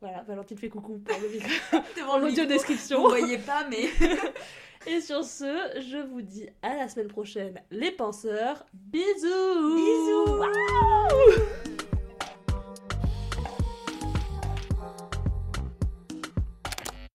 Voilà, 0.00 0.22
Valentine 0.28 0.58
fait 0.58 0.68
coucou 0.68 0.98
pour 0.98 1.18
le 1.20 1.28
micro, 1.28 1.48
Devant 1.96 2.12
en 2.14 2.18
le 2.18 2.24
audio 2.26 2.42
micro. 2.44 2.46
description. 2.46 3.02
Vous 3.02 3.08
voyez 3.08 3.38
pas, 3.38 3.66
mais 3.68 3.88
Et 4.86 5.00
sur 5.00 5.24
ce, 5.24 5.80
je 5.80 5.98
vous 5.98 6.22
dis 6.22 6.48
à 6.62 6.76
la 6.76 6.88
semaine 6.88 7.08
prochaine, 7.08 7.60
les 7.70 7.90
penseurs. 7.90 8.64
Bisous 8.72 9.74
Bisous. 9.74 10.38
Waouh 10.38 11.67